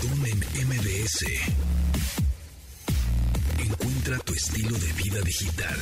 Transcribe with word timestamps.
Pontón 0.00 0.26
en. 0.26 1.26
Encuentra 3.58 4.18
tu 4.18 4.32
estilo 4.32 4.76
de 4.78 4.92
vida 4.92 5.20
digital. 5.22 5.76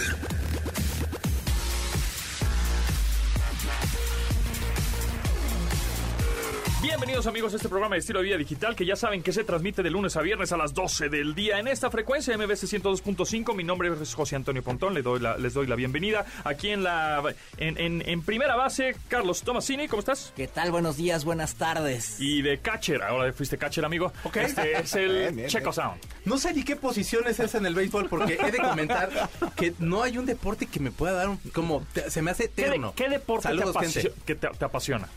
Bienvenidos 6.86 7.26
amigos 7.26 7.52
a 7.52 7.56
este 7.56 7.68
programa 7.68 7.96
de 7.96 7.98
estilo 7.98 8.20
de 8.20 8.26
vida 8.26 8.36
digital 8.38 8.76
que 8.76 8.86
ya 8.86 8.94
saben 8.94 9.20
que 9.20 9.32
se 9.32 9.42
transmite 9.42 9.82
de 9.82 9.90
lunes 9.90 10.16
a 10.16 10.22
viernes 10.22 10.52
a 10.52 10.56
las 10.56 10.72
12 10.72 11.08
del 11.08 11.34
día 11.34 11.58
en 11.58 11.66
esta 11.66 11.90
frecuencia 11.90 12.36
MBC 12.38 12.62
102.5. 12.62 13.54
Mi 13.56 13.64
nombre 13.64 13.90
es 14.00 14.14
José 14.14 14.36
Antonio 14.36 14.62
Pontón, 14.62 14.94
les 14.94 15.02
doy 15.02 15.18
la, 15.18 15.36
les 15.36 15.52
doy 15.52 15.66
la 15.66 15.74
bienvenida. 15.74 16.24
Aquí 16.44 16.70
en 16.70 16.84
la 16.84 17.22
en, 17.58 17.76
en- 17.78 18.08
en 18.08 18.22
primera 18.22 18.54
base, 18.54 18.94
Carlos 19.08 19.42
Tomasini, 19.42 19.88
¿cómo 19.88 19.98
estás? 19.98 20.32
¿Qué 20.36 20.46
tal? 20.46 20.70
Buenos 20.70 20.96
días, 20.96 21.24
buenas 21.24 21.56
tardes. 21.56 22.20
Y 22.20 22.40
de 22.42 22.58
catcher, 22.60 23.02
ahora 23.02 23.32
fuiste 23.32 23.58
catcher, 23.58 23.84
amigo. 23.84 24.12
Ok. 24.22 24.36
Este 24.36 24.78
es 24.78 24.94
el 24.94 25.12
Bien, 25.12 25.36
bien, 25.36 25.48
Checo 25.48 25.64
bien. 25.64 25.74
Sound. 25.74 26.00
No 26.24 26.38
sé 26.38 26.54
ni 26.54 26.62
qué 26.62 26.76
posición 26.76 27.26
es 27.26 27.40
esa 27.40 27.58
en 27.58 27.66
el 27.66 27.74
béisbol 27.74 28.08
porque 28.08 28.38
he 28.40 28.50
de 28.52 28.58
comentar 28.58 29.10
que 29.56 29.74
no 29.80 30.02
hay 30.04 30.18
un 30.18 30.24
deporte 30.26 30.66
que 30.66 30.78
me 30.78 30.92
pueda 30.92 31.14
dar 31.14 31.28
un, 31.30 31.38
como 31.52 31.84
te- 31.92 32.10
se 32.12 32.22
me 32.22 32.30
hace 32.30 32.48
¿Qué, 32.48 32.62
de- 32.62 32.68
eterno. 32.68 32.92
qué 32.94 33.08
deporte 33.08 33.48
te, 33.48 33.56
Saludos, 33.56 33.74
apasio- 33.76 34.02
gente. 34.02 34.14
que 34.24 34.34
te- 34.36 34.48
te 34.48 34.64
apasiona? 34.64 35.08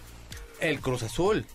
El 0.60 0.82
Cruz 0.82 1.04
Azul. 1.04 1.46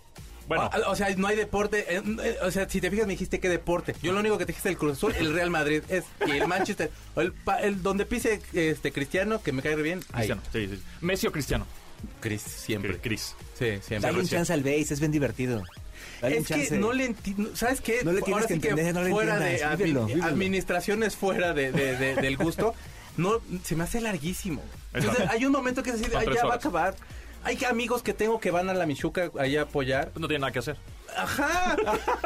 Bueno, 0.46 0.70
o, 0.86 0.90
o 0.90 0.96
sea, 0.96 1.08
no 1.16 1.26
hay 1.26 1.36
deporte. 1.36 1.86
eh, 1.96 2.02
eh, 2.22 2.36
o 2.42 2.50
sea, 2.50 2.68
si 2.68 2.80
te 2.80 2.90
fijas, 2.90 3.06
me 3.06 3.12
dijiste 3.14 3.40
qué 3.40 3.48
deporte. 3.48 3.94
Yo 4.02 4.12
lo 4.12 4.20
único 4.20 4.36
que 4.38 4.44
te 4.46 4.52
dijiste 4.52 4.68
el 4.68 4.76
Cruz 4.76 4.98
Azul, 4.98 5.14
el 5.18 5.32
Real 5.32 5.50
Madrid 5.50 5.82
es 5.88 6.04
y 6.26 6.32
el 6.32 6.46
Manchester. 6.48 6.90
o 7.14 7.20
El, 7.20 7.32
pa- 7.32 7.60
el 7.62 7.82
donde 7.82 8.04
pise 8.06 8.40
este 8.52 8.92
Cristiano, 8.92 9.42
que 9.42 9.52
me 9.52 9.62
cae 9.62 9.74
bien. 9.76 10.00
Ahí. 10.12 10.28
Cristiano, 10.28 10.42
sí, 10.52 10.68
sí. 10.68 10.82
Messi 11.00 11.26
o 11.26 11.32
Cristiano. 11.32 11.66
Cris, 12.20 12.42
siempre. 12.42 12.98
Cris. 12.98 13.34
Sí, 13.58 13.66
siempre. 13.80 14.00
Dale 14.00 14.18
un 14.20 14.28
chance 14.28 14.52
al 14.52 14.62
base, 14.62 14.92
es 14.92 15.00
bien 15.00 15.12
divertido. 15.12 15.62
Dale 16.20 16.36
Es 16.38 16.46
que 16.48 16.70
no 16.72 16.92
le 16.92 17.06
entiendo. 17.06 17.56
¿Sabes 17.56 17.80
qué? 17.80 18.00
No 18.04 18.12
le 18.12 18.20
tienes 18.20 18.42
Ahora 18.42 18.46
que 18.46 18.60
sí 18.60 18.68
entender, 18.68 18.95
no 18.95 19.02
le 19.02 19.10
fuera 19.10 19.38
de 19.38 19.62
admi- 19.64 19.76
vívelo, 19.79 20.06
vívelo. 20.06 20.24
administraciones 20.26 21.16
fuera 21.16 21.54
de, 21.54 21.73
de- 21.73 21.96
de- 21.96 22.14
del 22.16 22.36
gusto, 22.36 22.74
no 23.16 23.40
se 23.64 23.74
me 23.76 23.84
hace 23.84 24.01
larguísmo. 24.02 24.62
Entonces, 24.92 25.26
hay 25.30 25.46
un 25.46 25.52
momento 25.52 25.82
que 25.82 25.92
"Ay, 25.92 25.96
tres 26.02 26.12
ya 26.12 26.20
va 26.20 26.40
a 26.40 26.45
horas. 26.46 26.56
acabar. 26.58 26.95
Hay 27.45 27.59
amigos 27.68 28.02
que 28.02 28.14
tengo 28.14 28.40
que 28.40 28.50
van 28.50 28.70
a 28.70 28.74
la 28.74 28.87
Michuca 28.87 29.30
allá 29.38 29.60
a 29.60 29.64
apoyar. 29.64 30.12
No 30.18 30.28
tiene 30.28 30.40
nada 30.40 30.52
que 30.52 30.60
hacer. 30.60 30.76
Ajá. 31.16 31.76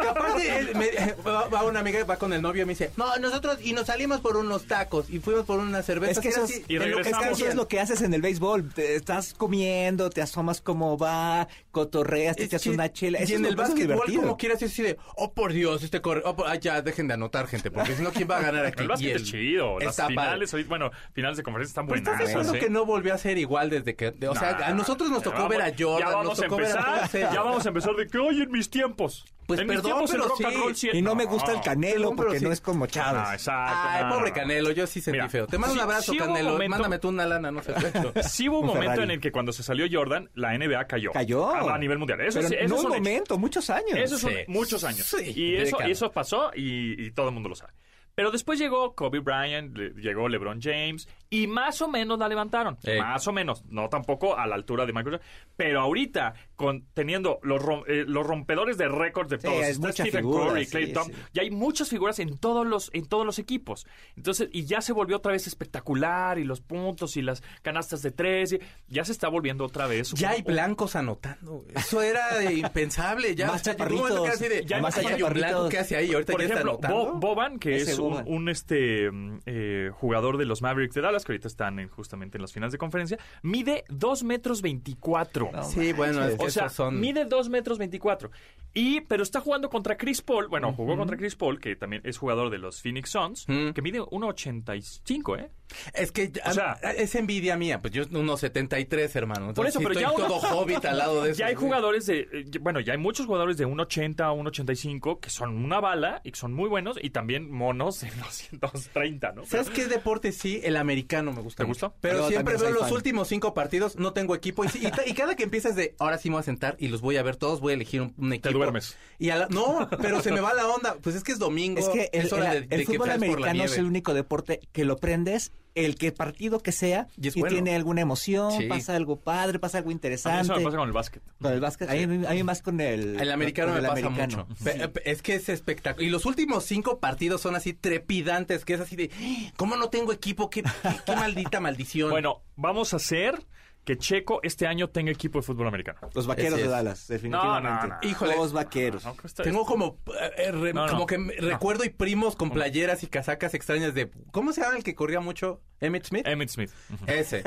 Que 0.01 0.09
aparte, 0.09 0.59
él 0.59 0.71
me- 0.75 1.13
va, 1.27 1.49
va 1.49 1.65
una 1.65 1.81
amiga, 1.81 2.03
va 2.05 2.17
con 2.17 2.33
el 2.33 2.43
novio 2.43 2.63
y 2.63 2.67
me 2.67 2.73
dice, 2.73 2.91
no, 2.97 3.17
nosotros, 3.19 3.59
y 3.63 3.73
nos 3.73 3.87
salimos 3.87 4.21
por 4.21 4.37
unos 4.37 4.67
tacos 4.67 5.11
y 5.11 5.19
fuimos 5.19 5.45
por 5.45 5.59
unas 5.59 5.85
cervezas. 5.87 6.17
Es 6.19 6.23
que 6.23 6.29
eso 6.29 6.45
así, 6.45 6.65
Y 6.69 6.75
lo 6.79 6.85
que 6.85 6.89
es 6.91 6.97
que 6.97 7.03
regresamos. 7.05 7.39
eso 7.41 7.49
es 7.49 7.55
lo 7.55 7.69
que 7.69 7.81
haces 7.81 8.03
en 8.03 8.15
el 8.15 8.23
béisbol. 8.23 8.73
Te 8.73 8.97
estás 8.97 9.35
comiendo, 9.35 10.11
te 10.11 10.23
asomas 10.23 10.61
cómo 10.61 10.97
va, 10.99 11.49
cotorreas, 11.71 12.37
te 12.37 12.45
echas 12.45 12.67
una 12.67 12.93
chela. 12.93 13.19
Y 13.21 13.33
en 13.33 13.45
es 13.45 13.51
el 13.51 13.57
básquetbol, 13.57 13.87
divertido. 14.07 14.23
como 14.23 14.37
quieras, 14.37 14.63
es 14.63 14.73
así 14.73 14.83
de, 14.83 14.99
oh 15.17 15.33
por 15.33 15.53
Dios, 15.53 15.83
este 15.83 16.01
corre, 16.01 16.23
oh, 16.25 16.35
por- 16.37 16.59
ya, 16.61 16.83
dejen 16.83 17.09
de 17.09 17.15
anotar, 17.15 17.47
gente, 17.47 17.71
porque 17.71 17.95
si 17.95 18.03
no, 18.03 18.11
¿quién 18.11 18.29
va 18.31 18.39
a 18.39 18.43
ganar 18.43 18.65
aquí? 18.67 18.83
El 18.83 18.89
básquet 18.89 19.17
es 19.17 19.25
chido. 19.25 19.79
Las 19.79 19.97
finales, 20.07 20.53
ahorita- 20.53 20.69
bueno, 20.69 20.91
finales 21.13 21.37
de 21.37 21.43
conferencia 21.43 21.71
están 21.71 21.87
Pero 21.87 22.01
buenas. 22.03 22.21
estás 22.21 22.35
de 22.35 22.41
acuerdo 22.41 22.65
que 22.67 22.71
no 22.71 22.85
volvió 22.85 23.15
a 23.15 23.19
ser 23.19 23.39
igual 23.39 23.71
desde 23.71 23.95
que, 23.95 24.11
de- 24.11 24.29
o 24.29 24.35
sea, 24.35 24.51
a 24.67 24.73
nosotros 24.75 25.11
nos 25.11 25.23
tocó 25.23 25.49
ver 25.49 25.63
a 25.63 25.73
Jordan, 25.79 25.99
Ya 25.99 26.05
nos 26.07 26.15
vamos 26.15 26.39
a 26.39 26.43
tocó 26.43 26.57
ver 26.57 26.67
a 26.67 26.71
empezar. 26.71 26.95
todos 26.99 27.15
ellos. 27.15 27.31
Ya 27.33 27.43
vamos 27.43 27.65
a 27.67 27.69
empezar 27.69 27.95
de 27.97 28.07
que, 28.09 28.19
oye, 28.19 28.43
en 28.43 28.51
mis 28.51 28.69
tiempos. 28.83 29.25
Pues 29.47 29.61
en 29.61 29.67
mis 29.67 29.77
perdón, 29.77 29.93
tiempos 29.93 30.11
el 30.11 30.17
pero 30.21 30.29
rock 30.29 30.45
and 30.45 30.53
sí. 30.55 30.61
roll 30.61 30.77
sí- 30.77 30.91
Y 30.93 31.01
no 31.01 31.15
me 31.15 31.25
gusta 31.25 31.53
el 31.53 31.61
canelo 31.63 31.95
Perdón, 31.95 32.17
pero 32.17 32.27
porque 32.29 32.39
sí. 32.41 32.45
no 32.45 32.53
es 32.53 32.61
como 32.61 32.87
Chávez. 32.87 33.23
Ah, 33.25 33.33
exacto. 33.35 33.73
Ay, 33.89 34.05
no, 34.05 34.11
pobre 34.17 34.29
no. 34.29 34.35
Canelo, 34.37 34.71
yo 34.73 34.87
sí 34.87 35.01
sentí 35.01 35.17
Mira, 35.17 35.29
feo. 35.31 35.47
Te 35.47 35.57
mando 35.57 35.73
sí- 35.73 35.79
un 35.79 35.85
abrazo, 35.85 36.13
sí 36.13 36.19
hubo 36.19 36.27
Canelo. 36.27 36.51
momento- 36.53 36.71
Mándame 36.71 36.99
tú 36.99 37.09
una 37.09 37.25
lana, 37.27 37.51
no 37.51 37.63
sé. 37.63 37.73
Sí 38.29 38.47
hubo 38.51 38.59
un, 38.59 38.65
Un 38.65 38.69
momento 38.69 38.91
Ferrari. 38.91 39.03
en 39.05 39.11
el 39.13 39.21
que 39.23 39.33
cuando 39.33 39.53
se 39.53 39.63
salió 39.63 39.87
Jordan, 39.91 40.29
la 40.35 40.53
NBA 40.53 40.87
cayó. 40.87 41.13
Cayó. 41.13 41.49
A, 41.49 41.75
a 41.75 41.79
nivel 41.79 41.97
mundial. 41.97 42.21
Eso, 42.21 42.41
Pero 42.41 42.49
sí, 42.51 42.57
eso 42.59 42.69
no 42.69 42.77
es 42.77 42.85
un 42.85 42.91
momento, 42.91 43.39
muchos 43.39 43.71
años. 43.71 43.95
Eso 43.97 44.19
son 44.19 44.33
Sí. 44.33 44.37
muchos 44.49 44.85
años. 44.85 45.07
Sí, 45.07 45.33
y 45.35 45.57
eso, 45.57 45.77
décadas. 45.79 45.91
eso 45.93 46.13
pasó 46.13 46.51
y, 46.55 47.07
y 47.07 47.11
todo 47.13 47.29
el 47.29 47.33
mundo 47.35 47.49
lo 47.49 47.55
sabe. 47.55 47.73
Pero 48.19 48.33
después 48.33 48.59
llegó 48.59 48.97
Kobe 48.97 49.21
Bryant, 49.21 49.77
le- 49.79 49.91
llegó 49.91 50.29
LeBron 50.29 50.61
James 50.61 51.09
y 51.31 51.47
más 51.47 51.81
o 51.83 51.87
menos 51.87 52.19
la 52.19 52.27
levantaron. 52.27 52.77
Eh. 52.83 52.99
Más 52.99 53.29
o 53.29 53.33
menos. 53.33 53.65
No 53.67 53.89
tampoco 53.89 54.37
a 54.37 54.45
la 54.49 54.57
altura 54.57 54.85
de 54.87 54.93
Michael 54.93 55.19
Jordan. 55.19 55.29
Pero 55.57 55.81
ahorita, 55.83 56.35
con, 56.57 56.85
teniendo 56.95 57.39
los, 57.45 57.63
rom- 57.63 57.85
eh, 57.87 58.05
los 58.09 58.27
rompedores 58.27 58.77
de 58.77 58.89
récords 58.89 59.31
de 59.31 59.37
Sí, 59.39 59.47
todos, 59.47 59.63
está 59.63 59.93
Stephen 59.93 60.21
figura, 60.23 60.47
Curry, 60.49 60.65
sí, 60.65 60.71
Clay 60.73 60.93
Thompson, 60.93 61.15
sí. 61.15 61.21
y 61.35 61.39
hay 61.41 61.51
muchas 61.53 61.89
figuras 61.91 62.19
en 62.19 62.37
todos 62.39 62.67
los 62.67 62.91
en 62.93 63.07
todos 63.07 63.25
los 63.25 63.39
equipos. 63.39 63.87
Entonces, 64.17 64.49
y 64.51 64.65
ya 64.65 64.81
se 64.81 64.93
volvió 64.93 65.19
otra 65.19 65.31
vez 65.31 65.47
espectacular 65.47 66.39
y 66.41 66.45
los 66.45 66.61
puntos 66.61 67.17
y 67.17 67.23
las 67.23 67.43
canastas 67.63 68.03
de 68.03 68.11
tres, 68.11 68.53
y 68.55 68.59
ya 68.89 69.05
se 69.05 69.13
está 69.13 69.29
volviendo 69.29 69.65
otra 69.65 69.87
vez. 69.87 70.11
Ya 70.15 70.31
un- 70.31 70.35
hay 70.35 70.43
blancos 70.43 70.97
anotando. 70.97 71.65
Eso 71.73 72.03
era 72.03 72.37
de 72.39 72.53
impensable. 72.55 73.37
Ya, 73.37 73.47
Más 73.47 73.65
momento 73.79 74.25
que 74.41 74.49
de, 74.49 74.65
Ya 74.65 74.77
hay 74.77 74.83
más 74.83 74.97
más 74.97 75.05
allá 75.05 75.15
hay 75.15 75.23
un 75.23 75.29
blanco 75.33 75.47
chaparritos. 75.47 75.71
que 75.71 75.79
hace 75.79 75.97
ahí. 75.97 76.13
Ahorita 76.13 76.33
Por 76.33 76.41
ya 76.41 76.47
ejemplo, 76.49 76.73
está 76.75 76.89
anotando. 76.89 77.13
Bo- 77.21 77.29
Boban, 77.29 77.59
que 77.61 77.77
Ese 77.77 77.93
es 77.93 77.99
un, 78.27 78.49
este 78.49 79.11
mm, 79.11 79.39
eh, 79.47 79.91
jugador 79.95 80.37
de 80.39 80.45
los 80.45 80.63
Mavericks 80.63 80.95
de 80.95 81.01
Dallas, 81.03 81.25
que 81.25 81.33
ahorita 81.33 81.49
están 81.49 81.79
en- 81.79 81.89
justamente 81.89 82.39
en 82.39 82.43
las 82.43 82.53
finales 82.53 82.73
de 82.73 82.79
conferencia, 82.79 83.19
mide 83.43 83.85
2 83.89 84.25
metros 84.25 84.63
24. 84.63 85.51
No, 85.53 85.63
Sí, 85.65 85.93
bueno, 85.93 86.25
es 86.25 86.37
que 86.39 86.47
o 86.47 86.51
sea, 86.51 86.67
esos 86.67 86.77
son... 86.77 87.01
mide 87.01 87.25
2 87.25 87.49
metros 87.49 87.79
24. 87.79 88.31
Y, 88.75 89.01
pero 89.03 89.23
está 89.23 89.41
jugando 89.41 89.71
contra 89.71 89.97
Chris 89.97 90.21
Paul. 90.23 90.49
Bueno, 90.49 90.73
jugó 90.73 90.97
contra 90.97 91.17
Chris 91.17 91.35
Paul, 91.37 91.59
que 91.59 91.75
también 91.77 92.03
es 92.05 92.19
jugador 92.19 92.51
de 92.51 92.59
los 92.59 92.83
Phoenix 92.83 93.11
Suns, 93.11 93.47
Mm. 93.49 93.71
que 93.71 93.83
mide 93.83 94.01
1.85, 94.01 95.37
¿eh? 95.39 95.51
Es 95.95 96.13
que 96.13 96.33
O 96.47 96.53
sea- 96.53 96.79
a- 96.83 96.93
es 96.93 97.15
envidia 97.15 97.57
mía, 97.57 97.81
pues 97.81 97.93
yo 97.93 98.05
unos 98.13 98.41
73, 98.41 99.15
hermano. 99.17 99.53
Por 99.53 99.67
eso, 99.67 99.81
pero 99.81 99.93
estoy 99.93 100.03
ya 100.05 100.15
todo 100.15 100.37
hobbit 100.59 100.85
al 100.87 100.97
lado 100.99 101.23
de 101.25 101.31
eso. 101.33 101.39
Ya 101.41 101.47
hay 101.47 101.55
jugadores 101.55 102.07
de. 102.07 102.21
eh, 102.33 102.45
bueno, 102.61 102.81
ya 102.81 102.93
hay 102.93 102.99
muchos 102.99 103.27
jugadores 103.27 103.59
de 103.59 103.67
1.80 103.67 104.33
o 104.33 104.37
1.85 104.37 105.21
que 105.21 105.29
son 105.31 105.63
una 105.63 105.79
bala 105.81 106.21
y 106.25 106.31
que 106.33 106.39
son 106.39 106.55
muy 106.55 106.69
buenos 106.71 106.99
y 107.03 107.11
también 107.11 107.51
monos 107.51 107.98
230, 108.07 109.33
¿no? 109.37 109.45
¿Sabes 109.47 109.71
qué 109.71 109.87
deporte 109.87 110.33
sí? 110.33 110.61
El 110.63 110.77
americano 110.77 111.33
me 111.33 111.41
gusta. 111.43 111.63
¿Te 111.65 111.67
mucho. 111.69 111.89
gusta? 111.89 112.01
Pero 112.01 112.21
Yo 112.21 112.29
siempre 112.29 112.57
veo 112.57 112.71
los 112.71 112.83
fan. 112.85 112.93
últimos 112.93 113.29
cinco 113.29 113.55
partidos, 113.55 113.97
no 113.97 114.13
tengo 114.13 114.35
equipo. 114.35 114.65
Y, 114.65 115.13
cada 115.15 115.35
que 115.37 115.43
empiezas 115.43 115.75
de, 115.77 115.95
ahora 115.99 116.19
sí 116.19 116.29
me 116.31 116.35
voy 116.35 116.41
a 116.41 116.45
sentar 116.45 116.77
y 116.79 116.89
los 116.89 117.01
voy 117.01 117.17
a 117.17 117.23
ver 117.23 117.37
todos, 117.37 117.61
voy 117.61 117.73
a 117.73 117.75
elegir 117.75 118.03
un, 118.03 118.15
un 118.19 118.33
equipo. 118.33 118.53
duermes. 118.57 118.97
Y 119.19 119.31
a 119.31 119.37
la- 119.37 119.49
no, 119.49 119.89
pero 120.01 120.23
se 120.23 120.33
me 120.33 120.41
va 120.41 120.55
la 120.55 120.67
onda. 120.69 120.97
Pues 121.03 121.17
es 121.17 121.23
que 121.25 121.33
es 121.33 121.39
domingo. 121.39 121.81
Es 121.81 121.89
que 121.89 122.11
el, 122.13 122.33
hora 122.33 122.55
el- 122.55 122.63
de- 122.63 122.67
de 122.69 122.77
el 122.77 122.87
que 122.87 122.93
fútbol 122.95 123.11
americano 123.11 123.65
es 123.65 123.77
el 123.79 123.85
único 123.87 124.15
deporte 124.15 124.61
que 124.73 124.85
lo 124.85 124.97
prendes, 124.97 125.53
el 125.85 125.97
que 125.97 126.13
partido 126.13 126.61
que 126.61 126.73
sea, 126.73 127.07
Y 127.17 127.27
y, 127.27 127.29
es 127.29 127.35
bueno. 127.35 127.55
tiene 127.55 127.75
alguna 127.77 128.01
emoción, 128.01 128.53
Sí. 128.53 128.67
pasa 128.67 128.97
algo 128.97 129.17
padre, 129.21 129.59
pasa 129.59 129.79
algo 129.79 129.89
A 129.89 129.91
mí 129.91 129.95
interesante. 129.95 130.43
eso 130.43 130.57
me 130.57 130.65
pasa 130.65 130.77
con 130.77 130.87
el 130.89 130.93
básquet. 130.93 131.23
Con 131.41 131.53
el 131.53 131.61
básquet, 131.61 131.91
a 131.91 131.95
mí, 131.95 132.27
a 132.27 132.31
mí 132.31 132.43
más 132.43 132.63
con 132.63 132.81
el... 132.81 133.21
El 133.21 133.31
americano 133.33 133.73
con 133.73 133.83
me 133.83 133.89
el 133.89 133.95
pasa 133.95 134.07
americano. 134.07 134.47
mucho. 134.49 134.93
Es 135.05 135.23
que 135.23 135.35
es 135.35 135.49
espectacular. 135.49 136.07
Y 136.07 136.11
los 136.11 136.27
últimos 136.27 136.65
cinco 136.65 136.99
partidos 136.99 137.41
son 137.41 137.55
así 137.57 137.73
trepidantes, 137.73 138.65
que 138.65 138.75
es 138.75 138.81
así 138.81 138.97
de, 138.97 139.11
¿cómo 139.57 139.77
no 139.77 139.89
tengo 139.91 140.13
equipo? 140.13 140.51
¿Qué, 140.51 140.63
qué- 140.63 140.71
qué 141.07 141.17
maldita 141.17 141.61
maldición? 141.61 142.11
Bueno, 142.11 142.43
vamos 142.57 142.93
a 142.93 142.97
hacer 142.97 143.39
que 143.85 143.97
Checo 143.97 144.41
este 144.43 144.67
año 144.67 144.89
tenga 144.91 145.11
equipo 145.11 145.39
de 145.39 145.43
fútbol 145.43 145.67
americano. 145.67 145.99
Los 146.15 146.27
vaqueros 146.27 146.59
de. 146.59 146.69
Dallas, 146.69 147.09
definitivamente. 147.09 147.69
No, 147.71 147.83
no, 147.87 147.87
no. 148.03 148.09
Híjole. 148.09 148.37
Los 148.37 148.53
vaqueros. 148.53 149.05
No, 149.05 149.17
está- 149.25 149.43
Tengo 149.43 149.65
como, 149.65 149.99
eh, 150.37 150.53
re- 150.53 150.75
No, 150.75 150.85
no. 150.87 150.93
como 150.93 151.07
que 151.07 151.17
me- 151.17 151.35
No. 151.37 151.49
recuerdo 151.49 151.85
y 151.85 151.89
primos 151.89 152.37
con 152.37 152.51
playeras 152.51 153.03
y 153.03 153.07
casacas 153.07 153.55
extrañas 153.55 153.95
de, 153.95 154.11
¿cómo 154.31 154.53
se 154.53 154.61
llama 154.61 154.77
el 154.77 154.85
que 154.85 154.95
corría 154.95 155.21
mucho? 155.21 155.63
Emmett 155.81 156.05
Smith. 156.05 156.27
Emmitt 156.27 156.51
Smith. 156.51 156.71
Ese. 157.07 157.43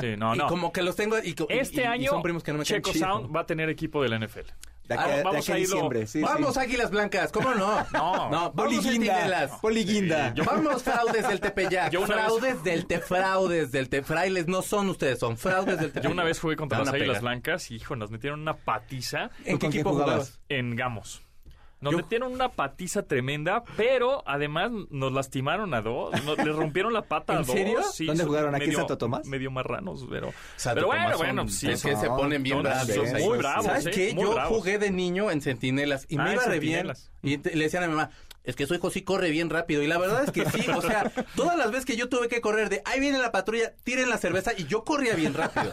Sí, 0.00 0.16
no, 0.16 0.34
y 0.34 0.38
no. 0.38 0.46
como 0.46 0.72
que 0.72 0.82
los 0.82 0.96
tengo 0.96 1.18
y, 1.18 1.28
y- 1.30 1.34
Este 1.50 1.80
y- 1.82 1.84
y 1.84 1.86
año, 1.86 2.10
son 2.12 2.22
primos 2.22 2.42
que 2.42 2.52
no 2.52 2.58
me 2.58 2.64
Checo. 2.64 2.92
Sound 2.94 3.34
va 3.34 3.40
a 3.40 3.46
tener 3.46 3.68
equipo 3.68 4.02
de 4.02 4.08
la 4.08 4.16
NFL. 4.16 4.46
De 4.88 4.94
aquí, 4.94 5.04
Ah, 5.06 5.12
a- 5.12 5.16
de 5.18 5.22
vamos 5.22 5.40
aquí 5.44 5.52
a 5.52 5.54
diciembre, 5.56 6.06
sí, 6.06 6.20
vamos, 6.22 6.54
sí. 6.54 6.60
Águilas 6.60 6.90
Blancas, 6.90 7.30
¿cómo 7.30 7.54
no? 7.54 7.86
No. 7.92 8.30
no 8.30 8.52
vamos 8.54 8.54
Poliguinda. 9.60 10.32
Yo- 10.34 10.44
Vamos, 10.44 10.82
fraudes 10.82 11.28
del 11.28 11.40
Tepeyac. 11.40 11.90
Yo 11.92 12.00
una 12.00 12.16
vez- 12.16 12.24
fraudes 12.24 12.64
del 12.64 12.86
te 12.86 12.98
fraudes 12.98 13.70
del 13.70 13.88
te 13.90 14.02
frailes 14.02 14.46
no 14.48 14.62
son 14.62 14.88
ustedes, 14.88 15.18
son 15.18 15.36
fraudes 15.36 15.78
del 15.78 15.88
Tepeyac. 15.92 16.04
Yo 16.04 16.10
una 16.10 16.24
vez 16.24 16.40
fui 16.40 16.56
contra 16.56 16.78
las 16.78 16.88
Águilas. 16.94 17.20
Blancas 17.20 17.70
y, 17.70 17.74
hijo, 17.76 17.96
nos 17.96 18.10
metieron 18.10 18.40
una 18.40 18.54
patiza 18.54 19.30
¿En 19.44 19.58
¿Tú 19.58 19.58
qué 19.58 19.66
equipo 19.66 19.90
jugabas? 19.90 20.14
jugabas? 20.14 20.40
en 20.48 20.74
Gamos. 20.74 21.20
Nos 21.80 21.92
Yo- 21.92 21.98
metieron 21.98 22.32
una 22.32 22.48
patiza 22.48 23.02
tremenda, 23.04 23.62
pero 23.76 24.24
además 24.26 24.70
nos 24.90 25.12
lastimaron 25.12 25.74
a 25.74 25.80
dos. 25.80 26.12
Nos, 26.24 26.36
les 26.38 26.54
rompieron 26.56 26.92
la 26.92 27.02
pata 27.02 27.34
a 27.34 27.36
¿En 27.36 27.42
dos. 27.46 27.54
serio? 27.54 27.82
Sí, 27.92 28.06
¿Dónde 28.06 28.24
jugaron? 28.24 28.54
¿Aquí 28.54 28.64
en 28.64 28.68
medio- 28.70 28.78
Santo 28.80 28.98
Tomás? 28.98 29.26
Medio 29.26 29.50
marranos, 29.52 30.04
pero... 30.10 30.32
Santo 30.56 30.74
pero 30.76 30.86
bueno, 30.88 31.02
Tomás 31.04 31.18
bueno, 31.18 31.48
sí. 31.48 31.70
es 31.70 31.82
que 31.82 31.94
se 31.96 32.08
ponen 32.08 32.42
bien 32.42 32.62
bravos. 32.62 32.88
muy 33.24 33.38
bravos, 33.38 33.64
¿Sabes 33.66 33.86
¿eh? 33.86 33.90
qué? 33.92 34.14
Muy 34.14 34.24
Yo 34.24 34.34
bravos. 34.34 34.56
jugué 34.58 34.78
de 34.78 34.90
niño 34.90 35.30
en 35.30 35.40
Centinelas 35.40 36.06
y 36.08 36.18
Ah, 36.18 36.24
me 36.24 36.32
iba 36.34 36.44
re 36.46 36.58
bien. 36.58 36.92
Y 37.22 37.38
te- 37.38 37.54
le 37.54 37.64
decían 37.64 37.84
a 37.84 37.86
mi 37.86 37.94
mamá, 37.94 38.10
es 38.44 38.56
que 38.56 38.66
su 38.66 38.74
hijo 38.74 38.90
sí 38.90 39.02
corre 39.02 39.30
bien 39.30 39.50
rápido. 39.50 39.82
Y 39.82 39.86
la 39.86 39.98
verdad 39.98 40.24
es 40.24 40.30
que 40.30 40.48
sí, 40.50 40.66
o 40.70 40.80
sea, 40.80 41.12
todas 41.36 41.56
las 41.58 41.70
veces 41.70 41.84
que 41.84 41.96
yo 41.96 42.08
tuve 42.08 42.28
que 42.28 42.40
correr 42.40 42.68
de, 42.70 42.80
ahí 42.86 42.98
viene 43.00 43.18
la 43.18 43.30
patrulla, 43.30 43.74
tiren 43.84 44.08
la 44.08 44.16
cerveza, 44.18 44.52
y 44.56 44.64
yo 44.64 44.84
corría 44.84 45.14
bien 45.14 45.34
rápido. 45.34 45.70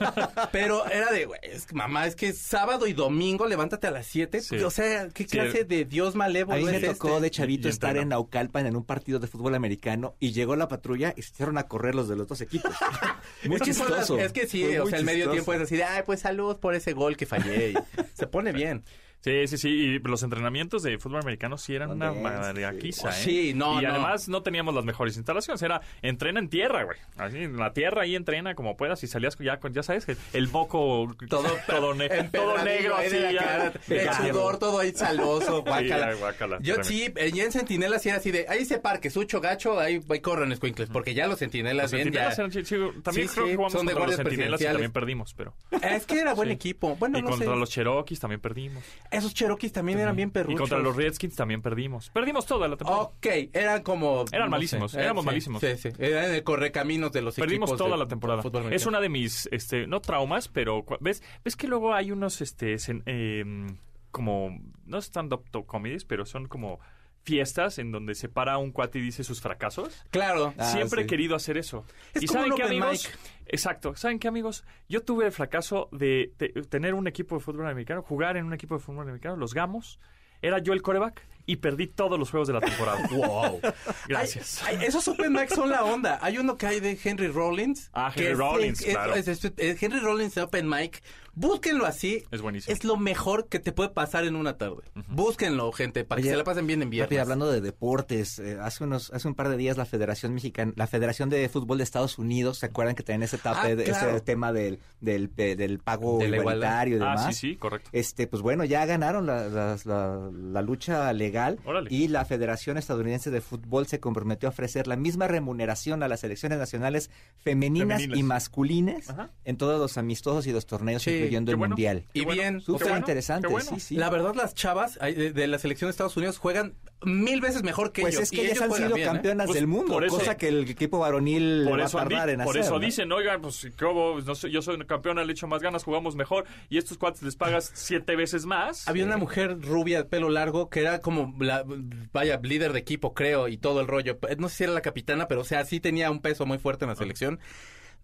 Pero 0.52 0.86
era 0.88 1.12
de, 1.12 1.26
güey, 1.26 1.40
es 1.44 1.74
mamá, 1.74 2.06
es 2.08 2.16
que 2.16 2.28
es 2.30 2.38
sábado 2.38 2.86
y 2.88 2.94
domingo, 2.94 3.46
levántate 3.48 3.88
a 3.88 3.92
las 3.92 4.08
7. 4.08 4.42
Sí. 4.42 4.58
O 4.58 4.70
sea, 4.72 5.08
¿qué 5.10 5.24
Sí. 5.24 5.30
clase 5.30 5.64
de 5.64 5.86
Dios 5.86 6.16
A 6.16 6.18
malévolo 6.18 6.58
mí 6.58 6.66
me 6.66 6.78
es 6.78 6.84
tocó 6.84 7.10
este? 7.10 7.22
de 7.22 7.32
chavito 7.32 7.70
estar 7.70 7.96
en 7.98 8.10
Naucalpan 8.10 8.66
en 8.66 8.76
un 8.76 8.84
partido 8.86 9.20
de 9.20 9.28
fútbol 9.28 9.56
americano 9.56 10.16
y 10.20 10.32
llegó 10.34 10.56
la 10.56 10.68
patrulla 10.68 11.14
y 11.16 11.22
se 11.22 11.32
hicieron 11.32 11.58
a 11.58 11.68
correr 11.68 11.96
los 11.96 12.10
de 12.10 12.16
los 12.18 12.28
dos 12.28 12.42
equipos. 12.42 12.72
Muy 13.46 13.56
es 13.56 13.62
que, 13.62 13.90
las- 13.90 14.10
es 14.10 14.34
que 14.34 14.48
sí, 14.48 14.64
Fue 14.66 14.80
o 14.80 14.88
sea, 14.88 15.00
el 15.00 15.06
medio 15.06 15.30
tiempo 15.32 15.54
es 15.54 15.62
así 15.62 15.76
de, 15.78 15.84
ay, 15.86 16.04
pues 16.06 16.20
salud 16.20 16.58
por 16.58 16.76
ese 16.76 16.94
gol 16.94 17.16
que 17.16 17.26
fallé. 17.26 17.70
y 17.72 17.76
se 18.14 18.28
pone 18.28 18.52
bien. 18.52 18.84
Sí, 19.26 19.48
sí, 19.48 19.58
sí. 19.58 19.70
Y 19.70 20.00
los 20.00 20.22
entrenamientos 20.22 20.84
de 20.84 21.00
fútbol 21.00 21.22
americano 21.22 21.58
sí 21.58 21.74
eran 21.74 21.90
una 21.90 22.12
mariaquiza, 22.12 23.10
¿eh? 23.10 23.14
Sí, 23.14 23.54
no, 23.56 23.80
Y 23.82 23.84
no. 23.86 23.90
además 23.90 24.28
no 24.30 24.44
teníamos 24.44 24.76
las 24.76 24.86
mejores 24.86 25.18
instalaciones. 25.18 25.62
Era 25.64 25.82
entrena 26.04 26.40
en 26.40 26.48
tierra, 26.48 26.84
güey. 26.84 26.98
Así, 27.18 27.40
en 27.40 27.58
la 27.58 27.74
tierra 27.74 28.04
ahí 28.04 28.16
entrena 28.16 28.54
como 28.54 28.78
puedas 28.78 29.04
y 29.04 29.08
salías 29.08 29.36
ya 29.40 29.60
con, 29.60 29.74
ya 29.74 29.82
sabes, 29.82 30.08
el, 30.08 30.18
el 30.34 30.48
moco 30.50 31.16
Todo, 31.28 31.48
todo, 31.68 31.96
ne- 31.96 32.10
todo 32.26 32.64
negro 32.64 32.98
así. 32.98 33.18
la 33.18 33.32
ya. 33.32 33.40
cara, 33.44 33.74
el 33.90 34.14
sudor 34.32 34.60
todo 34.60 34.80
ahí 34.80 34.92
saloso, 34.94 35.64
guácala. 35.64 36.14
Sí, 36.14 36.20
guácala, 36.20 36.58
Yo 36.62 36.84
sí, 36.84 37.12
ya 37.34 37.44
en 37.46 37.52
Centinela 37.52 37.98
sí 37.98 38.10
era 38.10 38.20
así 38.20 38.30
de, 38.30 38.46
ahí 38.48 38.60
ese 38.62 38.78
parque, 38.80 39.10
sucho 39.10 39.42
gacho, 39.42 39.80
ahí, 39.80 40.02
ahí 40.08 40.20
corren 40.20 40.52
escuincles, 40.52 40.90
porque 40.90 41.16
ya 41.16 41.26
los 41.28 41.40
Centinelas 41.40 41.92
Los 41.92 41.94
bien 41.94 42.12
ya... 42.14 42.30
eran 42.32 42.52
sí, 42.52 42.62
también 43.04 43.28
Sí, 43.28 43.34
creo 43.34 43.46
sí, 43.46 43.50
que 43.52 43.56
jugamos 43.56 43.72
son 43.74 43.86
de 43.88 43.94
contra 43.94 44.08
los 44.08 44.16
guardias 44.16 44.18
centinelas 44.18 44.62
y 44.62 44.66
también 44.66 44.92
perdimos, 44.92 45.34
pero... 45.34 45.56
Es 45.82 46.06
que 46.06 46.20
era 46.20 46.34
buen 46.36 46.50
Sí. 46.50 46.54
equipo. 46.54 46.96
Bueno, 46.98 47.18
y 47.18 47.22
no 47.24 47.30
contra 47.32 47.54
sé. 47.54 47.60
los 47.60 47.70
Cherokees 47.72 48.20
también 48.20 48.40
perdimos. 48.40 48.84
Esos 49.18 49.34
Cherokees 49.34 49.72
también 49.72 50.00
eran 50.00 50.16
bien 50.16 50.32
perruchos. 50.32 50.56
Y 50.56 50.58
contra 50.60 50.80
los 50.80 50.96
Redskins 50.96 51.36
también 51.36 51.62
perdimos. 51.62 52.10
Perdimos 52.12 52.46
toda 52.46 52.68
la 52.68 52.78
temporada. 52.78 53.04
Ok, 53.04 53.26
eran 53.54 53.82
como... 53.84 54.26
Eran 54.32 54.48
no 54.48 54.52
malísimos, 54.52 54.92
sé, 54.92 55.02
éramos 55.02 55.24
sí, 55.24 55.26
malísimos. 55.28 55.62
Sí, 55.62 55.78
sí, 55.78 55.90
eran 56.00 56.32
el 56.34 56.44
correcaminos 56.44 57.12
de 57.12 57.22
los 57.22 57.36
Perdimos 57.36 57.70
equipos 57.70 57.78
toda 57.78 57.92
de- 57.98 58.04
la 58.04 58.08
temporada. 58.08 58.44
Es 58.72 58.86
una 58.86 59.00
de 59.00 59.10
mis, 59.10 59.48
este, 59.52 59.88
no 59.88 60.00
traumas, 60.02 60.48
pero 60.48 60.86
ves, 61.00 61.24
ves 61.44 61.56
que 61.56 61.68
luego 61.68 61.94
hay 61.94 62.12
unos, 62.12 62.42
este, 62.42 62.76
sen- 62.76 63.04
em, 63.06 63.78
como 64.12 64.58
no 64.86 64.98
stand-up 65.00 65.44
comedies, 65.66 66.06
pero 66.06 66.26
son 66.26 66.48
como 66.48 66.80
fiestas 67.26 67.80
en 67.80 67.92
donde 67.92 68.16
se 68.16 68.30
para 68.30 68.58
un 68.60 68.72
cuate 68.72 69.00
y 69.00 69.02
dice 69.02 69.24
sus 69.24 69.42
fracasos. 69.42 70.06
Claro. 70.12 70.54
Ah, 70.58 70.66
Siempre 70.72 71.02
he 71.02 71.06
querido 71.08 71.36
hacer 71.36 71.58
eso. 71.58 71.84
Es 72.14 72.24
¿Y 72.24 72.28
como 72.28 72.40
saben 72.42 72.56
qué, 72.56 72.64
amigos? 72.64 73.10
Exacto. 73.48 73.96
¿Saben 73.96 74.20
qué, 74.20 74.28
amigos? 74.28 74.64
Yo 74.88 75.02
tuve 75.04 75.26
el 75.26 75.32
fracaso 75.32 75.90
de, 75.92 76.32
te- 76.38 76.50
tener 76.70 76.94
un 76.94 77.08
equipo 77.08 77.36
de 77.36 77.42
fútbol 77.42 77.68
americano, 77.68 78.02
jugar 78.04 78.38
en 78.38 78.46
un 78.46 78.54
equipo 78.54 78.76
de 78.76 78.80
fútbol 78.80 79.08
americano, 79.08 79.36
los 79.38 79.54
Gamos. 79.54 80.00
Era 80.42 80.60
yo 80.60 80.74
el 80.74 80.82
coreback 80.82 81.26
y 81.46 81.58
perdí 81.58 81.88
todos 81.88 82.18
los 82.20 82.30
juegos 82.32 82.48
de 82.48 82.54
la 82.56 82.62
temporada. 82.62 83.00
Wow. 83.12 83.60
Gracias. 84.08 84.62
Esos 84.82 85.08
open 85.08 85.32
mics 85.34 85.54
son 85.54 85.70
la 85.70 85.84
onda. 85.84 86.20
Hay 86.22 86.38
uno 86.38 86.58
que 86.58 86.68
hay 86.68 86.80
de 86.80 86.98
Henry 87.04 87.28
Rollins. 87.28 87.90
Ah, 87.94 88.12
Henry 88.16 88.32
es- 88.32 88.38
Rollins, 88.38 88.82
es- 88.82 88.94
claro. 88.94 89.16
es- 89.16 89.28
es- 89.28 89.52
es 89.58 89.84
Henry 89.84 90.00
Rollins 90.00 90.36
de 90.36 90.42
open 90.42 90.68
mic. 90.70 91.02
Búsquenlo 91.38 91.86
así. 91.86 92.24
Es 92.32 92.42
buenísimo. 92.42 92.74
Es 92.74 92.86
lo 92.86 92.96
mejor 92.96 93.50
que 93.50 93.60
te 93.60 93.74
puede 93.74 93.90
pasar 93.90 94.24
en 94.24 94.38
una 94.38 94.58
tarde. 94.58 94.84
Búsquenlo, 95.10 95.70
gente, 95.74 96.06
para 96.06 96.22
que 96.22 96.30
se 96.30 96.36
la 96.38 96.46
pasen 96.46 96.66
bien 96.66 96.82
en 96.82 96.90
viernes. 96.90 97.08
Rápido, 97.10 97.22
hablando 97.24 97.52
de 97.52 97.60
deportes, 97.60 98.40
eh, 98.40 98.58
hace 98.62 98.86
unos 98.86 99.12
hace 99.12 99.28
un 99.28 99.36
par 99.36 99.50
de 99.50 99.58
días 99.58 99.76
la 99.76 99.86
Federación 99.86 100.34
Mexicana, 100.34 100.72
la 100.78 100.88
Federación 100.88 101.30
de 101.30 101.50
Fútbol 101.50 101.80
de 101.80 101.84
Estados 101.84 102.18
Unidos, 102.20 102.60
¿se 102.60 102.68
acuerdan 102.68 102.96
que 102.96 103.04
tenían 103.04 103.24
ese, 103.24 103.38
Ah, 103.44 103.68
de- 103.68 103.84
claro. 103.84 104.12
ese 104.12 104.22
tema 104.22 104.54
del, 104.54 104.80
del, 105.02 105.30
eh, 105.36 105.58
del 105.58 105.80
pago 105.80 106.20
De 106.20 106.28
igualitario 106.30 107.00
y 107.00 107.02
Ah, 107.02 107.16
demás? 107.18 107.36
sí, 107.36 107.50
sí, 107.50 107.56
correcto. 107.58 107.90
Este, 107.92 108.28
pues 108.28 108.42
bueno, 108.42 108.64
ya 108.64 108.86
ganaron 108.86 109.26
la, 109.26 109.50
la- 109.50 109.78
la- 109.84 110.30
la 110.32 110.62
lucha 110.62 111.12
legal 111.12 111.35
Órale. 111.66 111.90
y 111.94 112.08
la 112.08 112.26
Federación 112.26 112.78
Estadounidense 112.78 113.32
de 113.32 113.42
Fútbol 113.42 113.88
se 113.88 114.00
comprometió 114.00 114.48
a 114.48 114.52
ofrecer 114.52 114.88
la 114.88 114.96
misma 114.96 115.28
remuneración 115.28 116.02
a 116.04 116.08
las 116.08 116.22
selecciones 116.22 116.58
nacionales 116.58 117.10
femeninas, 117.38 118.02
y 118.04 118.24
masculinas 118.24 119.10
Ajá. 119.10 119.30
en 119.44 119.58
todos 119.58 119.80
los 119.80 119.98
amistosos 119.98 120.48
y 120.48 120.52
los 120.52 120.66
torneos, 120.66 121.04
Sí, 121.04 121.12
incluyendo 121.12 121.50
qué 121.50 121.52
el 121.52 121.58
bueno. 121.58 121.74
Mundial. 121.76 122.06
Y 122.14 122.26
bien, 122.26 122.62
Súper 122.62 122.84
bueno, 122.84 122.98
interesante, 122.98 123.48
bueno. 123.48 123.70
sí, 123.74 123.80
sí. 123.80 123.96
La 123.96 124.10
verdad, 124.10 124.34
las 124.36 124.54
chavas 124.54 124.98
de 125.00 125.48
la 125.48 125.60
selección 125.60 125.88
de 125.88 125.92
Estados 125.92 126.16
Unidos 126.18 126.38
juegan 126.38 126.74
mil 127.06 127.40
veces 127.42 127.64
mejor 127.64 127.92
que 127.92 128.02
Pues 128.02 128.16
ellos. 128.16 128.24
es 128.24 128.34
y 128.34 128.36
que 128.36 128.42
ellas 128.46 128.62
han 128.62 128.72
sido 128.74 128.96
bien, 128.96 129.00
¿eh? 129.08 129.12
campeonas 129.12 129.46
Pues 129.48 129.56
del 129.60 129.68
mundo, 129.68 129.94
por 129.94 130.04
eso- 130.04 130.18
cosa 130.18 130.36
que 130.38 130.48
el 130.50 130.70
equipo 130.70 131.00
varonil 131.00 131.66
Por 131.70 131.80
va 131.80 131.86
eso, 131.86 131.98
a 131.98 132.02
tardar 132.02 132.30
en 132.30 132.40
por 132.42 132.50
hacer. 132.50 132.62
eso 132.62 132.74
¿no? 132.74 132.80
dicen, 132.80 133.12
oigan, 133.12 133.42
pues 133.42 133.68
¿qué 133.78 133.86
hubo? 133.86 134.20
No 134.22 134.36
sé, 134.36 134.50
yo 134.52 134.62
soy 134.62 134.78
campeona, 134.86 135.24
le 135.24 135.32
echo 135.34 135.48
más 135.48 135.62
ganas, 135.62 135.84
jugamos 135.84 136.16
mejor 136.16 136.46
y 136.70 136.78
estos 136.78 136.98
cuates 136.98 137.22
les 137.24 137.36
pagas 137.36 137.72
siete 137.76 138.16
veces 138.16 138.46
más. 138.46 138.88
Había 138.88 139.06
una 139.06 139.18
mujer 139.18 139.58
rubia 139.62 140.00
de 140.00 140.06
pelo 140.06 140.30
largo 140.30 140.70
que 140.70 140.82
era 140.82 141.00
como 141.00 141.34
la, 141.40 141.64
vaya, 142.12 142.40
líder 142.44 142.74
de 142.74 142.80
equipo, 142.80 143.14
creo, 143.14 143.48
y 143.48 143.58
todo 143.58 143.82
el 143.82 143.88
rollo. 143.88 144.18
No 144.38 144.50
sé 144.50 144.56
si 144.58 144.64
era 144.66 144.74
la 144.74 144.82
capitana, 144.82 145.28
pero 145.28 145.42
o 145.42 145.46
sea, 145.46 145.64
sí 145.66 145.80
tenía 145.80 146.12
un 146.12 146.20
peso 146.22 146.46
muy 146.46 146.58
fuerte 146.58 146.86
en 146.86 146.90
la 146.90 146.96
selección. 146.96 147.40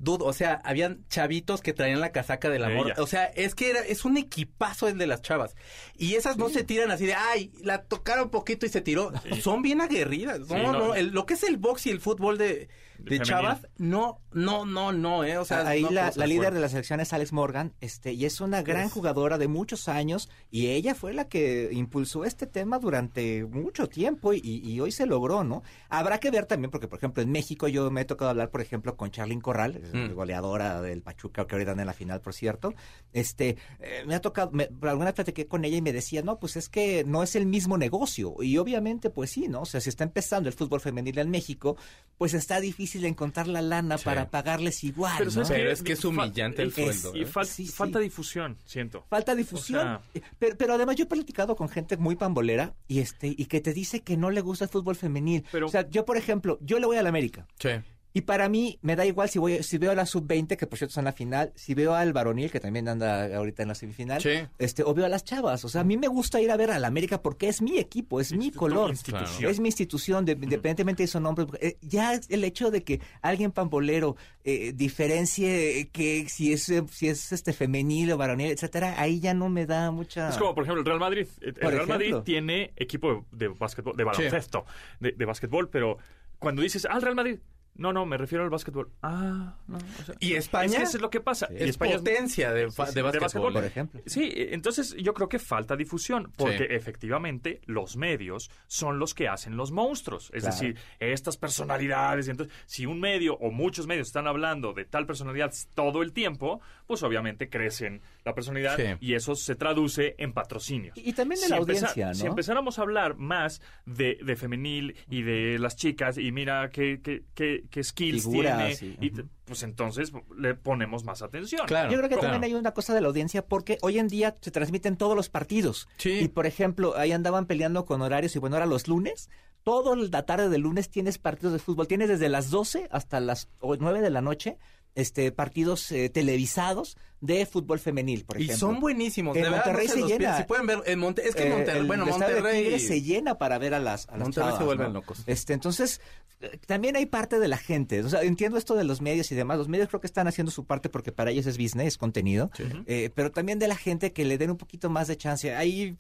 Dude, 0.04 0.24
o 0.26 0.34
sea, 0.34 0.60
habían 0.64 1.06
chavitos 1.10 1.62
que 1.62 1.74
traían 1.74 2.00
la 2.02 2.12
casaca 2.12 2.50
del 2.50 2.64
amor. 2.64 2.88
Ella. 2.88 2.96
O 3.04 3.06
sea, 3.06 3.26
es 3.26 3.54
que 3.54 3.70
era, 3.70 3.82
es 3.82 4.04
un 4.04 4.18
equipazo 4.18 4.88
el 4.88 4.98
de 4.98 5.06
las 5.06 5.22
chavas. 5.22 5.56
Y 5.96 6.16
esas 6.16 6.38
no 6.38 6.50
se 6.50 6.64
tiran 6.64 6.90
así 6.90 7.06
de, 7.06 7.14
ay, 7.14 7.52
la 7.62 7.84
tocaron 7.84 8.32
poquito 8.32 8.66
y 8.66 8.70
se 8.70 8.82
tiró. 8.82 9.12
Son 9.42 9.62
bien 9.62 9.80
aguerridas. 9.80 10.40
No, 10.40 10.46
Sí, 10.48 10.54
no, 10.56 10.74
no. 10.74 10.96
el- 10.96 11.10
lo 11.10 11.26
que 11.28 11.36
es 11.36 11.44
el 11.44 11.58
box 11.58 11.86
y 11.86 11.92
el 11.92 12.02
fútbol 12.02 12.40
de, 12.40 12.68
de 13.04 13.20
chavas, 13.20 13.68
no, 13.78 14.20
no, 14.32 14.66
no, 14.66 14.92
no, 14.92 15.24
eh. 15.24 15.38
O 15.38 15.46
sea, 15.46 15.68
Ahí 15.68 15.82
no, 15.84 15.92
la, 15.92 16.12
la 16.16 16.28
líder 16.28 16.54
de 16.54 16.60
la 16.60 16.70
selección 16.70 17.00
es 17.00 17.14
Alex 17.14 17.34
Morgan, 17.34 17.74
este, 17.82 18.14
y 18.14 18.26
es 18.26 18.42
una 18.42 18.62
gran 18.62 18.86
Es- 18.88 18.92
jugadora 18.94 19.38
de 19.38 19.48
muchos 19.48 19.88
años, 19.88 20.30
y 20.50 20.68
ella 20.68 20.96
fue 20.96 21.14
la 21.14 21.28
que 21.28 21.70
impulsó 21.72 22.26
este 22.26 22.48
tema 22.48 22.80
durante 22.80 23.44
mucho 23.46 23.88
tiempo, 23.90 24.34
y, 24.34 24.40
y 24.44 24.80
hoy 24.80 24.92
se 24.92 25.06
logró, 25.06 25.44
¿no? 25.44 25.64
Habrá 25.90 26.20
que 26.20 26.32
ver 26.32 26.46
también, 26.46 26.72
porque 26.72 26.88
por 26.88 26.98
ejemplo 27.00 27.24
en 27.24 27.32
México 27.32 27.68
yo 27.68 27.90
me 27.92 28.02
he 28.02 28.06
tocado 28.06 28.30
hablar, 28.32 28.50
por 28.52 28.62
ejemplo, 28.62 28.96
con 28.96 29.12
Charlyn 29.12 29.42
Corral, 29.42 29.82
Mm. 29.94 30.14
goleadora 30.14 30.82
del 30.82 31.02
Pachuca, 31.02 31.46
que 31.48 31.56
ahorita 31.56 31.72
anda 31.72 31.84
en 31.84 31.88
la 31.88 31.94
final, 31.94 32.22
por 32.22 32.34
cierto. 32.34 32.74
Este, 33.14 33.58
eh, 33.80 34.04
me 34.06 34.16
ha 34.16 34.22
tocado, 34.22 34.52
me, 34.52 34.70
alguna 34.82 35.06
vez 35.06 35.16
platiqué 35.16 35.48
con 35.48 35.66
ella 35.66 35.78
y 35.78 35.82
me 35.82 35.94
decía, 35.94 36.22
no, 36.22 36.40
pues 36.40 36.56
es 36.56 36.70
que 36.70 37.04
no 37.06 37.24
es 37.24 37.36
el 37.36 37.46
mismo 37.46 37.78
negocio, 37.78 38.36
y 38.42 38.58
obviamente, 38.58 39.10
pues 39.10 39.32
sí, 39.32 39.48
¿no? 39.48 39.62
O 39.62 39.66
sea, 39.66 39.82
si 39.82 39.90
está 39.90 40.04
empezando 40.04 40.50
el 40.50 40.54
fútbol 40.56 40.82
femenil 40.82 41.18
en 41.20 41.30
México, 41.30 41.78
pues 42.18 42.34
está 42.34 42.60
difícil 42.60 42.91
encontrar 43.08 43.48
la 43.48 43.62
lana 43.62 43.98
Sí. 43.98 44.06
para 44.06 44.30
pagarles 44.30 44.84
igual, 44.84 45.14
Pero, 45.18 45.26
¿no? 45.32 45.32
¿sabes 45.46 45.50
Pero 45.50 45.72
es 45.72 45.82
que 45.82 45.94
es 45.94 46.02
Fa- 46.02 46.08
humillante 46.08 46.62
el 46.62 46.70
es- 46.70 46.76
sueldo, 46.76 47.16
Y 47.18 47.22
¿eh? 47.24 47.28
fal- 47.28 47.46
Sí, 47.46 47.66
sí. 47.66 47.72
falta 47.72 48.00
difusión, 48.00 48.58
siento. 48.66 49.06
Falta 49.10 49.34
difusión. 49.36 49.80
O 49.80 49.84
sea- 49.84 50.02
Eh, 50.14 50.22
pero, 50.40 50.58
pero 50.58 50.74
además 50.74 50.96
yo 50.96 51.04
he 51.04 51.08
platicado 51.08 51.56
con 51.56 51.70
gente 51.70 51.98
muy 51.98 52.16
pambolera 52.16 52.74
y 52.88 53.00
este 53.00 53.28
y 53.28 53.46
que 53.46 53.62
te 53.62 53.74
dice 53.74 54.02
que 54.02 54.18
no 54.18 54.30
le 54.32 54.42
gusta 54.42 54.66
el 54.66 54.72
fútbol 54.72 54.96
femenil. 54.96 55.46
Pero- 55.52 55.68
o 55.68 55.70
sea, 55.70 55.90
yo 55.90 56.06
por 56.06 56.18
ejemplo, 56.18 56.58
yo 56.62 56.80
le 56.80 56.86
voy 56.86 56.98
a 56.98 57.04
la 57.04 57.10
América. 57.10 57.48
Sí. 57.60 57.70
Y 58.14 58.22
para 58.22 58.50
mí 58.50 58.78
me 58.82 58.96
da 58.98 59.06
igual 59.06 59.30
si 59.30 59.40
voy 59.40 59.64
si 59.64 59.78
veo 59.78 59.92
a 59.92 59.96
la 59.96 60.06
sub-20 60.06 60.58
que 60.58 60.68
por 60.68 60.78
cierto 60.78 60.92
está 60.92 61.02
en 61.02 61.06
la 61.06 61.14
final, 61.14 61.52
si 61.56 61.74
veo 61.74 61.94
al 61.96 62.12
varonil 62.12 62.52
que 62.52 62.60
también 62.60 62.88
anda 62.90 63.34
ahorita 63.38 63.62
en 63.64 63.70
la 63.70 63.76
semifinal, 63.76 64.22
Sí. 64.22 64.32
este 64.60 64.84
o 64.84 64.94
veo 64.94 65.06
a 65.06 65.10
las 65.10 65.24
chavas, 65.24 65.64
o 65.64 65.70
sea, 65.70 65.82
a 65.82 65.84
mí 65.86 65.96
me 65.98 66.08
gusta 66.08 66.42
ir 66.42 66.52
a 66.52 66.58
ver 66.58 66.72
a 66.72 66.80
la 66.80 66.88
América 66.88 67.22
porque 67.22 67.48
es 67.48 67.62
mi 67.62 67.78
equipo, 67.78 68.20
es 68.20 68.34
mi 68.34 68.52
color. 68.52 68.90
institución. 68.90 69.50
Es 69.50 69.60
mi 69.60 69.70
institución, 69.70 70.26
de- 70.26 70.34
independientemente 70.34 71.04
de 71.04 71.08
su 71.08 71.20
nombre. 71.20 71.46
Eh, 71.62 71.78
ya 71.82 72.20
el 72.30 72.44
hecho 72.44 72.70
de 72.70 72.84
que 72.84 73.00
alguien 73.22 73.52
pambolero 73.52 74.16
eh, 74.44 74.74
diferencie 74.76 75.80
eh, 75.80 75.90
que 75.90 76.28
si 76.28 76.52
es 76.52 76.68
eh, 76.70 76.84
si 76.92 77.08
es 77.08 77.32
este 77.32 77.54
femenil 77.54 78.12
o 78.12 78.18
varonil, 78.18 78.52
etcétera, 78.52 78.96
ahí 79.00 79.20
ya 79.20 79.34
no 79.34 79.48
me 79.50 79.66
da 79.66 79.92
mucha. 79.92 80.30
Es 80.30 80.38
como, 80.38 80.54
por 80.54 80.64
ejemplo, 80.64 80.82
el 80.82 80.86
Real 80.86 81.00
Madrid. 81.00 81.28
El 81.42 81.52
Ah. 81.52 81.54
Por 81.62 81.72
Real 81.72 81.74
ejemplo. 81.76 81.94
Madrid 81.96 82.16
tiene 82.26 82.74
equipo 82.76 83.26
de, 83.32 83.48
de 83.48 83.54
básquetbol, 83.54 83.96
de 83.96 84.04
baloncesto, 84.04 84.66
de, 85.00 85.12
de 85.14 85.26
básquetbol, 85.26 85.70
pero 85.70 85.98
cuando 86.40 86.62
dices, 86.62 86.88
ah, 86.90 86.96
el 86.96 87.02
Real 87.04 87.16
Madrid, 87.16 87.40
no, 87.82 87.92
no, 87.92 88.06
me 88.06 88.18
refiero 88.18 88.44
al 88.44 88.50
básquetbol. 88.50 88.90
Ah, 89.02 89.56
no. 89.68 89.78
o 89.78 90.04
sea, 90.06 90.16
¿Y 90.20 90.34
Es 90.34 90.46
España? 90.46 90.78
que 90.78 90.84
eso 90.84 90.98
es 90.98 91.02
lo 91.02 91.10
que 91.10 91.20
pasa. 91.20 91.48
Y 91.52 91.56
Es 91.64 91.70
España 91.72 91.98
potencia 91.98 92.54
de, 92.54 92.70
sí, 92.72 92.84
de 92.94 93.02
de 93.02 93.02
básquetbol. 93.20 93.54
por 93.54 93.66
ejemplo. 93.66 94.00
Sí, 94.06 94.26
eh, 94.34 94.50
entonces 94.54 94.96
yo 94.96 95.14
creo 95.14 95.28
que 95.28 95.40
falta 95.40 95.76
difusión, 95.76 96.32
porque 96.38 96.58
Sí. 96.60 96.64
efectivamente 96.70 97.60
los 97.66 97.98
medios 97.98 98.50
son 98.68 99.00
los 99.00 99.14
que 99.14 99.28
hacen 99.28 99.58
los 99.58 99.72
monstruos. 99.72 100.32
Es 100.34 100.44
Claro. 100.44 100.56
decir, 100.56 100.78
estas 101.00 101.38
personalidades. 101.38 102.28
y 102.28 102.32
Entonces, 102.32 102.56
si 102.66 102.86
un 102.86 103.00
medio 103.00 103.36
o 103.36 103.52
muchos 103.52 103.88
medios 103.88 104.08
están 104.08 104.28
hablando 104.28 104.74
de 104.74 104.86
tal 104.86 105.06
personalidad 105.06 105.52
todo 105.74 106.02
el 106.04 106.14
tiempo, 106.14 106.62
pues 106.88 107.04
obviamente 107.04 107.50
crecen 107.50 108.02
la 108.24 108.34
personalidad 108.36 108.76
Sí. 108.78 108.84
y 109.00 109.14
eso 109.16 109.36
se 109.36 109.56
traduce 109.56 110.16
en 110.20 110.34
patrocinios. 110.34 110.96
Y, 110.98 111.10
y 111.10 111.14
también 111.14 111.42
de 111.42 111.50
la 111.50 111.58
empeza- 111.58 111.88
audiencia, 111.88 112.08
¿no? 112.10 112.14
si 112.14 112.26
empezáramos 112.28 112.78
a 112.78 112.84
hablar 112.84 113.16
más 113.18 113.62
de, 113.86 114.18
de 114.24 114.36
femenil 114.36 114.96
y 115.10 115.24
de 115.24 115.58
las 115.60 115.76
chicas 115.76 116.18
y 116.18 116.32
mira 116.32 116.70
qué, 116.70 117.02
qué, 117.04 117.24
qué, 117.34 117.64
qué 117.70 117.84
skills 117.84 118.24
Figuras, 118.26 118.80
tiene, 118.80 118.98
y- 119.02 119.06
y 119.08 119.12
te- 119.12 119.26
pues 119.46 119.64
entonces 119.64 120.12
le 120.38 120.54
ponemos 120.56 121.04
más 121.04 121.22
atención. 121.22 121.66
Claro. 121.68 121.92
Yo 121.92 121.98
creo 121.98 122.10
que 122.10 122.16
claro. 122.16 122.32
también 122.32 122.44
hay 122.54 122.58
una 122.60 122.74
cosa 122.74 122.94
de 122.94 123.02
la 123.02 123.08
audiencia 123.08 123.46
porque 123.46 123.78
hoy 123.82 123.98
en 124.00 124.08
día 124.08 124.38
se 124.40 124.52
transmiten 124.52 124.96
todos 124.98 125.16
los 125.16 125.30
partidos. 125.30 125.90
Sí. 125.98 126.12
Y 126.22 126.28
por 126.30 126.46
ejemplo, 126.46 126.96
ahí 126.98 127.12
andaban 127.12 127.48
peleando 127.48 127.86
con 127.86 128.02
horarios 128.02 128.36
y 128.36 128.40
bueno, 128.40 128.56
ahora 128.56 128.66
los 128.68 128.88
lunes, 128.88 129.30
toda 129.64 129.96
la 129.96 130.26
tarde 130.26 130.48
del 130.50 130.62
lunes 130.62 130.90
tienes 130.90 131.18
partidos 131.18 131.54
de 131.54 131.60
fútbol. 131.60 131.88
Tienes 131.88 132.08
desde 132.08 132.30
las 132.30 132.50
12 132.50 132.88
hasta 132.92 133.20
las 133.20 133.50
o- 133.60 133.76
9 133.76 134.00
de 134.02 134.10
la 134.10 134.22
noche 134.22 134.58
este 134.96 135.32
partidos 135.32 135.92
eh, 135.92 136.10
televisados 136.10 136.98
de 137.22 137.46
fútbol 137.46 137.80
femenil, 137.80 138.26
por 138.26 138.40
Y 138.42 138.46
ejemplo. 138.46 138.68
son 138.68 138.80
buenísimos. 138.80 139.36
En 139.38 139.44
de 139.44 139.50
verdad, 139.50 139.66
Monterrey 139.68 139.88
no 139.88 139.94
se 139.94 140.14
llena. 140.14 140.38
Si 140.38 140.44
pueden 140.44 140.66
ver 140.66 140.80
en 140.86 141.00
Monte 141.00 141.28
es 141.28 141.36
que 141.36 141.44
Eh, 141.48 141.50
Monterrey, 141.52 141.82
el 141.82 141.88
bueno, 141.88 142.06
de 142.06 142.12
Monterrey 142.12 142.80
se 142.80 143.02
llena 143.02 143.38
para 143.38 143.58
ver 143.60 143.74
a 143.76 143.80
las, 143.80 144.08
a 144.10 144.14
las 144.14 144.22
Monterrey 144.22 144.54
se 144.58 144.64
vuelven 144.64 144.88
¿no? 144.88 144.94
locos. 144.94 145.22
Este, 145.28 145.54
entonces, 145.54 146.02
eh, 146.42 146.58
también 146.66 146.96
hay 146.96 147.06
parte 147.06 147.40
de 147.40 147.48
la 147.48 147.58
gente. 147.58 148.02
O 148.04 148.10
sea, 148.10 148.24
entiendo 148.24 148.58
esto 148.58 148.76
de 148.76 148.84
los 148.84 149.02
medios 149.02 149.32
y 149.32 149.36
demás. 149.36 149.60
Los 149.60 149.68
medios 149.68 149.88
creo 149.90 150.02
que 150.02 150.08
están 150.08 150.28
haciendo 150.28 150.52
su 150.52 150.66
parte 150.66 150.90
porque 150.90 151.12
para 151.12 151.30
ellos 151.30 151.46
es 151.46 151.58
business, 151.60 151.88
es 151.90 151.98
contenido. 152.00 152.50
Eh, 152.88 153.12
pero 153.14 153.32
también 153.32 153.60
de 153.60 153.68
la 153.68 153.76
gente 153.76 154.12
que 154.14 154.26
le 154.26 154.40
den 154.40 154.50
un 154.50 154.58
poquito 154.58 154.90
más 154.90 155.08
de 155.08 155.16
chance. 155.16 155.54
Ahí 155.56 155.96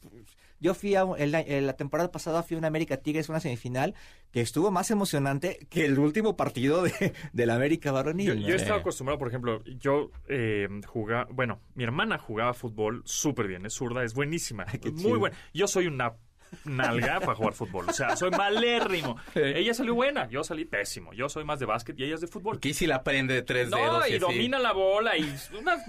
Yo 0.62 0.74
fui 0.74 0.96
a, 0.96 1.01
el- 1.18 1.65
la 1.65 1.74
temporada 1.75 2.12
pasada 2.12 2.41
fui 2.44 2.56
a 2.56 2.60
una 2.60 2.68
América 2.68 2.96
Tigres, 2.98 3.27
una 3.27 3.39
semifinal, 3.41 3.94
que 4.32 4.39
estuvo 4.39 4.72
más 4.72 4.89
emocionante 4.91 5.68
que 5.70 5.84
el 5.86 6.00
último 6.00 6.38
partido 6.38 6.84
de, 6.84 6.91
de 7.34 7.46
la 7.46 7.56
América 7.56 7.89
Yo, 7.89 7.94
varonil. 7.94 8.46
yo 8.46 8.56
estaba 8.56 8.80
acostumbrado, 8.80 9.18
por 9.20 9.27
ejemplo, 9.27 9.62
yo 9.65 10.12
eh, 10.30 10.70
jugaba, 10.88 11.27
bueno, 11.32 11.60
mi 11.75 11.84
hermana 11.84 12.18
jugaba 12.18 12.53
fútbol 12.53 13.01
súper 13.06 13.48
bien, 13.48 13.65
es 13.65 13.74
zurda, 13.74 14.03
es 14.03 14.13
buenísima, 14.13 14.65
muy 14.94 15.18
buena. 15.18 15.36
Yo 15.53 15.68
soy 15.68 15.88
una 15.88 16.13
nalga 16.65 17.20
para 17.20 17.36
jugar 17.36 17.53
fútbol, 17.53 17.86
o 17.89 17.93
sea, 17.93 18.15
soy 18.15 18.31
malérrimo. 18.31 19.17
Ella 19.36 19.74
salió 19.74 19.96
buena, 19.96 20.27
yo 20.29 20.43
salí 20.43 20.65
pésimo, 20.65 21.13
yo 21.13 21.29
soy 21.29 21.43
más 21.43 21.60
de 21.60 21.65
básquet 21.65 22.00
y 22.00 22.03
ella 22.03 22.15
es 22.15 22.22
de 22.22 22.27
fútbol. 22.27 22.58
Aquí 22.58 22.74
sí 22.74 22.88
la 22.88 23.03
prende 23.03 23.34
de 23.34 23.41
tres 23.41 23.70
No, 23.70 23.77
dedos. 23.77 24.03
y 24.10 24.12
así. 24.12 24.20
domina 24.20 24.60
la 24.60 24.74
bola 24.74 25.17
y 25.17 25.24
unas 25.60 25.81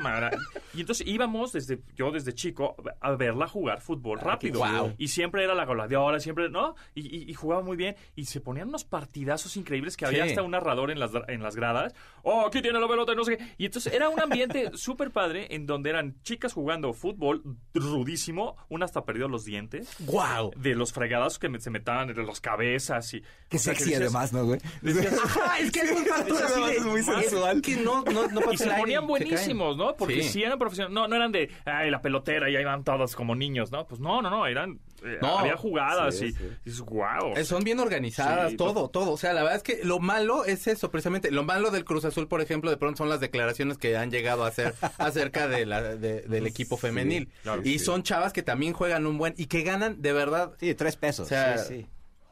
Y 0.74 0.80
entonces 0.80 1.06
íbamos 1.06 1.52
desde, 1.52 1.80
yo 1.96 2.10
desde 2.10 2.32
chico, 2.34 2.76
a 3.00 3.12
verla 3.12 3.46
jugar 3.48 3.80
fútbol 3.80 4.18
rápido. 4.20 4.58
guau. 4.58 4.94
Y 4.98 5.08
siempre 5.08 5.44
era 5.44 5.54
la 5.54 5.64
goleadora, 5.64 6.20
siempre, 6.20 6.48
¿no? 6.48 6.74
Y, 6.94 7.00
y- 7.24 7.30
y 7.30 7.34
jugaba 7.34 7.62
muy 7.62 7.76
bien. 7.76 7.96
Y 8.16 8.26
se 8.26 8.40
ponían 8.40 8.68
unos 8.68 8.84
partidazos 8.84 9.56
increíbles 9.56 9.96
que 9.96 10.06
había 10.06 10.24
Sí. 10.24 10.30
hasta 10.30 10.42
un 10.42 10.52
narrador 10.52 10.90
en 10.90 10.98
las, 11.00 11.10
en 11.28 11.42
las 11.42 11.56
gradas. 11.56 11.94
Oh, 12.22 12.46
aquí 12.46 12.62
tiene 12.62 12.78
la 12.80 12.88
pelota, 12.88 13.12
y 13.12 13.16
no 13.16 13.24
sé 13.24 13.36
qué. 13.36 13.54
Y 13.58 13.66
entonces 13.66 13.92
era 13.92 14.08
un 14.08 14.20
ambiente 14.20 14.70
súper 14.74 15.10
padre 15.10 15.48
en 15.54 15.66
donde 15.66 15.90
eran 15.90 16.14
chicas 16.22 16.52
jugando 16.52 16.92
fútbol 16.92 17.42
rudísimo. 17.74 18.56
Una 18.68 18.84
hasta 18.84 19.04
perdió 19.04 19.28
los 19.28 19.44
dientes. 19.44 19.94
¡Guau! 20.00 20.51
De 20.56 20.74
los 20.74 20.92
fregados 20.92 21.38
que 21.38 21.48
me- 21.48 21.60
se 21.60 21.70
metaban 21.70 22.08
entre 22.10 22.24
las 22.24 22.40
cabezas 22.40 23.12
y... 23.14 23.22
Qué 23.48 23.56
o 23.56 23.60
sea, 23.60 23.72
que 23.74 23.80
sexy 23.80 23.90
decías- 23.94 24.00
además, 24.02 24.32
¿no, 24.32 24.44
güey? 24.46 24.60
Ajá, 25.24 25.58
es 25.58 25.70
que. 25.70 25.80
Es 25.80 26.84
muy 26.84 27.02
sensual. 27.02 27.60
que 27.62 27.76
no, 27.76 28.02
no, 28.04 28.28
no 28.28 28.52
Y 28.52 28.56
se 28.56 28.70
ponían 28.70 29.06
buenísimos. 29.06 29.76
¿no? 29.76 29.94
Porque 29.96 30.22
Sí. 30.22 30.28
si 30.30 30.42
eran 30.42 30.58
profesionales, 30.58 30.94
no, 30.94 31.08
no 31.08 31.16
eran 31.16 31.32
de, 31.32 31.50
ay, 31.64 31.90
la 31.90 32.00
pelotera, 32.00 32.48
y 32.50 32.56
ahí 32.56 32.64
van 32.64 32.84
todos 32.84 33.14
como 33.14 33.34
niños, 33.34 33.70
¿no? 33.70 33.86
Pues 33.86 34.00
no, 34.00 34.22
no, 34.22 34.30
no, 34.30 34.46
eran, 34.46 34.78
eh, 35.04 35.18
No. 35.20 35.38
había 35.38 35.56
jugadas 35.56 36.16
Sí, 36.18 36.26
y, 36.26 36.32
sí. 36.32 36.48
y 36.64 36.80
wow. 36.82 37.36
Eh, 37.36 37.44
Son 37.44 37.62
bien 37.64 37.80
organizadas, 37.80 38.50
Sí, 38.52 38.56
todo, 38.56 38.88
todo. 38.88 39.12
O 39.12 39.16
sea, 39.18 39.32
la 39.32 39.42
verdad 39.42 39.56
es 39.58 39.62
que 39.62 39.84
lo 39.84 39.98
malo 39.98 40.44
es 40.44 40.66
eso, 40.66 40.90
precisamente. 40.90 41.30
Lo 41.30 41.44
malo 41.44 41.70
del 41.70 41.84
Cruz 41.84 42.04
Azul, 42.04 42.28
por 42.28 42.40
ejemplo, 42.40 42.70
de 42.70 42.76
pronto 42.76 42.98
son 42.98 43.08
las 43.08 43.20
declaraciones 43.20 43.78
que 43.78 43.96
han 43.96 44.10
llegado 44.10 44.44
a 44.44 44.48
hacer 44.48 44.74
acerca 44.98 45.48
de 45.48 45.66
la, 45.66 45.82
de- 45.82 46.22
del 46.22 46.46
equipo 46.46 46.76
femenil. 46.76 47.28
claro, 47.42 47.62
y 47.64 47.78
sí. 47.78 47.84
son 47.84 48.02
chavas 48.02 48.32
que 48.32 48.42
también 48.42 48.72
juegan 48.72 49.06
un 49.06 49.18
buen 49.18 49.34
y 49.36 49.46
que 49.46 49.62
ganan 49.62 50.00
de 50.00 50.12
verdad. 50.12 50.41
Sí, 50.58 50.74
tres 50.74 50.96
pesos. 50.96 51.26
O 51.26 51.28
sea, 51.28 51.58
sí, 51.58 51.64
sí. 51.68 51.74
Eh, 51.74 51.88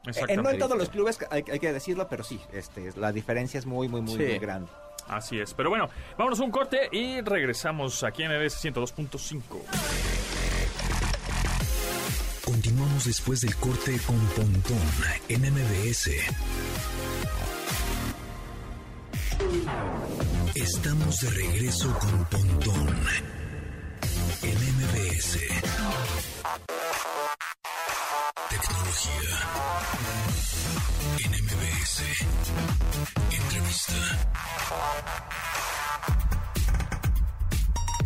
Exactamente. 0.06 0.42
no 0.42 0.50
en 0.50 0.58
todos 0.58 0.78
los 0.78 0.88
clubes, 0.88 1.18
hay, 1.30 1.44
hay 1.50 1.58
que 1.58 1.72
decirlo, 1.72 2.08
pero 2.08 2.24
sí, 2.24 2.40
este, 2.52 2.90
la 2.96 3.12
diferencia 3.12 3.58
es 3.58 3.66
muy, 3.66 3.86
muy, 3.88 4.00
muy, 4.00 4.16
Sí. 4.16 4.22
muy 4.22 4.38
grande. 4.38 4.70
Así 5.08 5.38
es. 5.40 5.52
Pero 5.54 5.70
bueno, 5.70 5.88
vámonos 6.16 6.40
a 6.40 6.44
un 6.44 6.50
corte 6.50 6.88
y 6.92 7.20
regresamos 7.20 8.02
aquí 8.04 8.22
en 8.22 8.30
MBS 8.32 8.56
102.5. 8.62 9.42
Continuamos 12.44 13.04
después 13.04 13.40
del 13.42 13.54
corte 13.56 13.98
con 14.06 14.18
Pontón 14.28 14.78
en 15.28 15.40
MBS. 15.52 16.10
Estamos 20.54 21.20
de 21.20 21.30
regreso 21.30 21.96
con 21.98 22.24
Pontón 22.26 22.88
en 24.42 24.56
MBS. 24.76 25.38
Tecnología 28.34 29.38
en 31.18 31.30
MBS. 31.44 32.02
Entrevista. 33.32 33.94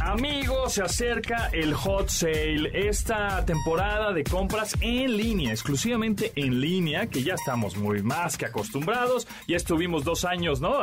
Amigos, 0.06 0.74
se 0.74 0.82
acerca 0.82 1.48
el 1.52 1.72
Hot 1.72 2.10
Sale, 2.10 2.70
esta 2.88 3.42
temporada 3.46 4.12
de 4.12 4.22
compras 4.22 4.76
en 4.82 5.16
línea, 5.16 5.50
exclusivamente 5.50 6.30
en 6.36 6.60
línea, 6.60 7.06
que 7.06 7.22
ya 7.22 7.32
estamos 7.34 7.78
muy 7.78 8.02
más 8.02 8.36
que 8.36 8.44
acostumbrados. 8.44 9.26
Ya 9.48 9.56
estuvimos 9.56 10.04
dos 10.04 10.26
años, 10.26 10.60
¿no? 10.60 10.74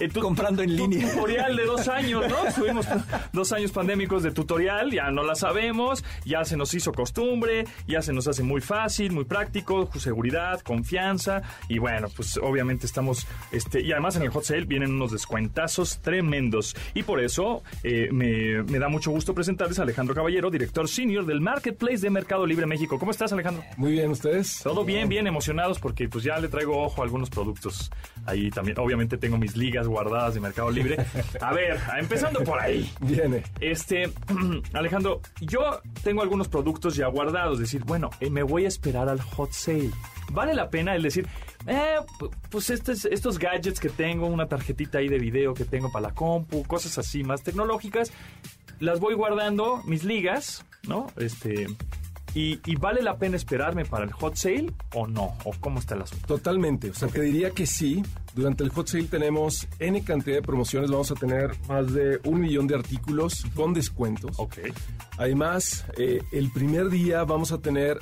En 0.00 0.10
tu- 0.10 0.20
Comprando 0.20 0.62
en 0.62 0.70
tu 0.70 0.88
línea. 0.88 1.12
Tutorial 1.12 1.56
de 1.56 1.64
dos 1.66 1.88
años, 1.88 2.24
¿no? 2.26 2.46
Estuvimos 2.48 2.86
dos 3.34 3.52
años 3.52 3.70
pandémicos 3.70 4.22
de 4.22 4.30
tutorial, 4.32 4.90
ya 4.90 5.10
no 5.10 5.24
la 5.24 5.34
sabemos, 5.34 6.02
ya 6.24 6.42
se 6.46 6.56
nos 6.56 6.72
hizo 6.72 6.90
costumbre, 6.92 7.66
ya 7.86 8.00
se 8.00 8.14
nos 8.14 8.28
hace 8.28 8.42
muy 8.42 8.62
fácil, 8.62 9.12
muy 9.12 9.24
práctico, 9.24 9.90
seguridad, 9.98 10.58
confianza, 10.60 11.42
y 11.68 11.76
bueno, 11.78 12.08
pues 12.16 12.38
obviamente 12.38 12.86
estamos, 12.86 13.26
este, 13.52 13.82
y 13.82 13.92
además 13.92 14.16
en 14.16 14.22
el 14.22 14.30
Hot 14.30 14.44
Sale 14.44 14.64
vienen 14.64 14.94
unos 14.94 15.12
descuentazos 15.12 15.98
tremendos, 16.00 16.74
y 16.94 17.02
por 17.02 17.20
eso 17.22 17.62
eh, 17.84 18.08
me, 18.10 18.69
me 18.70 18.78
da 18.78 18.88
mucho 18.88 19.10
gusto 19.10 19.34
presentarles 19.34 19.78
a 19.78 19.82
Alejandro 19.82 20.14
Caballero, 20.14 20.50
director 20.50 20.88
senior 20.88 21.26
del 21.26 21.40
Marketplace 21.40 21.98
de 21.98 22.10
Mercado 22.10 22.46
Libre 22.46 22.66
México. 22.66 22.98
¿Cómo 22.98 23.10
estás, 23.10 23.32
Alejandro? 23.32 23.62
Muy 23.76 23.92
bien, 23.92 24.10
¿ustedes? 24.10 24.60
Todo 24.62 24.84
bien, 24.84 25.08
bien 25.08 25.26
emocionados 25.26 25.78
porque 25.78 26.08
pues 26.08 26.24
ya 26.24 26.38
le 26.38 26.48
traigo 26.48 26.80
ojo 26.82 27.02
a 27.02 27.04
algunos 27.04 27.28
productos 27.30 27.90
ahí 28.26 28.50
también. 28.50 28.78
Obviamente 28.78 29.18
tengo 29.18 29.36
mis 29.38 29.56
ligas 29.56 29.86
guardadas 29.88 30.34
de 30.34 30.40
Mercado 30.40 30.70
Libre. 30.70 30.96
A 31.40 31.52
ver, 31.52 31.78
empezando 31.98 32.42
por 32.44 32.60
ahí. 32.60 32.90
Viene. 33.00 33.42
Este, 33.60 34.10
Alejandro, 34.72 35.20
yo 35.40 35.80
tengo 36.02 36.22
algunos 36.22 36.48
productos 36.48 36.94
ya 36.96 37.06
guardados, 37.08 37.58
decir, 37.58 37.84
bueno, 37.84 38.10
eh, 38.20 38.30
me 38.30 38.42
voy 38.42 38.64
a 38.64 38.68
esperar 38.68 39.08
al 39.08 39.20
hot 39.20 39.52
sale. 39.52 39.90
Vale 40.32 40.54
la 40.54 40.70
pena 40.70 40.94
el 40.94 41.02
decir, 41.02 41.26
eh, 41.66 41.96
pu- 42.20 42.30
pues 42.50 42.70
estos, 42.70 43.04
estos 43.06 43.36
gadgets 43.36 43.80
que 43.80 43.88
tengo, 43.88 44.28
una 44.28 44.46
tarjetita 44.46 44.98
ahí 44.98 45.08
de 45.08 45.18
video 45.18 45.54
que 45.54 45.64
tengo 45.64 45.90
para 45.90 46.08
la 46.08 46.14
compu, 46.14 46.62
cosas 46.64 46.96
así 46.98 47.24
más 47.24 47.42
tecnológicas, 47.42 48.12
las 48.80 48.98
voy 48.98 49.14
guardando, 49.14 49.82
mis 49.84 50.04
ligas, 50.04 50.64
¿no? 50.88 51.06
Este, 51.16 51.66
y, 52.34 52.60
y 52.64 52.76
vale 52.76 53.02
la 53.02 53.18
pena 53.18 53.36
esperarme 53.36 53.84
para 53.84 54.04
el 54.04 54.12
hot 54.12 54.36
sale 54.36 54.72
o 54.94 55.06
no, 55.06 55.36
o 55.44 55.52
cómo 55.60 55.78
está 55.78 55.94
el 55.94 56.02
asunto. 56.02 56.26
Totalmente. 56.26 56.90
O 56.90 56.94
sea, 56.94 57.08
te 57.08 57.20
diría 57.20 57.50
que 57.50 57.66
sí. 57.66 58.02
Durante 58.34 58.62
el 58.62 58.70
hot 58.70 58.88
sale 58.88 59.04
tenemos 59.04 59.66
N 59.78 60.02
cantidad 60.02 60.36
de 60.36 60.42
promociones. 60.42 60.90
Vamos 60.90 61.10
a 61.10 61.14
tener 61.14 61.50
más 61.68 61.92
de 61.92 62.20
un 62.24 62.40
millón 62.40 62.66
de 62.66 62.76
artículos 62.76 63.44
con 63.54 63.74
descuentos. 63.74 64.38
Ok. 64.38 64.58
Además, 65.18 65.84
eh, 65.98 66.22
el 66.32 66.50
primer 66.50 66.88
día 66.88 67.24
vamos 67.24 67.52
a 67.52 67.58
tener 67.58 67.98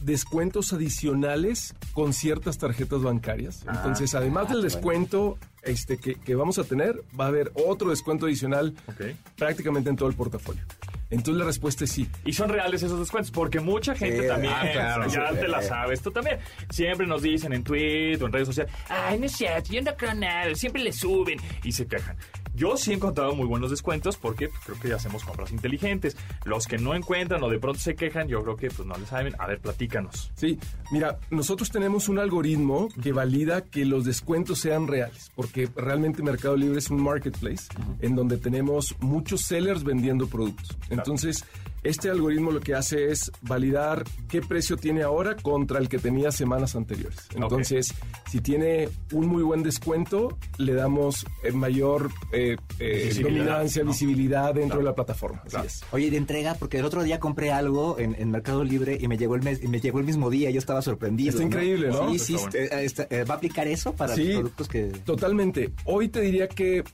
descuentos 0.00 0.72
adicionales 0.72 1.74
con 1.92 2.14
ciertas 2.14 2.56
tarjetas 2.56 3.02
bancarias. 3.02 3.66
Entonces, 3.68 4.14
además 4.14 4.48
del 4.48 4.62
descuento 4.62 5.36
este, 5.62 5.98
que, 5.98 6.14
que 6.14 6.34
vamos 6.34 6.58
a 6.58 6.64
tener, 6.64 7.02
va 7.18 7.24
a 7.26 7.28
haber 7.28 7.52
otro 7.54 7.90
descuento 7.90 8.26
adicional 8.26 8.74
Ok. 8.88 9.14
prácticamente 9.36 9.90
en 9.90 9.96
todo 9.96 10.08
el 10.08 10.14
portafolio. 10.14 10.62
Entonces, 11.10 11.40
la 11.40 11.44
respuesta 11.44 11.82
es 11.84 11.90
sí. 11.90 12.08
Y 12.24 12.32
son 12.32 12.50
reales 12.50 12.84
esos 12.84 13.00
descuentos, 13.00 13.32
porque 13.32 13.58
mucha 13.58 13.96
gente 13.96 14.22
Sí, 14.22 14.28
también, 14.28 14.52
ah, 14.56 14.68
claro, 14.72 15.08
ya 15.08 15.30
sí. 15.30 15.36
te 15.40 15.48
la 15.48 15.60
sabes, 15.60 16.00
tú 16.02 16.12
también. 16.12 16.38
Siempre 16.70 17.04
nos 17.04 17.22
dicen 17.22 17.52
en 17.52 17.64
Twitter 17.64 18.22
o 18.22 18.26
en 18.26 18.32
redes 18.32 18.46
sociales, 18.46 18.72
ay, 18.88 19.18
no 19.18 19.26
es 19.26 19.32
cierto, 19.32 19.72
yo 19.72 19.82
no 19.82 19.96
creo 19.96 20.14
nada, 20.14 20.54
siempre 20.54 20.82
le 20.84 20.92
suben 20.92 21.38
y 21.64 21.72
se 21.72 21.86
quejan. 21.88 22.16
Yo 22.60 22.76
sí 22.76 22.90
he 22.90 22.94
encontrado 22.94 23.34
muy 23.34 23.46
buenos 23.46 23.70
descuentos 23.70 24.18
porque 24.18 24.48
pues, 24.48 24.60
creo 24.66 24.78
que 24.78 24.92
hacemos 24.92 25.24
compras 25.24 25.50
inteligentes. 25.50 26.14
Los 26.44 26.66
que 26.66 26.76
no 26.76 26.94
encuentran 26.94 27.42
o 27.42 27.48
de 27.48 27.58
pronto 27.58 27.80
se 27.80 27.94
quejan, 27.94 28.28
yo 28.28 28.42
creo 28.42 28.56
que 28.56 28.68
pues 28.68 28.86
no 28.86 28.94
le 28.98 29.06
saben. 29.06 29.34
A 29.38 29.46
ver, 29.46 29.60
platícanos. 29.60 30.30
Sí, 30.34 30.58
mira, 30.90 31.18
nosotros 31.30 31.70
tenemos 31.70 32.10
un 32.10 32.18
algoritmo 32.18 32.90
que 33.02 33.14
valida 33.14 33.62
que 33.62 33.86
los 33.86 34.04
descuentos 34.04 34.58
sean 34.58 34.88
reales, 34.88 35.32
porque 35.34 35.70
realmente 35.74 36.22
Mercado 36.22 36.54
Libre 36.54 36.80
es 36.80 36.90
un 36.90 37.02
marketplace 37.02 37.64
en 38.00 38.14
donde 38.14 38.36
tenemos 38.36 38.94
muchos 39.00 39.40
sellers 39.40 39.82
vendiendo 39.82 40.26
productos. 40.26 40.76
Entonces, 40.90 41.46
este 41.82 42.10
algoritmo 42.10 42.50
lo 42.50 42.60
que 42.60 42.74
hace 42.74 43.10
es 43.10 43.30
validar 43.42 44.04
qué 44.28 44.40
precio 44.42 44.76
tiene 44.76 45.02
ahora 45.02 45.36
contra 45.36 45.78
el 45.78 45.88
que 45.88 45.98
tenía 45.98 46.30
semanas 46.30 46.76
anteriores. 46.76 47.18
Entonces, 47.34 47.94
si 48.30 48.40
tiene 48.40 48.88
un 49.12 49.26
muy 49.26 49.42
buen 49.42 49.62
descuento, 49.62 50.38
le 50.58 50.74
damos 50.74 51.26
eh, 51.42 51.52
mayor 51.52 52.10
eh, 52.32 52.56
eh, 52.78 53.04
Visibilidad, 53.08 53.44
dominancia, 53.46 53.84
¿no? 53.84 53.90
visibilidad 53.92 54.54
dentro 54.54 54.78
de 54.78 54.84
la 54.84 54.94
plataforma. 54.94 55.42
Así 55.46 55.56
es. 55.66 55.82
Oye, 55.92 56.10
de 56.10 56.16
entrega, 56.16 56.54
porque 56.54 56.78
el 56.78 56.84
otro 56.84 57.02
día 57.02 57.18
compré 57.20 57.50
algo 57.52 57.98
en, 57.98 58.14
en 58.18 58.30
Mercado 58.30 58.62
Libre 58.64 58.98
y 59.00 59.08
me 59.08 59.16
llegó 59.16 59.34
el 59.34 59.42
mes, 59.42 59.62
y 59.62 59.68
me 59.68 59.80
llegó 59.80 59.98
el 60.00 60.04
mismo 60.04 60.30
día, 60.30 60.50
yo 60.50 60.58
estaba 60.58 60.82
sorprendido. 60.82 61.30
Está 61.30 61.42
increíble, 61.42 61.88
¿no? 61.88 62.10
Sí, 62.12 62.18
sí, 62.18 62.34
Está 62.34 62.48
bueno. 62.58 62.76
está- 62.80 63.24
¿va 63.24 63.34
a 63.34 63.36
aplicar 63.36 63.66
eso 63.68 63.92
para 63.94 64.14
Sí. 64.14 64.24
los 64.24 64.34
productos 64.36 64.68
que... 64.68 64.84
Totalmente. 65.04 65.72
Hoy 65.84 66.08
te 66.08 66.20
diría 66.20 66.48
que 66.48 66.84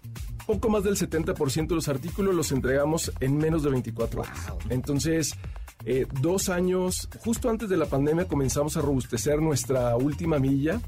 poco 0.46 0.68
más 0.68 0.84
del 0.84 0.96
70% 0.96 1.66
de 1.68 1.74
los 1.74 1.88
artículos 1.88 2.34
los 2.34 2.52
entregamos 2.52 3.12
en 3.20 3.36
menos 3.36 3.62
de 3.62 3.70
24 3.70 4.20
horas. 4.20 4.38
Entonces, 4.70 5.34
eh, 5.84 6.06
dos 6.20 6.48
años, 6.48 7.08
justo 7.20 7.48
antes 7.50 7.68
de 7.68 7.76
la 7.76 7.86
pandemia 7.86 8.26
comenzamos 8.26 8.76
a 8.76 8.80
robustecer 8.80 9.40
nuestra 9.40 9.94
última 9.96 10.38
milla 10.38 10.80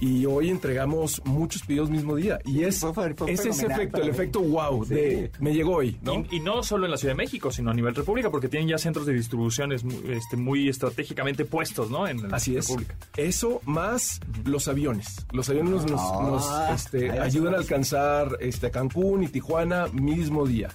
y 0.00 0.24
hoy 0.26 0.48
entregamos 0.48 1.20
muchos 1.26 1.62
pedidos 1.64 1.90
mismo 1.90 2.14
día. 2.16 2.38
Y 2.46 2.62
es, 2.62 2.78
Fue- 2.80 2.92
fue- 2.94 3.14
fue 3.14 3.32
es 3.32 3.44
ese 3.44 3.66
efecto, 3.66 3.98
el 3.98 4.04
mí. 4.04 4.10
efecto 4.10 4.40
wow 4.40 4.84
Sí. 4.86 4.94
de 4.94 5.30
me 5.40 5.52
llegó 5.52 5.76
hoy, 5.76 5.98
¿no? 6.02 6.24
Y, 6.30 6.36
y 6.36 6.40
no 6.40 6.62
solo 6.62 6.84
en 6.86 6.92
la 6.92 6.96
Ciudad 6.96 7.12
de 7.14 7.18
México, 7.18 7.50
sino 7.50 7.70
a 7.70 7.74
nivel 7.74 7.94
república, 7.94 8.30
porque 8.30 8.48
tienen 8.48 8.68
ya 8.68 8.78
centros 8.78 9.04
de 9.06 9.12
distribuciones 9.12 9.84
muy, 9.84 10.00
este, 10.12 10.36
muy 10.36 10.68
estratégicamente 10.68 11.44
puestos, 11.44 11.90
¿no? 11.90 12.06
En 12.08 12.28
la 12.30 12.36
Así 12.36 12.56
es. 12.56 12.68
república. 12.68 12.94
Eso 13.16 13.60
más 13.66 14.20
los 14.44 14.68
aviones. 14.68 15.26
Los 15.32 15.48
aviones 15.50 15.72
nos, 15.90 16.00
Ah, 16.00 16.68
nos, 16.70 16.80
este, 16.80 17.10
ayudan 17.18 17.54
a 17.54 17.58
alcanzar 17.58 18.38
este, 18.40 18.70
Cancún 18.70 18.97
y 19.22 19.28
Tijuana 19.28 19.86
mismo 19.92 20.44
día. 20.44 20.70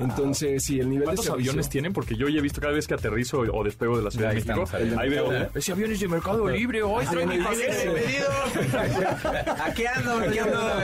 Entonces, 0.00 0.62
sí, 0.64 0.78
el 0.80 0.86
nivel 0.88 1.00
de 1.00 1.04
¿Cuántos 1.06 1.24
servicio- 1.26 1.50
aviones 1.52 1.68
tienen? 1.68 1.92
Porque 1.92 2.16
yo 2.16 2.28
ya 2.28 2.38
he 2.38 2.42
visto 2.42 2.60
cada 2.60 2.72
vez 2.74 2.86
que 2.86 2.94
aterrizo 2.94 3.40
o 3.40 3.64
despego 3.64 3.96
de 3.96 4.02
la 4.04 4.10
Ciudad 4.10 4.28
de 4.30 4.34
México, 4.36 4.64
ahí 4.98 5.08
veo, 5.08 5.30
ese 5.54 5.72
avión 5.72 5.92
es 5.92 6.00
de 6.00 6.08
Mercado 6.08 6.48
Libre, 6.48 6.82
hoy 6.82 7.04
trae 7.06 7.26
mi 7.26 7.38
paquete". 7.38 8.22
Aquí 9.64 9.84
ando, 9.86 10.18
aquí 10.18 10.38
ando. 10.38 10.82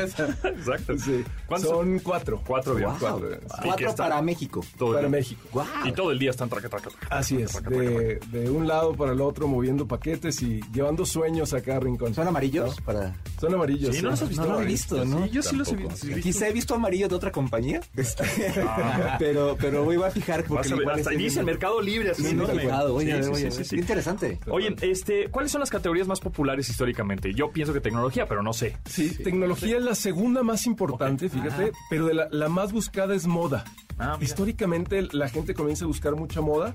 Exacto. 0.49 0.99
Sí, 0.99 1.25
¿Cuántos? 1.47 1.71
son 1.71 1.99
cuatro. 2.00 2.42
Cuatro 2.47 2.73
aviones. 2.73 2.99
Cuatro, 2.99 3.28
sí. 3.31 3.37
Y 3.69 3.76
que 3.76 3.85
Cuatro 3.85 3.95
para 3.97 4.23
México. 4.23 4.64
todo 4.78 4.95
Para. 4.95 5.09
México. 5.09 5.64
Y 5.85 5.92
todo 5.92 6.11
el 6.11 6.19
día 6.19 6.31
están 6.31 6.49
traca, 6.49 6.69
traca, 6.69 6.90
traca. 6.90 7.16
Así 7.16 7.37
es, 7.40 7.62
de, 7.64 8.19
de 8.31 8.50
un 8.50 8.66
lado 8.66 8.95
para 8.95 9.12
el 9.12 9.21
otro 9.21 9.49
moviendo 9.49 9.87
paquetes 9.87 10.42
y 10.42 10.61
llevando 10.73 11.04
sueños 11.07 11.52
a 11.54 11.61
cada 11.62 11.81
rincón. 11.81 12.14
¿Son 12.14 12.26
amarillos? 12.26 12.81
Para... 12.83 13.14
Son 13.40 13.52
amarillos. 13.54 13.95
Sí, 13.97 14.02
no 14.02 14.11
los 14.11 14.23
has 14.23 14.28
visto. 14.28 14.45
No 14.47 14.52
lo 14.54 14.61
he 14.62 14.64
visto, 14.66 15.04
¿no? 15.04 15.25
Sí, 15.25 15.31
yo 15.31 15.42
sí 15.42 15.57
los 15.57 15.69
he 15.73 15.76
visto. 15.76 16.07
Quizá 16.23 16.49
he 16.49 16.52
visto 16.52 16.75
amarillo 16.75 17.09
de 17.09 17.14
otra 17.14 17.31
compañía, 17.33 17.81
este, 17.97 18.25
pero, 19.18 19.56
pero 19.61 19.85
voy 19.85 19.97
a 20.02 20.11
fijar 20.11 20.44
porque 20.44 20.54
Vas 20.54 20.66
a 20.66 20.75
ver, 20.75 20.80
igual 20.82 20.97
hasta 20.97 21.11
estoy 21.11 21.16
dice 21.25 21.35
viendo- 21.37 21.52
Mercado 21.52 21.82
Libre, 21.82 22.11
así 22.11 22.23
Sí, 22.23 22.28
enorme. 22.30 22.54
mercado, 22.54 22.94
oye, 22.94 23.16
Sí, 23.16 23.23
sí, 23.25 23.30
oye, 23.30 23.50
sí, 23.50 23.56
sí, 23.59 23.64
sí. 23.64 23.76
qué 23.76 23.80
interesante. 23.80 24.40
Oye, 24.49 24.75
este, 24.82 25.28
¿cuáles 25.30 25.52
son 25.52 25.61
las 25.61 25.71
categorías 25.71 26.06
más 26.09 26.21
populares 26.21 26.68
históricamente? 26.68 27.32
Yo 27.35 27.50
pienso 27.52 27.73
que 27.73 27.80
tecnología, 27.80 28.26
pero 28.26 28.42
no 28.42 28.52
sé. 28.52 28.76
Sí, 28.87 29.11
tecnología 29.23 29.76
es 29.78 29.82
la 29.82 29.94
segunda 29.94 30.42
más 30.42 30.66
importante, 30.66 31.28
fíjate, 31.28 31.73
pero 31.90 32.06
de 32.06 32.14
la, 32.14 32.28
la 32.30 32.49
más 32.49 32.73
buscada 32.73 33.14
es 33.14 33.26
moda. 33.26 33.64
Ah. 33.99 34.16
Históricamente 34.21 35.06
la 35.12 35.28
gente 35.28 35.54
comienza 35.54 35.85
a 35.85 35.87
buscar 35.88 36.16
mucha 36.16 36.40
moda, 36.40 36.75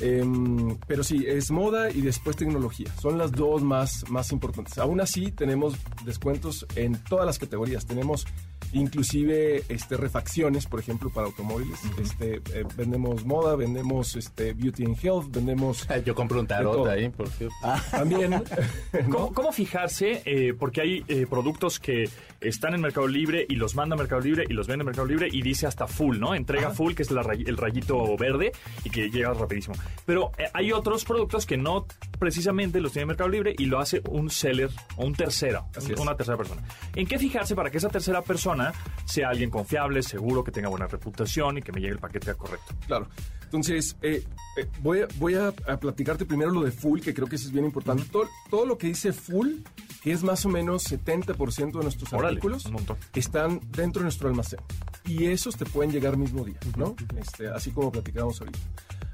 em, 0.00 0.76
pero 0.86 1.04
sí, 1.04 1.24
es 1.26 1.50
moda 1.50 1.90
y 1.90 2.00
después 2.00 2.36
tecnología. 2.36 2.88
Son 3.00 3.18
las 3.18 3.32
dos 3.32 3.62
más, 3.62 4.04
más 4.10 4.32
importantes. 4.32 4.78
Aún 4.78 5.00
así, 5.00 5.30
tenemos 5.30 5.74
descuentos 6.04 6.66
en 6.74 6.96
todas 7.04 7.26
las 7.26 7.38
categorías. 7.38 7.86
Tenemos 7.86 8.26
inclusive 8.74 9.64
este, 9.68 9.96
refacciones, 9.96 10.66
por 10.66 10.80
ejemplo, 10.80 11.10
para 11.10 11.26
automóviles. 11.26 11.78
este, 12.00 12.36
eh, 12.52 12.64
vendemos 12.76 13.24
moda, 13.24 13.56
vendemos 13.56 14.16
este, 14.16 14.52
beauty 14.52 14.84
and 14.84 14.96
health, 15.02 15.26
vendemos 15.30 15.86
Yo 16.04 16.14
compré 16.14 16.38
un 16.38 16.46
tarot 16.46 16.86
ahí, 16.88 17.08
por 17.08 17.28
cierto. 17.28 17.54
también... 17.90 18.30
¿no? 19.08 19.10
¿Cómo, 19.10 19.32
cómo 19.32 19.52
fijarse? 19.52 20.22
Eh, 20.24 20.54
porque 20.58 20.80
hay 20.80 21.04
eh, 21.08 21.26
productos 21.28 21.78
que 21.78 22.08
están 22.44 22.74
en 22.74 22.80
Mercado 22.80 23.06
Libre 23.08 23.46
y 23.48 23.56
los 23.56 23.74
manda 23.74 23.94
a 23.94 23.98
Mercado 23.98 24.20
Libre 24.20 24.44
y 24.48 24.52
los 24.52 24.66
vende 24.66 24.82
a 24.82 24.86
Mercado 24.86 25.06
Libre 25.06 25.28
y 25.30 25.42
dice 25.42 25.66
hasta 25.66 25.86
full, 25.86 26.18
¿no? 26.18 26.34
Entrega 26.34 26.70
full, 26.70 26.94
que 26.94 27.02
es 27.02 27.10
la 27.10 27.22
el 27.22 27.56
rayito 27.56 28.16
verde 28.16 28.52
y 28.84 28.90
que 28.90 29.10
llega 29.10 29.32
rapidísimo. 29.34 29.74
Pero 30.06 30.30
eh, 30.38 30.44
hay 30.52 30.72
otros 30.72 31.04
productos 31.04 31.46
que 31.46 31.56
no 31.56 31.86
precisamente 32.18 32.80
los 32.80 32.92
tiene 32.92 33.06
Mercado 33.06 33.28
Libre 33.30 33.54
y 33.58 33.66
lo 33.66 33.78
hace 33.78 34.02
un 34.08 34.30
seller 34.30 34.70
o 34.96 35.04
un 35.06 35.14
tercero, 35.14 35.66
un- 35.80 35.98
una 36.00 36.16
tercera 36.16 36.36
persona. 36.36 36.62
¿En 36.94 37.06
qué 37.06 37.18
fijarse 37.18 37.54
para 37.54 37.70
que 37.70 37.78
esa 37.78 37.88
tercera 37.88 38.22
persona 38.22 38.72
sea 39.04 39.28
alguien 39.30 39.50
confiable, 39.50 40.02
seguro, 40.02 40.44
que 40.44 40.52
tenga 40.52 40.68
buena 40.68 40.86
reputación 40.86 41.58
y 41.58 41.62
que 41.62 41.72
me 41.72 41.80
llegue 41.80 41.92
el 41.94 41.98
paquete 41.98 42.34
correcto? 42.34 42.74
Claro. 42.86 43.08
Entonces, 43.44 43.96
eh, 44.02 44.24
eh, 44.58 44.66
voy, 44.80 45.00
a, 45.02 45.08
voy 45.16 45.34
a, 45.34 45.48
a 45.48 45.76
platicarte 45.78 46.24
primero 46.26 46.50
lo 46.50 46.62
de 46.62 46.72
full, 46.72 47.00
que 47.00 47.14
creo 47.14 47.28
que 47.28 47.36
eso 47.36 47.46
es 47.46 47.52
bien 47.52 47.64
importante. 47.64 48.02
Todo, 48.10 48.28
todo 48.50 48.66
lo 48.66 48.76
que 48.78 48.88
dice 48.88 49.12
full, 49.12 49.58
que 50.02 50.10
es 50.10 50.24
más 50.24 50.44
o 50.44 50.48
menos 50.48 50.90
70% 50.90 51.72
de 51.78 51.82
nuestros 51.84 52.12
Órale, 52.12 52.33
artículos, 52.34 52.64
un 52.66 52.72
están 53.20 53.60
dentro 53.70 54.00
de 54.00 54.04
nuestro 54.04 54.28
almacén. 54.28 54.60
Y 55.06 55.26
esos 55.26 55.56
te 55.56 55.64
pueden 55.66 55.92
llegar 55.92 56.16
mismo 56.16 56.44
día, 56.44 56.58
¿no? 56.76 56.94
Este, 57.18 57.48
así 57.48 57.70
como 57.70 57.90
platicábamos 57.92 58.40
ahorita. 58.40 58.58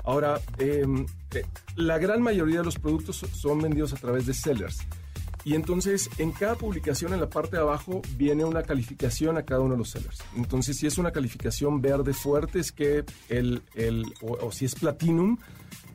Ahora, 0.04 0.40
eh, 0.58 0.84
eh, 1.34 1.44
la 1.76 1.98
gran 1.98 2.22
mayoría 2.22 2.58
de 2.58 2.64
los 2.64 2.78
productos 2.78 3.16
so- 3.16 3.28
son 3.28 3.60
vendidos 3.60 3.92
a 3.92 3.96
través 3.96 4.26
de 4.26 4.34
sellers. 4.34 4.78
Y 5.42 5.54
entonces 5.54 6.10
en 6.18 6.32
cada 6.32 6.54
publicación 6.54 7.14
en 7.14 7.20
la 7.20 7.30
parte 7.30 7.56
de 7.56 7.62
abajo 7.62 8.02
viene 8.16 8.44
una 8.44 8.62
calificación 8.62 9.38
a 9.38 9.42
cada 9.42 9.62
uno 9.62 9.72
de 9.72 9.78
los 9.78 9.88
sellers. 9.90 10.18
Entonces 10.36 10.76
si 10.76 10.86
es 10.86 10.98
una 10.98 11.12
calificación 11.12 11.80
verde 11.80 12.12
fuerte 12.12 12.58
es 12.60 12.72
que 12.72 13.04
el, 13.30 13.62
el 13.74 14.04
o, 14.20 14.32
o 14.46 14.52
si 14.52 14.66
es 14.66 14.74
platinum, 14.74 15.38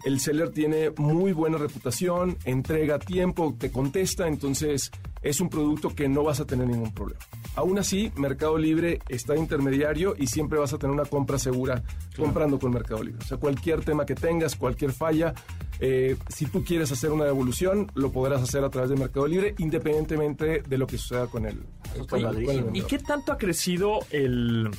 el 0.04 0.20
seller 0.20 0.50
tiene 0.50 0.92
muy 0.98 1.32
buena 1.32 1.58
reputación, 1.58 2.38
entrega 2.46 2.96
a 2.96 3.00
tiempo, 3.00 3.56
te 3.58 3.72
contesta, 3.72 4.28
entonces 4.28 4.92
es 5.22 5.40
un 5.42 5.50
producto 5.50 5.90
que 5.96 6.08
no 6.08 6.24
vas 6.24 6.40
a 6.40 6.46
tener 6.46 6.68
ningún 6.68 6.94
problema. 6.94 7.20
Aún 7.56 7.80
así, 7.80 8.12
Mercado 8.18 8.58
Libre 8.58 9.00
está 9.08 9.36
intermediario 9.36 10.14
y 10.18 10.28
siempre 10.28 10.60
vas 10.60 10.74
a 10.74 10.78
tener 10.78 10.94
una 10.94 11.06
compra 11.06 11.40
segura 11.40 11.82
comprando 12.16 12.60
con 12.60 12.72
Mercado 12.72 13.02
Libre. 13.04 13.24
O 13.24 13.28
sea, 13.28 13.38
cualquier 13.38 13.84
tema 13.84 14.06
que 14.06 14.14
tengas, 14.14 14.56
cualquier 14.56 14.92
falla, 14.92 15.34
eh, 15.80 16.16
si 16.28 16.46
tú 16.46 16.64
quieres 16.64 16.92
hacer 16.92 17.12
una 17.12 17.24
devolución, 17.26 17.90
lo 17.96 18.12
podrás 18.12 18.42
hacer 18.42 18.64
a 18.64 18.70
través 18.70 18.90
de 18.92 18.98
Mercado 18.98 19.26
Libre, 19.26 19.56
independientemente 19.58 20.62
de 20.68 20.78
lo 20.78 20.86
que 20.86 20.98
suceda 20.98 21.28
con 21.28 21.46
el- 21.46 21.64
el 21.96 22.76
¿Y 22.76 22.82
qué 22.82 23.00
tanto 23.00 23.32
ha 23.32 23.38
crecido 23.38 24.00
el 24.12 24.70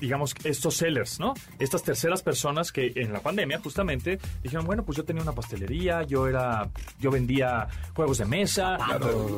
digamos, 0.00 0.34
estos 0.44 0.76
sellers, 0.76 1.18
¿no? 1.20 1.34
Estas 1.58 1.82
terceras 1.82 2.22
personas 2.22 2.72
que 2.72 2.92
en 2.96 3.12
la 3.12 3.20
pandemia 3.20 3.58
justamente 3.60 4.18
dijeron, 4.42 4.66
bueno, 4.66 4.84
pues 4.84 4.96
yo 4.96 5.04
tenía 5.04 5.22
una 5.22 5.32
pastelería, 5.32 6.02
yo 6.04 6.26
era, 6.28 6.68
yo 7.00 7.10
vendía 7.10 7.68
juegos 7.94 8.18
de 8.18 8.24
mesa. 8.26 8.78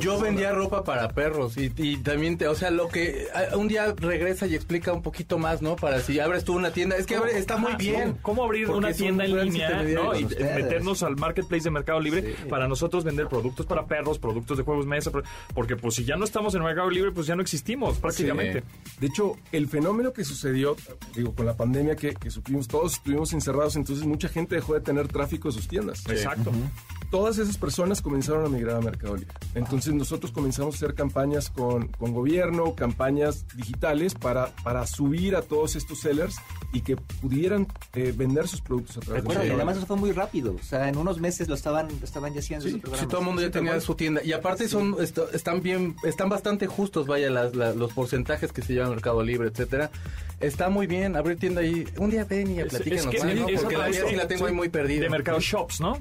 Yo 0.01 0.21
vendía 0.21 0.53
ropa 0.53 0.85
para 0.85 1.09
perros 1.11 1.57
y, 1.57 1.73
y 1.77 1.97
también, 1.99 2.39
te, 2.39 2.49
o 2.49 2.55
sea, 2.55 2.71
lo 2.71 2.89
que 2.89 3.27
un 3.55 3.69
día 3.69 3.95
regresa 3.97 4.47
y 4.47 4.55
explica 4.55 4.93
un 4.93 5.03
poquito 5.03 5.39
más, 5.39 5.63
¿no? 5.63 5.77
Para 5.77 6.01
si 6.01 6.19
abres 6.21 6.45
tú 6.45 6.55
una 6.57 6.71
tienda, 6.71 6.97
es 6.97 7.07
que 7.07 7.17
abre- 7.17 7.37
está 7.39 7.57
muy 7.57 7.71
Ajá, 7.71 7.79
bien. 7.79 8.19
¿Cómo, 8.23 8.45
abrir 8.45 8.71
una 8.71 8.89
un 8.89 8.95
tienda 8.95 9.25
en 9.25 9.37
línea 9.45 9.83
y 10.19 10.25
ustedes. 10.25 10.55
meternos 10.63 11.03
al 11.03 11.17
marketplace 11.17 11.65
de 11.65 11.71
Mercado 11.71 12.01
Libre 12.01 12.35
para 12.49 12.69
nosotros 12.69 13.05
vender 13.05 13.29
productos 13.29 13.67
para 13.67 13.87
perros, 13.87 14.19
productos 14.19 14.59
de 14.59 14.65
juegos 14.65 14.85
de 14.85 14.91
mesa? 14.91 15.11
Porque 15.55 15.77
pues 15.77 15.95
si 15.95 16.05
ya 16.05 16.17
no 16.17 16.25
estamos 16.25 16.55
en 16.55 16.63
Mercado 16.63 16.91
Libre, 16.91 17.11
pues 17.13 17.27
ya 17.27 17.35
no 17.37 17.43
existimos 17.43 17.99
prácticamente. 17.99 18.63
De 19.01 19.07
hecho, 19.07 19.37
el 19.53 19.69
fenómeno 19.69 20.13
que 20.13 20.25
sucedió, 20.49 20.77
digo, 21.15 21.35
con 21.35 21.47
la 21.47 21.57
pandemia 21.57 21.97
que, 21.97 22.15
que 22.15 22.31
sufrimos, 22.31 22.69
todos 22.69 22.95
estuvimos 22.95 23.33
encerrados, 23.33 23.77
entonces 23.77 24.07
mucha 24.07 24.29
gente 24.29 24.55
dejó 24.55 24.75
de 24.75 24.81
tener 24.81 25.09
tráfico 25.09 25.49
de 25.49 25.55
sus 25.55 25.69
tiendas. 25.69 26.05
Exacto. 26.09 26.53
Todas 27.11 27.39
esas 27.39 27.57
personas 27.57 28.03
comenzaron 28.03 28.45
a 28.45 28.49
migrar 28.49 28.77
a 28.77 28.81
Mercado 28.81 29.17
Libre. 29.17 29.33
Entonces 29.55 29.95
nosotros 29.95 30.31
comenzamos 30.31 30.75
a 30.75 30.77
hacer 30.77 30.95
campañas 30.95 31.49
con, 31.51 31.89
con 31.89 32.13
gobierno, 32.13 32.75
campañas 32.75 33.47
digitales 33.57 34.15
para, 34.15 34.55
para 34.63 34.87
subir 34.87 35.35
a 35.35 35.41
todos 35.43 35.75
estos 35.77 36.01
sellers 36.01 36.37
y 36.73 36.83
que 36.83 36.97
pudieran 36.97 37.67
eh, 37.95 38.13
vender 38.15 38.47
sus 38.47 38.61
productos 38.61 38.99
a 38.99 39.01
través 39.01 39.23
de 39.23 39.29
Recuerda, 39.29 39.41
y 39.45 39.49
Mercado 39.49 39.59
además 39.61 39.77
eso 39.79 39.87
fue 39.87 39.97
muy 39.97 40.13
rápido. 40.13 40.55
O 40.61 40.63
sea, 40.63 40.89
en 40.89 40.99
unos 40.99 41.19
meses 41.19 41.49
lo 41.49 41.55
estaban, 41.55 41.89
lo 41.89 42.05
estaban 42.05 42.35
ya 42.35 42.41
haciendo. 42.41 42.67
Sí, 42.67 42.73
sí, 42.99 43.07
todo 43.07 43.21
el 43.21 43.27
mundo 43.27 43.41
ya 43.41 43.51
tenía 43.51 43.81
su 43.81 43.95
tienda. 43.95 44.23
Y 44.23 44.33
aparte 44.33 44.69
son 44.69 44.97
est- 45.01 45.19
están 45.33 45.63
bien, 45.63 45.97
están 46.05 46.29
bastante 46.29 46.67
justos, 46.67 47.07
vaya, 47.07 47.31
las, 47.31 47.57
la- 47.57 47.73
los 47.73 47.93
porcentajes 47.95 48.53
que 48.53 48.61
se 48.61 48.75
llevan 48.75 48.91
Mercado 48.91 49.23
Libre, 49.23 49.49
etcétera. 49.49 49.91
Está 50.41 50.69
muy 50.69 50.87
bien 50.87 51.17
abrir 51.17 51.39
tienda 51.39 51.63
ahí. 51.63 51.87
Un 51.97 52.11
día 52.11 52.25
ven 52.25 52.51
y 52.59 52.63
platícanos 52.65 53.15
es 53.15 53.23
que 53.25 53.35
¿no? 53.35 53.49
es 53.49 53.61
Porque 53.63 53.77
la 53.79 53.87
vez, 53.89 54.05
sí 54.09 54.15
la 54.15 54.29
tengo 54.29 54.47
ahí 54.47 54.53
muy 54.53 54.69
perdida. 54.69 55.03
De 55.05 55.11
Mercado 55.11 55.41
Shops, 55.41 55.81
¿no? 55.81 55.99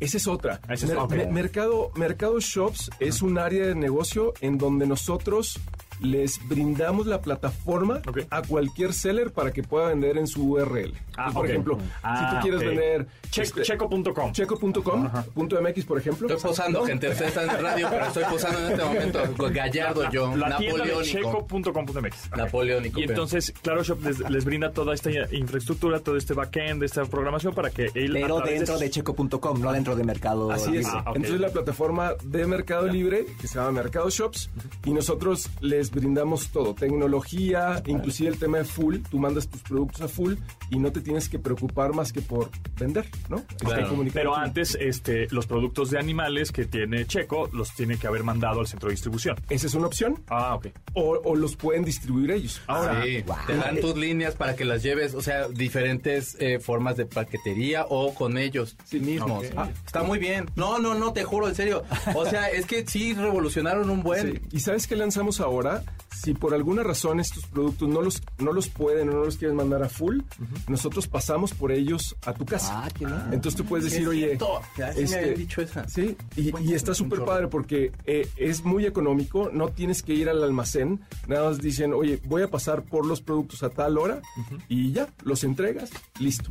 Esa 0.00 0.16
es 0.16 0.26
otra. 0.28 0.60
Esa 0.68 0.86
es 0.86 0.92
Mer- 0.92 0.98
otra. 0.98 1.16
mer- 1.16 1.30
mercado, 1.32 1.90
mercado 1.96 2.38
Shops 2.40 2.90
es 3.00 3.20
un 3.22 3.36
área 3.38 3.66
de 3.66 3.74
negocio 3.74 4.32
en 4.40 4.56
donde 4.58 4.86
nosotros 4.86 5.58
les 6.00 6.40
brindamos 6.48 7.06
la 7.06 7.20
plataforma 7.20 8.00
a 8.30 8.42
cualquier 8.42 8.92
seller 8.92 9.32
para 9.32 9.52
que 9.52 9.62
pueda 9.62 9.88
vender 9.88 10.18
en 10.18 10.26
su 10.26 10.44
URL. 10.52 10.92
Ah, 11.16 11.30
por 11.32 11.46
ejemplo, 11.46 11.78
Ah, 12.02 12.30
si 12.30 12.36
tú 12.36 12.42
quieres 12.42 12.60
vender 12.60 13.06
Che- 13.30 13.42
este, 13.42 13.62
Checo.com. 13.62 14.32
checo.com, 14.32 15.10
punto 15.34 15.60
.mx, 15.60 15.84
por 15.84 15.98
ejemplo. 15.98 16.28
Estoy 16.28 16.50
posando, 16.50 16.84
gente. 16.84 17.08
Ustedes 17.08 17.28
están 17.36 17.50
en 17.50 17.62
radio, 17.62 17.86
pero 17.90 18.06
estoy 18.06 18.24
posando 18.24 18.58
en 18.60 18.72
este 18.72 18.84
momento. 18.84 19.20
Gallardo 19.50 20.10
yo, 20.10 20.36
La 20.36 20.48
napoleónico. 20.50 21.02
checo.com.mx. 21.02 22.30
Napoleónico. 22.36 23.00
Y 23.00 23.04
entonces, 23.04 23.52
Claro 23.62 23.82
Shop 23.82 24.02
les, 24.02 24.18
les 24.30 24.44
brinda 24.44 24.72
toda 24.72 24.94
esta 24.94 25.10
infraestructura, 25.34 26.00
todo 26.00 26.16
este 26.16 26.34
backend, 26.34 26.82
esta 26.82 27.04
programación 27.04 27.54
para 27.54 27.70
que 27.70 27.90
él. 27.94 28.16
a 28.16 28.20
Pero 28.20 28.40
dentro 28.40 28.78
de 28.78 28.90
checo.com, 28.90 29.60
no 29.60 29.72
dentro 29.72 29.96
de 29.96 30.04
Mercado 30.04 30.50
Así 30.50 30.76
es. 30.76 30.86
Ah. 30.86 31.04
Entonces 31.14 31.40
la 31.40 31.48
plataforma 31.50 32.12
de 32.22 32.46
Mercado 32.46 32.86
Libre, 32.86 33.26
que 33.40 33.46
se 33.48 33.56
llama 33.58 33.72
Mercado 33.72 34.08
Shops, 34.10 34.50
y 34.84 34.90
nosotros 34.92 35.48
les 35.60 35.87
brindamos 35.90 36.48
todo, 36.50 36.74
tecnología, 36.74 37.82
inclusive 37.86 38.30
el 38.30 38.38
tema 38.38 38.58
de 38.58 38.64
full, 38.64 38.96
tú 39.10 39.18
mandas 39.18 39.48
tus 39.48 39.62
productos 39.62 40.02
a 40.02 40.08
full 40.08 40.34
y 40.70 40.78
no 40.78 40.92
te 40.92 41.00
tienes 41.00 41.28
que 41.28 41.38
preocupar 41.38 41.92
más 41.94 42.12
que 42.12 42.20
por 42.20 42.50
vender, 42.78 43.08
¿no? 43.28 43.42
Claro. 43.58 43.96
Pero 44.12 44.36
antes, 44.36 44.76
este, 44.80 45.26
los 45.30 45.46
productos 45.46 45.90
de 45.90 45.98
animales 45.98 46.52
que 46.52 46.64
tiene 46.66 47.06
Checo 47.06 47.48
los 47.52 47.74
tiene 47.74 47.96
que 47.98 48.06
haber 48.06 48.22
mandado 48.24 48.60
al 48.60 48.66
centro 48.66 48.88
de 48.88 48.94
distribución. 48.94 49.36
Esa 49.48 49.66
es 49.66 49.74
una 49.74 49.86
opción. 49.86 50.22
Ah, 50.28 50.54
ok. 50.54 50.68
O, 50.94 51.20
o 51.24 51.36
los 51.36 51.56
pueden 51.56 51.84
distribuir 51.84 52.30
ellos. 52.30 52.60
Ahora, 52.66 53.02
Sí, 53.04 53.22
wow. 53.26 53.36
te 53.46 53.56
dan 53.56 53.80
tus 53.80 53.96
líneas 53.96 54.34
para 54.34 54.54
que 54.56 54.64
las 54.64 54.82
lleves, 54.82 55.14
o 55.14 55.22
sea, 55.22 55.48
diferentes 55.48 56.36
eh, 56.40 56.58
formas 56.60 56.96
de 56.96 57.06
paquetería 57.06 57.86
o 57.88 58.14
con 58.14 58.38
ellos 58.38 58.76
mismos. 58.92 59.46
ok. 59.46 59.52
Ah, 59.56 59.70
está 59.86 60.02
muy 60.02 60.18
bien. 60.18 60.46
No, 60.56 60.78
no, 60.78 60.94
no, 60.94 61.12
te 61.12 61.24
juro, 61.24 61.48
en 61.48 61.54
serio. 61.54 61.82
O 62.14 62.26
sea, 62.26 62.48
es 62.48 62.66
que 62.66 62.86
sí 62.86 63.14
revolucionaron 63.14 63.90
un 63.90 64.02
buen. 64.02 64.32
Sí. 64.32 64.40
¿Y 64.52 64.60
sabes 64.60 64.86
qué 64.86 64.96
lanzamos 64.96 65.40
ahora? 65.40 65.77
Si 66.14 66.34
por 66.34 66.52
alguna 66.54 66.82
razón 66.82 67.20
estos 67.20 67.46
productos 67.46 67.88
no 67.88 68.02
los, 68.02 68.22
no 68.38 68.52
los 68.52 68.68
pueden 68.68 69.08
o 69.10 69.12
no 69.12 69.24
los 69.24 69.36
quieren 69.36 69.56
mandar 69.56 69.82
a 69.82 69.88
full, 69.88 70.20
nosotros 70.66 71.06
pasamos 71.06 71.54
por 71.54 71.70
ellos 71.70 72.16
a 72.26 72.32
tu 72.34 72.44
casa. 72.44 72.84
Ah, 72.84 72.88
qué 72.96 73.06
bien. 73.06 73.20
Entonces 73.32 73.56
tú 73.56 73.64
puedes 73.64 73.84
Sí, 73.86 73.90
decir, 73.90 74.02
es 74.02 74.08
oye, 74.08 74.26
cierto. 74.26 74.60
Ya, 74.76 74.92
sí 74.92 74.98
me 74.98 75.04
este, 75.04 75.18
habían 75.18 75.34
dicho 75.34 75.60
esa. 75.62 75.88
Sí, 75.88 76.16
y, 76.36 76.72
está 76.74 76.94
súper 76.94 77.24
padre 77.24 77.48
porque 77.48 77.92
eh, 78.04 78.28
es 78.36 78.64
muy 78.64 78.86
económico, 78.86 79.50
no 79.52 79.68
tienes 79.68 80.02
que 80.02 80.14
ir 80.14 80.28
al 80.28 80.42
almacén, 80.42 81.00
nada 81.26 81.48
más 81.48 81.58
dicen, 81.58 81.92
oye, 81.92 82.20
voy 82.24 82.42
a 82.42 82.48
pasar 82.50 82.82
por 82.82 83.06
los 83.06 83.20
productos 83.20 83.62
a 83.62 83.70
tal 83.70 83.98
hora 83.98 84.20
y 84.68 84.92
ya, 84.92 85.08
los 85.22 85.44
entregas, 85.44 85.90
listo. 86.18 86.50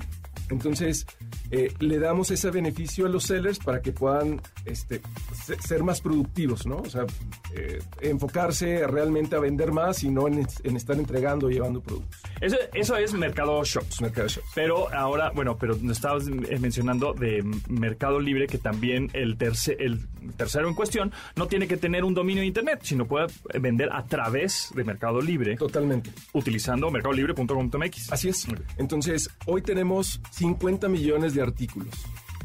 Entonces, 0.50 1.06
eh, 1.52 1.74
le 1.80 2.00
damos 2.00 2.32
ese 2.32 2.52
beneficio 2.52 3.06
a 3.06 3.10
los 3.10 3.24
sellers 3.26 3.60
para 3.60 3.82
que 3.82 3.92
puedan 3.92 4.42
este, 4.66 5.02
se- 5.46 5.60
ser 5.62 5.84
más 5.84 6.02
productivos, 6.02 6.66
¿no? 6.66 6.78
O 6.78 6.90
sea, 6.90 7.06
eh, 7.54 7.80
enfocarse 8.02 8.86
realmente 8.88 9.36
a 9.36 9.40
vender 9.40 9.72
más 9.72 10.04
y 10.04 10.10
no 10.10 10.28
en, 10.28 10.46
en 10.64 10.76
estar 10.78 10.96
entregando 10.98 11.48
o 11.48 11.50
llevando 11.50 11.82
productos. 11.82 12.22
Eso, 12.42 12.58
eso 12.74 12.98
es 12.98 13.14
Mercado 13.14 13.64
Shops. 13.64 14.02
Mercado 14.02 14.28
Shops. 14.28 14.48
Pero 14.56 14.94
ahora, 14.94 15.32
bueno, 15.32 15.58
pero 15.58 15.76
nos 15.82 15.98
estabas 15.98 16.28
eh, 16.28 16.58
mencionando 16.60 17.14
de 17.14 17.44
Mercado 17.70 18.20
Libre 18.20 18.48
que 18.48 18.58
también 18.58 19.10
el, 19.14 19.38
terce- 19.38 19.76
el 19.80 20.08
tercero 20.36 20.68
en 20.68 20.76
cuestión 20.76 21.12
no 21.36 21.48
tiene 21.48 21.68
que 21.68 21.78
tener 21.78 22.04
un 22.04 22.14
dominio 22.14 22.42
de 22.42 22.48
Internet, 22.48 22.80
sino 22.84 23.06
puede 23.08 23.28
vender 23.60 23.90
a 23.92 24.04
través 24.06 24.72
de 24.76 24.84
Mercado 24.84 25.22
Libre 25.22 25.56
Totalmente. 25.56 26.12
utilizando 26.34 26.90
mercadolibre.com.mx. 26.92 28.12
Así 28.12 28.30
es. 28.30 28.48
Entonces, 28.78 29.30
hoy 29.46 29.62
tenemos 29.62 30.20
50 30.38 30.88
millones 30.90 31.34
de 31.34 31.42
artículos 31.42 31.90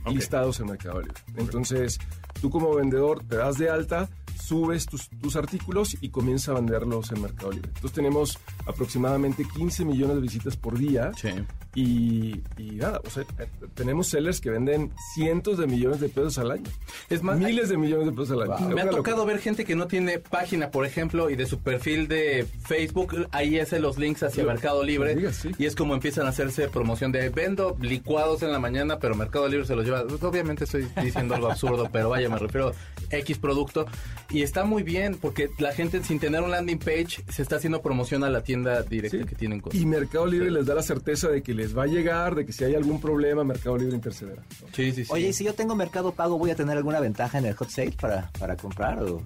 listados 0.07 0.59
en 0.61 0.67
Mercado 0.67 1.01
Libre. 1.01 1.21
Entonces, 1.37 1.99
tú 2.41 2.51
como 2.51 2.75
vendedor 2.75 3.23
te 3.25 3.37
das 3.37 3.59
de 3.59 3.71
alta, 3.71 4.09
subes 4.41 4.87
tus, 4.87 5.09
tus 5.09 5.37
artículos 5.37 5.97
y 6.01 6.09
comienzas 6.09 6.51
a 6.51 6.55
venderlos 6.55 7.13
en 7.13 7.23
Mercado 7.23 7.53
Libre. 7.53 7.69
Entonces, 7.69 7.93
tenemos 7.93 8.39
aproximadamente 8.67 9.45
15 9.45 9.85
millones 9.85 10.17
de 10.17 10.23
visitas 10.23 10.57
por 10.57 10.79
día. 10.79 11.13
Sí. 11.17 11.31
Y, 11.75 12.41
y 12.59 12.73
nada, 12.73 13.01
o 13.07 13.09
sea, 13.11 13.23
eh, 13.39 13.47
tenemos 13.75 14.09
sellers 14.09 14.41
que 14.43 14.51
venden 14.51 14.91
cientos 15.15 15.57
de 15.59 15.67
millones 15.67 16.01
de 16.01 16.09
pesos 16.11 16.37
al 16.39 16.51
año. 16.51 16.65
Es 17.09 17.23
más, 17.23 17.39
miles 17.39 17.71
de 17.71 17.79
millones 17.79 18.07
de 18.07 18.13
pesos 18.13 18.33
al 18.33 18.43
año. 18.53 18.69
Me 18.69 18.83
ha 18.83 18.91
tocado 18.91 19.19
locura. 19.19 19.35
ver 19.35 19.43
gente 19.43 19.65
que 19.65 19.75
no 19.75 19.87
tiene 19.87 20.19
página, 20.19 20.71
por 20.71 20.85
ejemplo, 20.85 21.31
y 21.31 21.37
de 21.37 21.47
su 21.47 21.61
perfil 21.61 22.09
de 22.09 22.47
Facebook, 22.67 23.27
ahí 23.33 23.59
hace 23.59 23.79
los 23.81 23.97
links 23.97 24.23
hacia 24.23 24.45
Mercado 24.45 24.85
Libre. 24.85 25.15
lo 25.15 25.21
digas, 25.21 25.37
sí. 25.37 25.51
Y 25.59 25.65
es 25.65 25.75
como 25.75 25.95
empiezan 25.95 26.27
a 26.27 26.29
hacerse 26.29 26.69
promoción 26.69 27.11
de 27.11 27.31
vendo 27.31 27.77
licuados 27.81 28.43
en 28.43 28.53
la 28.53 28.59
mañana, 28.59 28.99
pero 28.99 29.15
Mercado 29.15 29.49
Libre 29.49 29.67
se 29.67 29.75
los 29.75 29.85
lleva. 29.87 30.03
Obviamente 30.03 30.65
estoy 30.65 30.87
diciendo 31.03 31.35
algo 31.35 31.51
absurdo, 31.51 31.89
pero 31.91 32.11
vaya, 32.11 32.29
me 32.29 32.39
refiero 32.39 32.75
a 33.11 33.17
X 33.17 33.39
producto. 33.39 33.87
Y 34.31 34.43
está 34.43 34.65
muy 34.65 34.83
bien, 34.83 35.17
porque 35.21 35.49
la 35.59 35.73
gente 35.73 36.03
sin 36.05 36.19
tener 36.21 36.43
un 36.43 36.51
landing 36.51 36.79
page 36.79 37.25
se 37.31 37.41
está 37.43 37.57
haciendo 37.57 37.81
promoción 37.81 38.25
a 38.25 38.31
la 38.31 38.43
tienda 38.43 38.83
directa 38.83 39.17
Sí. 39.19 39.25
que 39.25 39.35
tienen 39.35 39.61
con. 39.61 39.75
Y 39.75 39.85
Mercado 39.87 40.27
Libre 40.27 40.51
les 40.51 40.67
da 40.67 40.75
la 40.75 40.83
certeza 40.83 41.29
de 41.29 41.43
que 41.43 41.55
les 41.63 41.77
va 41.77 41.85
a 41.85 41.87
llegar, 41.87 42.35
de 42.35 42.45
que 42.45 42.53
si 42.53 42.65
hay 42.65 42.75
algún 42.75 43.01
problema, 43.01 43.45
Mercado 43.45 43.77
Libre 43.79 43.95
intercederá. 43.95 44.43
Sí, 44.73 44.91
sí, 44.91 45.05
sí. 45.05 45.13
Oye, 45.13 45.29
¿y 45.29 45.33
si 45.33 45.45
yo 45.45 45.55
tengo 45.55 45.77
Mercado 45.77 46.13
Pago, 46.13 46.37
voy 46.37 46.51
a 46.51 46.57
tener 46.57 46.77
alguna 46.77 46.99
ventaja 46.99 47.39
en 47.39 47.47
el 47.47 47.55
hot 47.55 47.71
sale 47.71 47.93
para, 47.93 48.31
para 48.39 48.57
comprar? 48.57 49.01
O... 49.01 49.23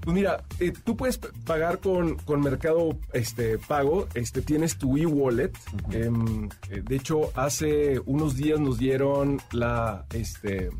Pues 0.00 0.14
mira, 0.14 0.42
eh, 0.58 0.72
tú 0.84 0.96
puedes 0.96 1.18
pagar 1.18 1.78
con, 1.78 2.16
con 2.16 2.40
Mercado 2.40 2.96
este, 3.12 3.58
Pago, 3.58 4.08
este, 4.14 4.42
tienes 4.42 4.78
tu 4.78 4.96
e-wallet. 4.96 5.52
Em, 5.92 6.48
eh, 6.70 6.82
de 6.82 6.96
hecho, 6.96 7.30
hace 7.34 8.00
unos 8.06 8.36
días 8.36 8.58
nos 8.58 8.78
dieron 8.78 9.40
la, 9.52 10.06
este, 10.12 10.70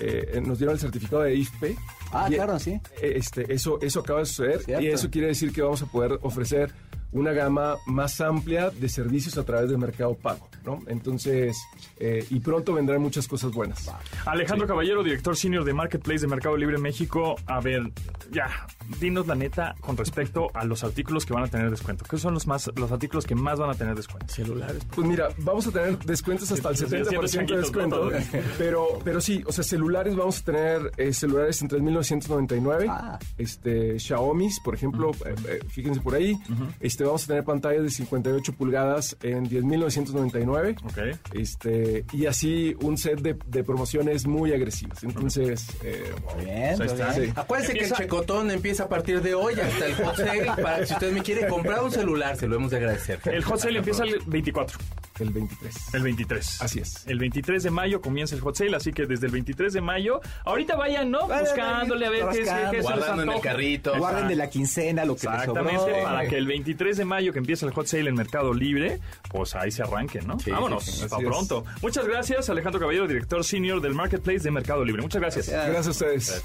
eh, 0.00 0.42
nos 0.46 0.58
dieron 0.58 0.74
el 0.74 0.80
certificado 0.80 1.22
de 1.22 1.34
IFPE. 1.34 1.76
Ah, 2.12 2.28
claro, 2.28 2.58
sí. 2.58 2.80
Este, 3.00 3.52
eso, 3.52 3.78
eso 3.80 4.00
acaba 4.00 4.20
de 4.20 4.26
suceder 4.26 4.62
y 4.80 4.86
eso 4.86 5.10
quiere 5.10 5.28
decir 5.28 5.52
que 5.52 5.62
vamos 5.62 5.82
a 5.82 5.86
poder 5.86 6.18
ofrecer 6.22 6.72
una 7.12 7.32
gama 7.32 7.76
más 7.86 8.20
amplia 8.20 8.70
de 8.70 8.88
servicios 8.88 9.36
a 9.36 9.44
través 9.44 9.68
del 9.68 9.78
mercado 9.78 10.14
pago, 10.14 10.48
¿no? 10.64 10.80
Entonces, 10.86 11.56
eh, 11.98 12.24
y 12.30 12.40
pronto 12.40 12.72
vendrán 12.72 13.02
muchas 13.02 13.28
cosas 13.28 13.52
buenas. 13.52 13.90
Alejandro. 14.24 14.66
Caballero, 14.66 15.02
director 15.02 15.36
senior 15.36 15.64
de 15.64 15.74
Marketplace 15.74 16.20
de 16.20 16.28
Mercado 16.28 16.56
Libre 16.56 16.78
México. 16.78 17.36
A 17.46 17.60
ver, 17.60 17.92
ya, 18.30 18.66
dinos 18.98 19.26
la 19.26 19.34
neta 19.34 19.74
con 19.80 19.96
respecto 19.96 20.50
a 20.54 20.64
los 20.64 20.84
artículos 20.84 21.26
que 21.26 21.34
van 21.34 21.44
a 21.44 21.48
tener 21.48 21.68
descuento. 21.70 22.04
¿Qué 22.08 22.16
son 22.16 22.32
los 22.32 22.46
más 22.46 22.70
los 22.76 22.90
artículos 22.90 23.26
que 23.26 23.34
más 23.34 23.58
van 23.58 23.70
a 23.70 23.74
tener 23.74 23.94
descuento? 23.94 24.32
Celulares. 24.32 24.82
Pues 24.94 25.06
mira, 25.06 25.28
vamos 25.38 25.66
a 25.66 25.70
tener 25.70 25.98
descuentos 25.98 26.50
hasta 26.50 26.70
el 26.70 26.76
70% 26.76 27.46
de 27.46 27.56
descuento. 27.58 28.10
Pero, 28.56 28.86
pero 29.04 29.20
sí, 29.20 29.42
o 29.46 29.52
sea, 29.52 29.64
celulares 29.64 30.16
vamos 30.16 30.40
a 30.40 30.44
tener 30.44 30.92
eh, 30.96 31.12
celulares 31.12 31.60
entre 31.60 31.80
1900 31.80 32.01
1999. 32.02 32.86
Ah. 32.88 33.18
Este, 33.38 33.98
Xiaomi, 33.98 34.48
por 34.64 34.74
ejemplo, 34.74 35.10
uh 35.10 35.14
eh, 35.26 35.34
-huh. 35.34 35.48
eh, 35.48 35.60
fíjense 35.68 36.00
por 36.00 36.14
ahí. 36.14 36.32
Uh 36.32 36.52
-huh. 36.52 36.68
Este, 36.80 37.04
vamos 37.04 37.24
a 37.24 37.26
tener 37.28 37.44
pantallas 37.44 37.82
de 37.82 37.90
58 37.90 38.52
pulgadas 38.54 39.16
en 39.22 39.48
10.999. 39.48 40.76
Ok. 40.84 41.18
Este, 41.34 42.04
y 42.12 42.26
así 42.26 42.74
un 42.80 42.96
set 42.98 43.20
de, 43.20 43.36
de 43.46 43.64
promociones 43.64 44.26
muy 44.26 44.52
agresivas. 44.52 45.02
Entonces, 45.04 45.66
eh, 45.82 46.12
bien, 46.38 46.76
pues, 46.76 46.92
pues 46.92 46.92
está. 46.92 47.12
Sí. 47.14 47.32
Acuérdense 47.34 47.72
¿Empieza? 47.72 47.96
que 47.96 48.02
el 48.02 48.08
checotón 48.08 48.50
empieza 48.50 48.84
a 48.84 48.88
partir 48.88 49.22
de 49.22 49.34
hoy 49.34 49.54
hasta 49.54 49.86
el 49.86 49.94
hot 49.94 50.16
sale. 50.16 50.46
para 50.62 50.86
si 50.86 50.92
usted 50.92 51.12
me 51.12 51.22
quiere 51.22 51.46
comprar 51.48 51.82
un 51.82 51.90
celular, 51.90 52.36
se 52.36 52.46
lo 52.46 52.56
hemos 52.56 52.70
de 52.70 52.76
agradecer. 52.78 53.20
El 53.24 53.44
hot 53.44 53.58
sale 53.58 53.78
empieza 53.78 54.04
el 54.04 54.18
24. 54.26 54.78
El 55.20 55.30
23. 55.30 55.94
El 55.94 56.02
23. 56.02 56.62
Así 56.62 56.80
es. 56.80 57.06
El 57.06 57.18
23 57.18 57.62
de 57.62 57.70
mayo 57.70 58.00
comienza 58.00 58.34
el 58.34 58.40
hot 58.40 58.56
sale, 58.56 58.74
así 58.76 58.92
que 58.92 59.06
desde 59.06 59.26
el 59.26 59.32
23 59.32 59.72
de 59.72 59.80
mayo, 59.80 60.20
ahorita 60.44 60.76
vayan, 60.76 61.10
¿no? 61.10 61.28
Buscando 61.28 61.91
Buscándole 61.92 62.06
a 62.06 62.10
ver 62.10 62.20
qué, 62.20 62.44
rascando. 62.44 62.70
qué 62.70 62.76
se 62.76 62.76
les 62.76 62.82
Guardando 62.82 63.22
en 63.22 63.30
el 63.30 63.40
carrito. 63.40 63.96
Guarden 63.96 64.28
de 64.28 64.36
la 64.36 64.50
quincena 64.50 65.04
lo 65.04 65.16
que 65.16 65.28
les 65.28 65.44
sobró. 65.44 65.62
Exactamente, 65.62 66.02
para 66.02 66.28
que 66.28 66.36
el 66.36 66.46
23 66.46 66.96
de 66.96 67.04
mayo 67.04 67.32
que 67.32 67.38
empiece 67.38 67.66
el 67.66 67.72
hot 67.72 67.86
sale 67.86 68.08
en 68.08 68.14
Mercado 68.14 68.54
Libre, 68.54 69.00
pues 69.30 69.54
ahí 69.54 69.70
se 69.70 69.82
arranque, 69.82 70.20
¿no? 70.22 70.38
Sí, 70.38 70.50
Vámonos, 70.50 70.84
sí, 70.84 71.06
pronto. 71.08 71.64
Muchas 71.82 72.06
gracias, 72.06 72.48
Alejandro 72.50 72.80
Caballero, 72.80 73.06
director 73.06 73.44
senior 73.44 73.80
del 73.80 73.94
Marketplace 73.94 74.40
de 74.40 74.50
Mercado 74.50 74.84
Libre. 74.84 75.02
Muchas 75.02 75.20
gracias. 75.20 75.48
Gracias 75.48 75.86
a 75.86 75.90
ustedes. 75.90 76.42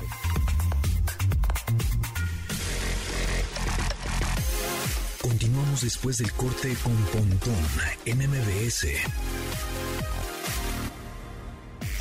Continuamos 5.22 5.82
después 5.82 6.18
del 6.18 6.32
corte 6.34 6.76
con 6.84 6.96
Pontón 6.96 7.56
en 8.06 8.18
MBS. 8.18 8.88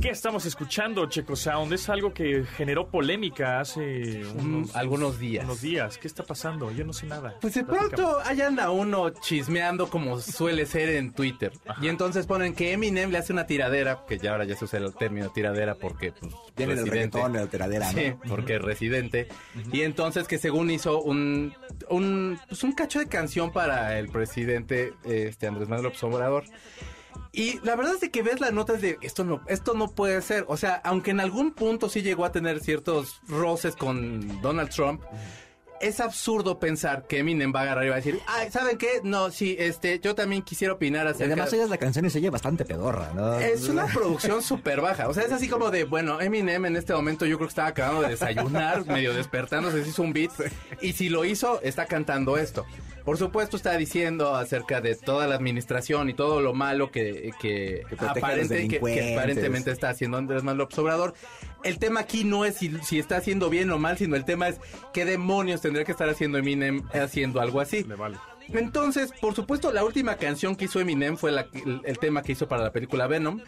¿Qué 0.00 0.08
estamos 0.10 0.46
escuchando, 0.46 1.06
Checo 1.06 1.36
Sound? 1.36 1.72
Es 1.72 1.88
algo 1.88 2.12
que 2.14 2.44
generó 2.56 2.88
polémica 2.88 3.60
hace 3.60 4.22
unos, 4.38 4.74
algunos 4.74 5.18
días. 5.18 5.44
unos 5.44 5.60
días. 5.60 5.98
¿Qué 5.98 6.06
está 6.08 6.22
pasando? 6.22 6.70
Yo 6.70 6.84
no 6.84 6.92
sé 6.92 7.06
nada. 7.06 7.36
Pues 7.40 7.54
de 7.54 7.64
pronto 7.64 8.18
ahí 8.24 8.40
anda 8.40 8.70
uno 8.70 9.10
chismeando 9.10 9.88
como 9.90 10.18
suele 10.20 10.64
ser 10.66 10.88
en 10.90 11.12
Twitter. 11.12 11.52
Y 11.82 11.88
entonces 11.88 12.26
ponen 12.26 12.54
que 12.54 12.72
Eminem 12.72 13.10
le 13.10 13.18
hace 13.18 13.32
una 13.32 13.46
tiradera, 13.46 14.04
que 14.08 14.18
ya 14.18 14.32
ahora 14.32 14.44
ya 14.44 14.56
se 14.56 14.64
usa 14.64 14.78
el 14.78 14.94
término 14.94 15.30
tiradera 15.30 15.74
porque 15.74 16.12
pues, 16.12 16.32
Viene 16.56 16.74
del 16.76 16.86
residente. 16.86 17.18
reggaetón, 17.18 17.32
de 17.34 17.40
la 17.40 17.46
tiradera, 17.46 17.92
¿no? 17.92 17.98
Sí, 17.98 18.12
porque 18.28 18.56
es 18.56 18.62
residente. 18.62 19.28
Y 19.72 19.82
entonces 19.82 20.26
que 20.28 20.38
según 20.38 20.70
hizo 20.70 21.02
un, 21.02 21.52
un, 21.88 22.38
pues 22.48 22.62
un 22.64 22.72
cacho 22.72 23.00
de 23.00 23.06
canción 23.08 23.52
para 23.52 23.98
el 23.98 24.08
presidente 24.08 24.94
este 25.04 25.46
Andrés 25.46 25.68
Manuel 25.68 25.84
López 25.84 26.02
Obrador. 26.04 26.44
Y 27.32 27.60
la 27.60 27.76
verdad 27.76 27.94
es 27.94 28.00
de 28.00 28.10
que 28.10 28.22
ves 28.22 28.40
las 28.40 28.52
notas 28.52 28.80
de 28.80 28.98
esto 29.02 29.22
no, 29.24 29.40
esto 29.46 29.74
no 29.74 29.88
puede 29.88 30.20
ser. 30.22 30.44
O 30.48 30.56
sea, 30.56 30.80
aunque 30.84 31.12
en 31.12 31.20
algún 31.20 31.52
punto 31.52 31.88
sí 31.88 32.02
llegó 32.02 32.24
a 32.24 32.32
tener 32.32 32.60
ciertos 32.60 33.20
roces 33.28 33.76
con 33.76 34.40
Donald 34.42 34.70
Trump, 34.70 35.02
es 35.80 36.00
absurdo 36.00 36.58
pensar 36.58 37.04
que 37.06 37.18
Eminem 37.18 37.52
va 37.54 37.60
a 37.60 37.62
agarrar 37.62 37.84
y 37.86 37.88
va 37.88 37.94
a 37.94 37.98
decir, 37.98 38.20
ay, 38.26 38.50
¿saben 38.50 38.76
qué? 38.78 39.00
No, 39.02 39.30
sí, 39.30 39.56
este, 39.58 39.98
yo 40.00 40.14
también 40.14 40.42
quisiera 40.42 40.74
opinar 40.74 41.06
Y 41.06 41.10
acerca 41.10 41.32
además 41.32 41.52
oyes 41.52 41.68
la 41.70 41.78
canción 41.78 42.04
y 42.04 42.10
se 42.10 42.18
oye 42.18 42.30
bastante 42.30 42.64
pedorra, 42.64 43.12
¿no? 43.14 43.38
es 43.38 43.68
una 43.68 43.86
producción 43.94 44.42
súper 44.42 44.80
baja. 44.80 45.08
O 45.08 45.14
sea, 45.14 45.24
es 45.24 45.32
así 45.32 45.48
como 45.48 45.70
de, 45.70 45.84
bueno, 45.84 46.20
Eminem 46.20 46.66
en 46.66 46.76
este 46.76 46.92
momento 46.92 47.24
yo 47.26 47.36
creo 47.38 47.48
que 47.48 47.52
estaba 47.52 47.68
acabando 47.68 48.02
de 48.02 48.10
desayunar, 48.10 48.86
medio 48.88 49.14
despertándose, 49.14 49.82
se 49.82 49.88
hizo 49.90 50.02
un 50.02 50.12
beat. 50.12 50.30
Y 50.82 50.92
si 50.92 51.08
lo 51.08 51.24
hizo, 51.24 51.60
está 51.62 51.86
cantando 51.86 52.36
esto. 52.36 52.66
Por 53.04 53.16
supuesto, 53.16 53.56
está 53.56 53.76
diciendo 53.78 54.34
acerca 54.36 54.80
de 54.82 54.94
toda 54.94 55.26
la 55.26 55.34
administración 55.34 56.10
y 56.10 56.14
todo 56.14 56.40
lo 56.42 56.52
malo 56.52 56.90
que, 56.90 57.30
que, 57.40 57.82
aparente- 57.98 58.68
que- 58.68 59.14
aparentemente 59.16 59.70
está 59.70 59.88
haciendo 59.88 60.18
Andrés 60.18 60.42
Manuel 60.42 60.68
Obrador. 60.76 61.14
El 61.64 61.78
tema 61.78 62.00
aquí 62.00 62.24
no 62.24 62.44
es 62.44 62.56
si, 62.56 62.70
si 62.82 62.98
está 62.98 63.16
haciendo 63.16 63.50
bien 63.50 63.70
o 63.70 63.78
mal, 63.78 63.98
sino 63.98 64.16
el 64.16 64.24
tema 64.24 64.48
es 64.48 64.60
qué 64.92 65.04
demonios 65.04 65.60
tendría 65.60 65.84
que 65.84 65.92
estar 65.92 66.08
haciendo 66.08 66.38
Eminem 66.38 66.82
haciendo 66.92 67.40
algo 67.40 67.60
así. 67.60 67.84
Le 67.84 67.94
vale. 67.96 68.16
Entonces, 68.52 69.12
por 69.20 69.34
supuesto, 69.34 69.72
la 69.72 69.84
última 69.84 70.16
canción 70.16 70.56
que 70.56 70.64
hizo 70.64 70.80
Eminem 70.80 71.16
fue 71.16 71.30
la- 71.30 71.46
el, 71.52 71.82
el 71.84 71.98
tema 71.98 72.22
que 72.22 72.32
hizo 72.32 72.48
para 72.48 72.64
la 72.64 72.72
película 72.72 73.06
Venom. 73.06 73.40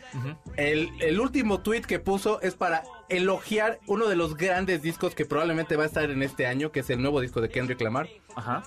el, 0.57 0.91
el 1.01 1.19
último 1.21 1.61
tweet 1.61 1.81
que 1.83 1.99
puso 1.99 2.41
es 2.41 2.55
para 2.55 2.85
elogiar 3.09 3.81
uno 3.89 4.07
de 4.07 4.15
los 4.15 4.37
grandes 4.37 4.81
discos 4.83 5.15
que 5.17 5.25
probablemente 5.27 5.75
va 5.77 5.83
a 5.85 5.87
estar 5.87 6.09
en 6.11 6.23
este 6.23 6.47
año, 6.47 6.71
que 6.71 6.81
es 6.81 6.91
el 6.91 7.03
nuevo 7.03 7.21
disco 7.21 7.41
de 7.41 7.49
Kendrick 7.49 7.81
Lamar. 7.81 8.09
Ajá. 8.37 8.63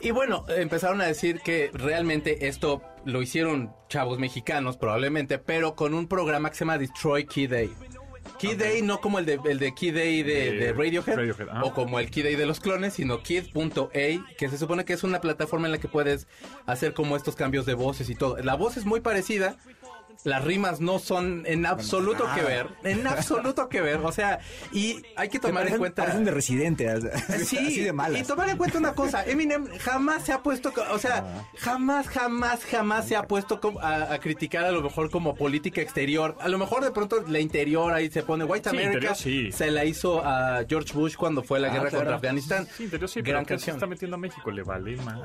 Y 0.00 0.12
bueno, 0.12 0.44
empezaron 0.48 1.00
a 1.00 1.06
decir 1.06 1.40
que 1.40 1.70
realmente 1.72 2.46
esto 2.46 2.82
lo 3.04 3.20
hicieron 3.20 3.72
chavos 3.88 4.18
mexicanos 4.20 4.76
probablemente, 4.76 5.38
pero 5.38 5.74
con 5.74 5.92
un 5.92 6.06
programa 6.06 6.50
que 6.50 6.54
se 6.56 6.60
llama 6.60 6.78
Destroy 6.78 7.26
Key 7.26 7.46
Day. 7.48 7.72
Key 8.38 8.54
Day 8.54 8.82
no 8.82 9.00
como 9.00 9.18
el 9.18 9.26
de, 9.26 9.40
el 9.44 9.58
de 9.58 9.74
Key 9.74 9.90
Day 9.90 10.22
de, 10.22 10.52
De 10.52 10.58
de 10.58 10.72
Radiohead, 10.72 11.64
o 11.64 11.74
como 11.74 11.98
el 11.98 12.10
Key 12.10 12.22
Day 12.22 12.36
de 12.36 12.46
los 12.46 12.60
clones, 12.60 12.94
sino 12.94 13.22
Kid.a, 13.22 13.90
que 13.90 14.48
se 14.48 14.58
supone 14.58 14.84
que 14.84 14.92
es 14.92 15.02
una 15.02 15.20
plataforma 15.20 15.66
en 15.66 15.72
la 15.72 15.78
que 15.78 15.88
puedes 15.88 16.26
hacer 16.66 16.94
como 16.94 17.16
estos 17.16 17.34
cambios 17.36 17.66
de 17.66 17.74
voces 17.74 18.08
y 18.10 18.14
todo. 18.14 18.36
La 18.38 18.54
voz 18.54 18.76
es 18.76 18.84
muy 18.84 19.00
parecida, 19.00 19.56
las 20.24 20.44
rimas 20.44 20.80
no 20.80 20.98
son 20.98 21.44
en 21.46 21.64
absoluto 21.66 22.24
que 22.34 22.42
ver, 22.42 22.68
en 22.84 23.06
absoluto 23.06 23.68
que 23.68 23.80
ver, 23.80 23.96
o 24.02 24.12
sea, 24.12 24.40
y 24.72 25.02
hay 25.16 25.28
que 25.28 25.38
tomar 25.38 25.66
en 25.68 25.78
cuenta... 25.78 26.02
parecen 26.02 26.24
de 26.24 26.30
residente. 26.32 26.88
Sí, 27.44 27.56
así 27.58 27.80
de 27.80 27.88
y 27.88 27.92
malas. 27.92 28.26
tomar 28.26 28.48
en 28.48 28.56
cuenta 28.56 28.78
una 28.78 28.92
cosa, 28.94 29.24
Eminem 29.24 29.66
jamás 29.78 30.24
se 30.24 30.32
ha 30.32 30.42
puesto, 30.42 30.72
o 30.90 30.98
sea, 30.98 31.18
Ah. 31.18 31.44
jamás, 31.58 32.08
jamás, 32.08 32.64
jamás 32.64 33.06
se 33.08 33.16
ha 33.16 33.22
puesto 33.26 33.60
a, 33.80 34.12
a 34.14 34.18
criticar 34.20 34.64
a 34.64 34.70
lo 34.70 34.82
mejor 34.82 35.10
como 35.10 35.34
política 35.34 35.80
exterior. 35.80 36.36
A 36.40 36.48
lo 36.48 36.58
mejor 36.58 36.84
de 36.84 36.90
pronto 36.90 37.24
la 37.26 37.40
interior 37.40 37.92
ahí 37.92 38.10
se 38.10 38.22
pone 38.22 38.44
White 38.44 38.70
Sí, 38.70 38.76
America. 38.76 38.92
interior 38.94 39.16
sí. 39.16 39.52
Se 39.52 39.70
la 39.70 39.84
hizo 39.84 40.24
a 40.24 40.64
George 40.68 40.92
Bush 40.94 41.16
cuando 41.16 41.42
fue 41.42 41.58
la 41.60 41.68
Ah, 41.68 41.72
guerra 41.72 41.88
claro. 41.90 41.98
contra 41.98 42.16
Afganistán. 42.16 42.66
Sí, 42.76 42.84
interior 42.84 43.08
sí, 43.08 43.20
Gran 43.22 43.44
pero 43.44 43.46
que 43.46 43.60
se 43.60 43.66
canción. 43.66 43.76
está 43.76 43.86
metiendo 43.86 44.14
a 44.16 44.18
México, 44.18 44.50
le 44.50 44.62
vale 44.62 44.96
más. 44.98 45.18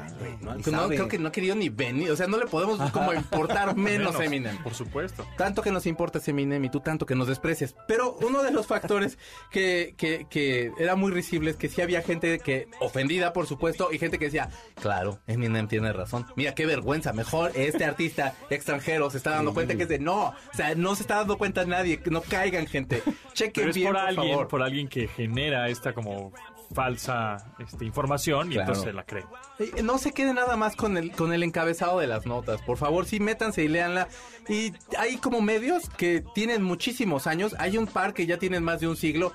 No, 0.65 0.87
creo 0.87 1.07
que 1.07 1.17
no 1.19 1.27
ha 1.29 1.31
querido 1.31 1.55
ni 1.55 1.69
venir, 1.69 2.11
o 2.11 2.15
sea, 2.15 2.27
no 2.27 2.37
le 2.37 2.45
podemos 2.47 2.79
como 2.91 3.13
importar 3.13 3.75
menos, 3.77 4.15
a 4.15 4.25
Eminem. 4.25 4.57
Por 4.63 4.73
supuesto. 4.85 5.25
Tanto 5.37 5.61
que 5.61 5.71
nos 5.71 5.85
importa 5.85 6.19
ese 6.19 6.31
Eminem 6.31 6.63
y 6.65 6.69
tú 6.69 6.79
tanto 6.79 7.05
que 7.05 7.15
nos 7.15 7.27
desprecias. 7.27 7.75
Pero 7.87 8.13
uno 8.21 8.43
de 8.43 8.51
los 8.51 8.67
factores 8.67 9.17
que, 9.51 9.95
que, 9.97 10.27
que 10.29 10.71
era 10.77 10.95
muy 10.95 11.11
risible 11.11 11.51
es 11.51 11.57
que 11.57 11.69
sí 11.69 11.81
había 11.81 12.01
gente 12.01 12.39
que 12.39 12.67
ofendida, 12.79 13.33
por 13.33 13.47
supuesto, 13.47 13.91
y 13.91 13.99
gente 13.99 14.19
que 14.19 14.25
decía, 14.25 14.49
claro, 14.81 15.19
Eminem 15.27 15.67
tiene 15.67 15.93
razón. 15.93 16.25
Mira 16.35 16.55
qué 16.55 16.65
vergüenza, 16.65 17.13
mejor 17.13 17.51
este 17.55 17.85
artista 17.85 18.35
extranjero 18.49 19.09
se 19.09 19.17
está 19.17 19.31
dando 19.31 19.53
cuenta 19.53 19.75
que 19.75 19.83
es 19.83 19.89
de 19.89 19.99
no, 19.99 20.27
o 20.27 20.35
sea, 20.53 20.75
no 20.75 20.95
se 20.95 21.03
está 21.03 21.15
dando 21.15 21.37
cuenta 21.37 21.65
nadie, 21.65 21.99
que 21.99 22.09
no 22.09 22.21
caigan 22.21 22.67
gente. 22.67 23.01
Chequen 23.33 23.53
Pero 23.53 23.69
es 23.69 23.75
bien, 23.75 23.87
por 23.87 23.95
por, 23.95 24.07
alguien, 24.07 24.31
favor. 24.31 24.47
por 24.47 24.61
alguien 24.61 24.87
que 24.87 25.07
genera 25.07 25.69
esta 25.69 25.93
como 25.93 26.31
falsa 26.73 27.53
este, 27.59 27.85
información 27.85 28.51
y 28.51 28.55
Claro. 28.55 28.69
entonces 28.73 28.83
se 28.91 28.93
la 28.93 29.03
cree. 29.05 29.25
Eh, 29.59 29.81
No 29.83 29.97
se 29.97 30.11
quede 30.11 30.33
nada 30.33 30.55
más 30.57 30.75
con 30.75 30.97
el, 30.97 31.11
con 31.11 31.33
el 31.33 31.43
encabezado 31.43 31.99
de 31.99 32.07
las 32.07 32.25
notas. 32.25 32.61
Por 32.61 32.77
favor, 32.77 33.05
sí, 33.05 33.19
métanse 33.19 33.63
y 33.63 33.67
léanla. 33.67 34.07
Y 34.49 34.73
hay 34.97 35.17
como 35.17 35.41
medios 35.41 35.89
que 35.97 36.23
tienen 36.35 36.63
muchísimos 36.63 37.27
años. 37.27 37.55
Hay 37.59 37.77
un 37.77 37.87
par 37.87 38.13
que 38.13 38.25
ya 38.25 38.37
tienen 38.37 38.63
más 38.63 38.79
de 38.81 38.87
un 38.87 38.95
siglo. 38.97 39.33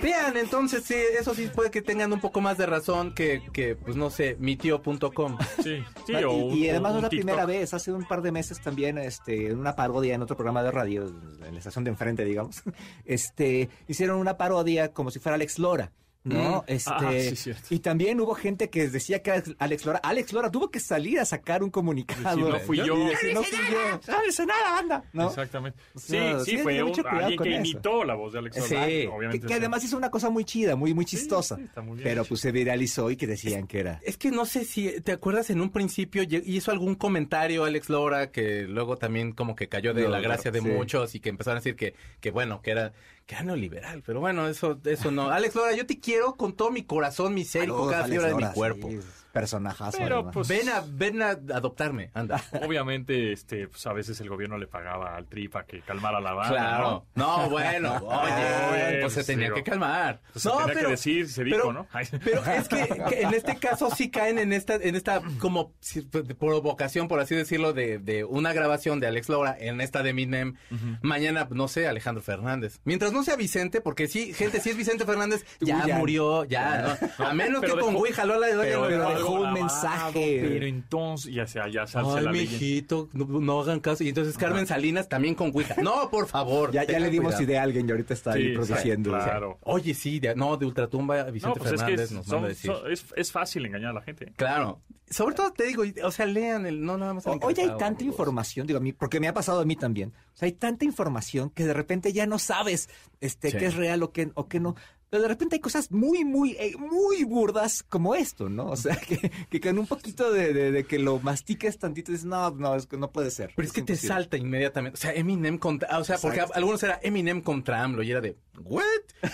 Vean, 0.00 0.36
entonces, 0.36 0.84
sí, 0.84 0.94
eso 1.18 1.34
sí 1.34 1.50
puede 1.52 1.72
que 1.72 1.82
tengan 1.82 2.12
un 2.12 2.20
poco 2.20 2.40
más 2.40 2.56
de 2.56 2.64
razón 2.64 3.12
que, 3.12 3.42
que 3.52 3.74
pues 3.74 3.96
no 3.96 4.08
sé, 4.08 4.36
mitio.com. 4.38 5.36
Sí, 5.64 5.82
sí, 6.06 6.14
Ah, 6.14 6.20
o 6.28 6.32
y, 6.38 6.42
un- 6.44 6.54
y 6.58 6.68
además 6.70 6.92
no 6.92 6.98
es 6.98 7.02
la 7.02 7.08
TikTok. 7.08 7.26
primera 7.26 7.44
vez, 7.46 7.74
hace 7.74 7.90
un 7.90 8.04
par 8.06 8.22
de 8.22 8.30
meses 8.30 8.60
también, 8.60 8.98
este, 8.98 9.48
en 9.48 9.58
una 9.58 9.74
parodia 9.74 10.14
en 10.14 10.22
otro 10.22 10.36
programa 10.36 10.62
de 10.62 10.70
radio, 10.70 11.06
en 11.44 11.52
la 11.52 11.58
estación 11.58 11.82
de 11.82 11.90
enfrente, 11.90 12.24
digamos, 12.24 12.62
este, 13.04 13.68
hicieron 13.88 14.18
una 14.20 14.36
parodia 14.36 14.92
como 14.92 15.10
si 15.10 15.18
fuera 15.18 15.34
Alex 15.34 15.58
Lora. 15.58 15.90
¿No? 16.24 16.60
Mm. 16.62 16.64
Este, 16.72 16.90
Ah, 16.92 17.12
sí, 17.12 17.36
cierto. 17.36 17.62
y 17.70 17.78
también 17.80 18.18
hubo 18.20 18.34
gente 18.34 18.70
que 18.70 18.88
decía 18.88 19.22
que 19.22 19.42
Alex 19.58 19.84
Lora. 19.86 20.00
Alex 20.02 20.32
Lora 20.32 20.50
tuvo 20.50 20.70
que 20.70 20.80
salir 20.80 21.20
a 21.20 21.24
sacar 21.24 21.62
un 21.62 21.70
comunicado. 21.70 22.36
Decir, 22.36 22.52
"No 22.52 22.58
fui 22.60 22.76
yo". 22.78 22.96
No 22.96 23.42
fui 23.42 23.58
yo. 23.72 24.00
No 24.08 24.46
nada, 24.46 24.72
banda. 24.72 25.04
¿no? 25.12 25.28
Exactamente. 25.28 25.78
Sí, 25.96 26.16
sí, 26.44 26.50
sí, 26.52 26.58
fue 26.58 26.82
un- 26.82 26.88
mucho 26.88 27.06
alguien 27.08 27.36
con 27.36 27.44
que 27.44 27.54
eso. 27.54 27.60
imitó 27.60 28.04
la 28.04 28.14
voz 28.14 28.32
de 28.32 28.38
Alex 28.38 28.56
Sí, 28.56 28.74
Lora, 28.74 28.86
Que, 28.86 29.08
obviamente. 29.08 29.46
que 29.46 29.52
sí. 29.52 29.58
además 29.58 29.84
hizo 29.84 29.96
una 29.96 30.10
cosa 30.10 30.30
muy 30.30 30.44
chida, 30.44 30.76
muy, 30.76 30.94
muy 30.94 31.04
chistosa. 31.04 31.56
sí, 31.56 31.62
está 31.64 31.82
muy 31.82 31.96
bien 31.96 32.04
pero 32.04 32.22
hecho. 32.22 32.28
pues 32.30 32.40
se 32.40 32.52
viralizó 32.52 33.10
y 33.10 33.16
que 33.16 33.26
decían 33.26 33.66
que 33.66 33.80
era. 33.80 34.00
Es 34.04 34.16
que 34.16 34.30
no 34.30 34.46
sé 34.46 34.64
si 34.64 35.00
te 35.02 35.12
acuerdas 35.12 35.50
en 35.50 35.60
un 35.60 35.70
principio 35.70 36.22
hizo 36.22 36.70
algún 36.70 36.94
comentario 36.94 37.64
Alex 37.64 37.88
Lora 37.90 38.30
que 38.30 38.62
luego 38.62 38.96
también 38.96 39.32
como 39.32 39.54
que 39.54 39.68
cayó 39.68 39.92
de 39.94 40.04
No, 40.04 40.08
la 40.08 40.20
gracia 40.20 40.50
de 40.50 40.60
sí. 40.60 40.66
muchos 40.68 41.14
y 41.14 41.20
que 41.20 41.28
empezaron 41.28 41.58
a 41.58 41.60
decir 41.60 41.76
que, 41.76 41.94
que 42.20 42.30
bueno, 42.30 42.62
que 42.62 42.70
era, 42.70 42.92
que 43.26 43.34
era 43.34 43.44
neoliberal. 43.44 44.02
Pero 44.04 44.20
bueno, 44.20 44.48
eso, 44.48 44.78
eso 44.84 45.10
no. 45.10 45.30
Alex 45.30 45.54
Lora, 45.54 45.74
yo 45.74 45.86
te 45.86 45.98
quiero 46.00 46.36
con 46.36 46.54
todo 46.54 46.70
mi 46.70 46.84
corazón, 46.84 47.34
mi 47.34 47.44
ser 47.44 47.68
y 47.68 47.72
cada 47.90 48.04
fibra 48.04 48.28
de 48.28 48.34
mi 48.34 48.46
cuerpo. 48.52 48.90
sí, 48.90 49.00
personajazo. 49.34 49.98
Pero, 49.98 50.14
además. 50.16 50.32
pues, 50.34 50.48
Ven 50.48 50.68
a, 50.70 50.82
ven 50.86 51.20
a 51.22 51.30
adoptarme, 51.30 52.10
anda. 52.14 52.40
Obviamente, 52.66 53.32
este, 53.32 53.68
pues, 53.68 53.86
a 53.86 53.92
veces 53.92 54.18
el 54.20 54.30
gobierno 54.30 54.56
le 54.56 54.66
pagaba 54.66 55.14
al 55.16 55.26
tri 55.26 55.48
para 55.48 55.66
que 55.66 55.80
calmara 55.82 56.20
la 56.20 56.32
banda, 56.32 56.54
Claro. 56.56 57.06
¿no? 57.14 57.42
No, 57.42 57.50
bueno, 57.50 57.94
oye, 58.06 58.32
Oye, 58.32 59.00
pues 59.02 59.12
se 59.12 59.18
pues, 59.18 59.26
tenía 59.26 59.44
digo, 59.46 59.56
que 59.56 59.62
calmar. 59.64 60.20
pues, 60.32 60.42
se 60.42 60.48
no, 60.48 60.58
tenía 60.64 60.82
que 60.84 60.86
decir, 60.88 61.28
se 61.28 61.44
dijo, 61.44 61.56
pero- 61.58 61.72
¿no? 61.72 61.86
Ay. 61.92 62.06
Pero 62.24 62.42
es 62.46 62.68
que, 62.68 62.86
que 63.08 63.22
en 63.22 63.34
este 63.34 63.56
caso 63.56 63.90
sí 63.94 64.10
caen 64.10 64.38
en 64.38 64.52
esta, 64.52 64.76
en 64.76 64.94
esta 64.94 65.20
como 65.38 65.74
si- 65.80 66.02
provocación, 66.02 67.08
por 67.08 67.20
así 67.20 67.34
decirlo, 67.34 67.72
de, 67.72 67.98
de 67.98 68.24
una 68.24 68.52
grabación 68.52 69.00
de 69.00 69.08
Alex 69.08 69.28
Lora 69.28 69.56
en 69.58 69.80
esta 69.80 70.02
de 70.02 70.10
Eminem. 70.10 70.54
Mañana, 71.02 71.48
no 71.50 71.68
sé, 71.68 71.88
Alejandro 71.88 72.22
Fernández. 72.22 72.80
Mientras 72.84 73.12
no 73.12 73.24
sea 73.24 73.36
Vicente, 73.36 73.80
porque 73.80 74.06
sí, 74.08 74.32
gente, 74.32 74.60
si 74.60 74.70
es 74.70 74.76
Vicente 74.76 75.04
Fernández, 75.04 75.44
ya 75.60 75.86
murió, 75.98 76.44
ya, 76.44 76.96
¿no? 77.18 77.24
A 77.26 77.32
menos 77.34 77.60
Pero 77.60 77.74
que 77.76 77.80
con 77.80 77.96
Wii 77.96 78.12
jaló 78.12 78.38
la 78.38 78.46
de 78.48 78.54
pero, 78.56 78.86
pero 78.86 79.23
dejó 79.32 79.40
un 79.42 79.52
mensaje. 79.52 80.40
Pero 80.42 80.66
entonces, 80.66 81.32
ya 81.34 81.46
sea, 81.46 81.68
ya 81.68 81.86
se 81.86 81.98
Ay, 81.98 82.24
la 82.24 82.32
mijito, 82.32 83.08
no, 83.12 83.24
no 83.40 83.60
hagan 83.60 83.80
caso. 83.80 84.04
Y 84.04 84.08
entonces 84.08 84.36
Carmen 84.38 84.66
Salinas 84.66 85.08
también 85.08 85.34
con 85.34 85.50
Ouija. 85.54 85.76
No, 85.82 86.10
por 86.10 86.26
favor. 86.26 86.72
Ya, 86.72 86.84
ya 86.84 86.98
le 86.98 87.10
dimos 87.10 87.34
cuidado. 87.34 87.42
idea 87.44 87.60
a 87.60 87.64
alguien 87.64 87.88
y 87.88 87.90
ahorita 87.90 88.14
está 88.14 88.32
ahí 88.32 88.48
Sí, 88.48 88.54
produciendo. 88.54 89.10
claro. 89.10 89.58
Oye, 89.62 89.94
sí, 89.94 90.20
de- 90.20 90.34
no, 90.34 90.56
de 90.56 90.66
Ultratumba, 90.66 91.24
Vicente 91.30 91.58
No, 91.58 91.62
pues 91.64 91.72
es 91.72 91.80
que 91.80 91.86
Fernández 91.86 92.04
es, 92.10 92.12
nos 92.12 92.26
son- 92.26 92.34
manda 92.36 92.46
a 92.46 92.48
decir. 92.50 92.70
son- 92.72 92.92
es, 92.92 93.04
es 93.16 93.32
fácil 93.32 93.66
engañar 93.66 93.90
a 93.90 93.94
la 93.94 94.02
gente. 94.02 94.32
Claro. 94.36 94.80
Sobre 95.10 95.34
todo 95.34 95.52
te 95.52 95.64
digo, 95.64 95.82
o 96.02 96.10
sea, 96.10 96.24
lean 96.26 96.64
el, 96.66 96.82
no 96.82 96.96
nada 96.96 97.12
más. 97.12 97.26
el 97.26 97.32
O- 97.32 97.38
Hoy 97.46 97.54
hay 97.58 97.70
tanta 97.78 98.04
información, 98.04 98.66
digo 98.66 98.78
a 98.78 98.82
mí, 98.82 98.92
porque 98.94 99.20
me 99.20 99.28
ha 99.28 99.34
pasado 99.34 99.60
a 99.60 99.64
mí 99.66 99.76
también. 99.76 100.14
O 100.32 100.36
sea, 100.36 100.46
hay 100.46 100.52
tanta 100.52 100.84
información 100.86 101.50
que 101.50 101.66
de 101.66 101.74
repente 101.74 102.12
ya 102.12 102.26
no 102.26 102.38
sabes 102.38 102.88
este 103.20 103.50
Sí. 103.50 103.58
qué 103.58 103.66
es 103.66 103.74
real 103.74 104.02
o 104.02 104.12
qué, 104.12 104.30
o 104.34 104.48
qué 104.48 104.60
no. 104.60 104.74
Pero 105.14 105.22
de 105.22 105.28
repente 105.28 105.54
hay 105.54 105.60
cosas 105.60 105.92
muy, 105.92 106.24
muy, 106.24 106.56
eh, 106.58 106.74
muy 106.76 107.22
burdas 107.22 107.84
como 107.84 108.16
esto, 108.16 108.48
¿no? 108.48 108.66
O 108.70 108.76
sea, 108.76 108.96
que, 108.96 109.30
que 109.48 109.60
con 109.60 109.78
un 109.78 109.86
poquito 109.86 110.32
de, 110.32 110.52
de- 110.52 110.72
de 110.72 110.82
que 110.84 110.98
lo 110.98 111.20
mastiques 111.20 111.78
tantito 111.78 112.10
dices, 112.10 112.26
no, 112.26 112.50
no, 112.50 112.74
es 112.74 112.86
que 112.86 112.96
no 112.96 113.12
puede 113.12 113.30
ser. 113.30 113.52
Pero 113.54 113.64
es 113.64 113.72
que 113.72 113.82
te 113.82 113.92
imposible". 113.92 114.08
salta 114.14 114.36
inmediatamente. 114.38 114.96
O 114.98 115.00
sea, 115.00 115.12
Eminem 115.14 115.56
contra. 115.58 115.96
O 116.00 116.02
sea, 116.04 116.18
porque 116.18 116.40
algunos 116.40 116.82
era 116.82 116.98
Eminem 117.00 117.42
contra 117.42 117.80
AMLO 117.84 118.02
y 118.02 118.10
era 118.10 118.20
de. 118.20 118.34
¿What? 118.58 118.82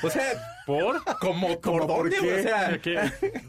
O 0.02 0.10
sea, 0.10 0.24
¿Por? 0.66 1.02
¿cómo, 1.18 1.48
por 1.60 1.86
¿Por 1.86 1.86
dónde? 1.86 2.16
qué? 2.20 2.40
O 2.40 2.42
sea, 2.42 2.78
¿Qué? 2.82 2.98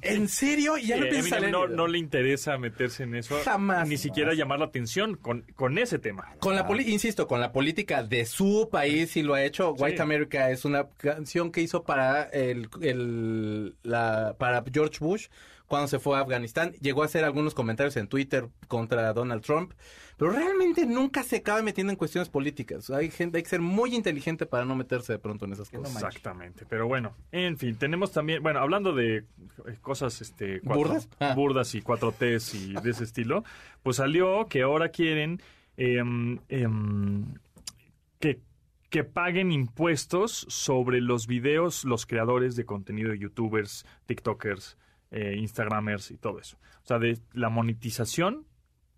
¿en 0.01 0.29
serio? 0.29 0.77
Y 0.77 0.87
ya 0.87 0.95
Eh, 0.97 1.09
a 1.13 1.19
Eminem 1.19 1.51
no, 1.51 1.67
no 1.67 1.87
le 1.87 1.97
interesa 1.97 2.57
meterse 2.57 3.03
en 3.03 3.15
eso. 3.15 3.37
Jamás. 3.43 3.87
Ni 3.89 3.97
siquiera 3.97 4.33
llamar 4.33 4.59
la 4.59 4.65
atención 4.65 5.15
con, 5.15 5.41
con 5.55 5.77
ese 5.77 5.99
tema. 5.99 6.33
Con 6.39 6.55
la 6.55 6.65
poli- 6.65 6.89
insisto, 6.91 7.27
con 7.27 7.41
la 7.41 7.51
política 7.51 8.03
de 8.03 8.25
su 8.25 8.69
país 8.71 9.11
sí 9.11 9.21
lo 9.21 9.33
ha 9.33 9.43
hecho. 9.43 9.73
Sí. 9.77 9.83
White 9.83 10.01
America 10.01 10.49
es 10.49 10.63
una 10.63 10.87
canción 10.97 11.51
que 11.51 11.61
hizo 11.61 11.83
para 11.83 12.20
el, 12.23 12.69
el- 12.81 13.75
la 13.83 14.35
para 14.37 14.63
George 14.71 14.97
Bush 14.99 15.27
cuando 15.67 15.87
se 15.87 15.99
fue 15.99 16.17
a 16.17 16.21
Afganistán. 16.21 16.73
Llegó 16.81 17.01
a 17.01 17.05
hacer 17.05 17.23
algunos 17.23 17.53
comentarios 17.53 17.95
en 17.97 18.07
Twitter 18.07 18.49
contra 18.67 19.13
Donald 19.13 19.41
Trump, 19.41 19.71
pero 20.17 20.31
realmente 20.31 20.85
nunca 20.85 21.23
se 21.23 21.37
acaba 21.37 21.61
metiendo 21.61 21.91
en 21.91 21.97
cuestiones 21.97 22.27
políticas. 22.27 22.89
Hay 22.89 23.09
gente, 23.09 23.37
hay 23.37 23.43
que 23.43 23.49
ser 23.49 23.61
muy 23.61 23.95
inteligente 23.95 24.45
para 24.45 24.65
no 24.65 24.75
meterse 24.75 25.13
de 25.13 25.19
pronto 25.19 25.45
en 25.45 25.53
esas 25.53 25.69
cosas. 25.69 25.95
Exactamente, 25.95 26.65
pero 26.67 26.87
bueno, 26.87 27.15
en 27.31 27.57
fin, 27.57 27.75
tenemos 27.77 28.11
también, 28.11 28.43
bueno, 28.43 28.59
hablando 28.59 28.93
de 28.93 29.17
eh, 29.17 29.23
cosas 29.81 30.19
este 30.21 30.59
cuatro- 30.59 30.83
¿Burdas? 30.83 31.09
Ah. 31.21 31.33
burdas 31.35 31.73
y 31.73 31.81
4Ts 31.81 32.53
y 32.55 32.73
de 32.81 32.89
ese 32.91 33.05
estilo, 33.05 33.45
pues 33.81 33.95
salió 33.97 34.47
que 34.47 34.63
ahora 34.63 34.89
quieren 34.89 35.41
em, 35.77 36.37
que 38.19 38.39
que 38.91 39.03
paguen 39.03 39.51
impuestos 39.51 40.45
sobre 40.49 41.01
los 41.01 41.25
videos 41.25 41.85
los 41.85 42.05
creadores 42.05 42.55
de 42.55 42.65
contenido, 42.65 43.13
youtubers, 43.15 43.85
tiktokers, 44.05 44.77
eh, 45.11 45.35
instagramers 45.39 46.11
y 46.11 46.17
todo 46.17 46.39
eso. 46.39 46.57
O 46.83 46.87
sea, 46.87 46.99
de 46.99 47.17
la 47.33 47.49
monetización 47.49 48.45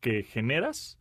que 0.02 0.24
generas, 0.24 0.98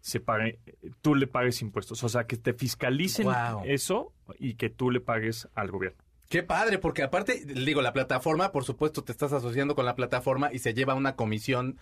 se 0.00 0.18
pague, 0.20 0.58
tú 1.02 1.14
le 1.14 1.26
pagues 1.26 1.60
impuestos. 1.60 2.02
O 2.02 2.08
sea, 2.08 2.26
que 2.26 2.38
te 2.38 2.54
fiscalicen 2.54 3.26
Wow. 3.26 3.62
eso 3.66 4.12
y 4.38 4.54
que 4.54 4.70
tú 4.70 4.90
le 4.90 5.00
pagues 5.00 5.46
al 5.54 5.70
gobierno. 5.70 6.02
Qué 6.30 6.42
padre, 6.42 6.78
porque 6.78 7.02
aparte, 7.02 7.44
digo, 7.44 7.82
la 7.82 7.92
plataforma, 7.92 8.52
por 8.52 8.64
supuesto, 8.64 9.04
te 9.04 9.12
estás 9.12 9.32
asociando 9.34 9.74
con 9.74 9.84
la 9.84 9.96
plataforma 9.96 10.50
y 10.52 10.60
se 10.60 10.72
lleva 10.72 10.94
una 10.94 11.14
comisión 11.14 11.76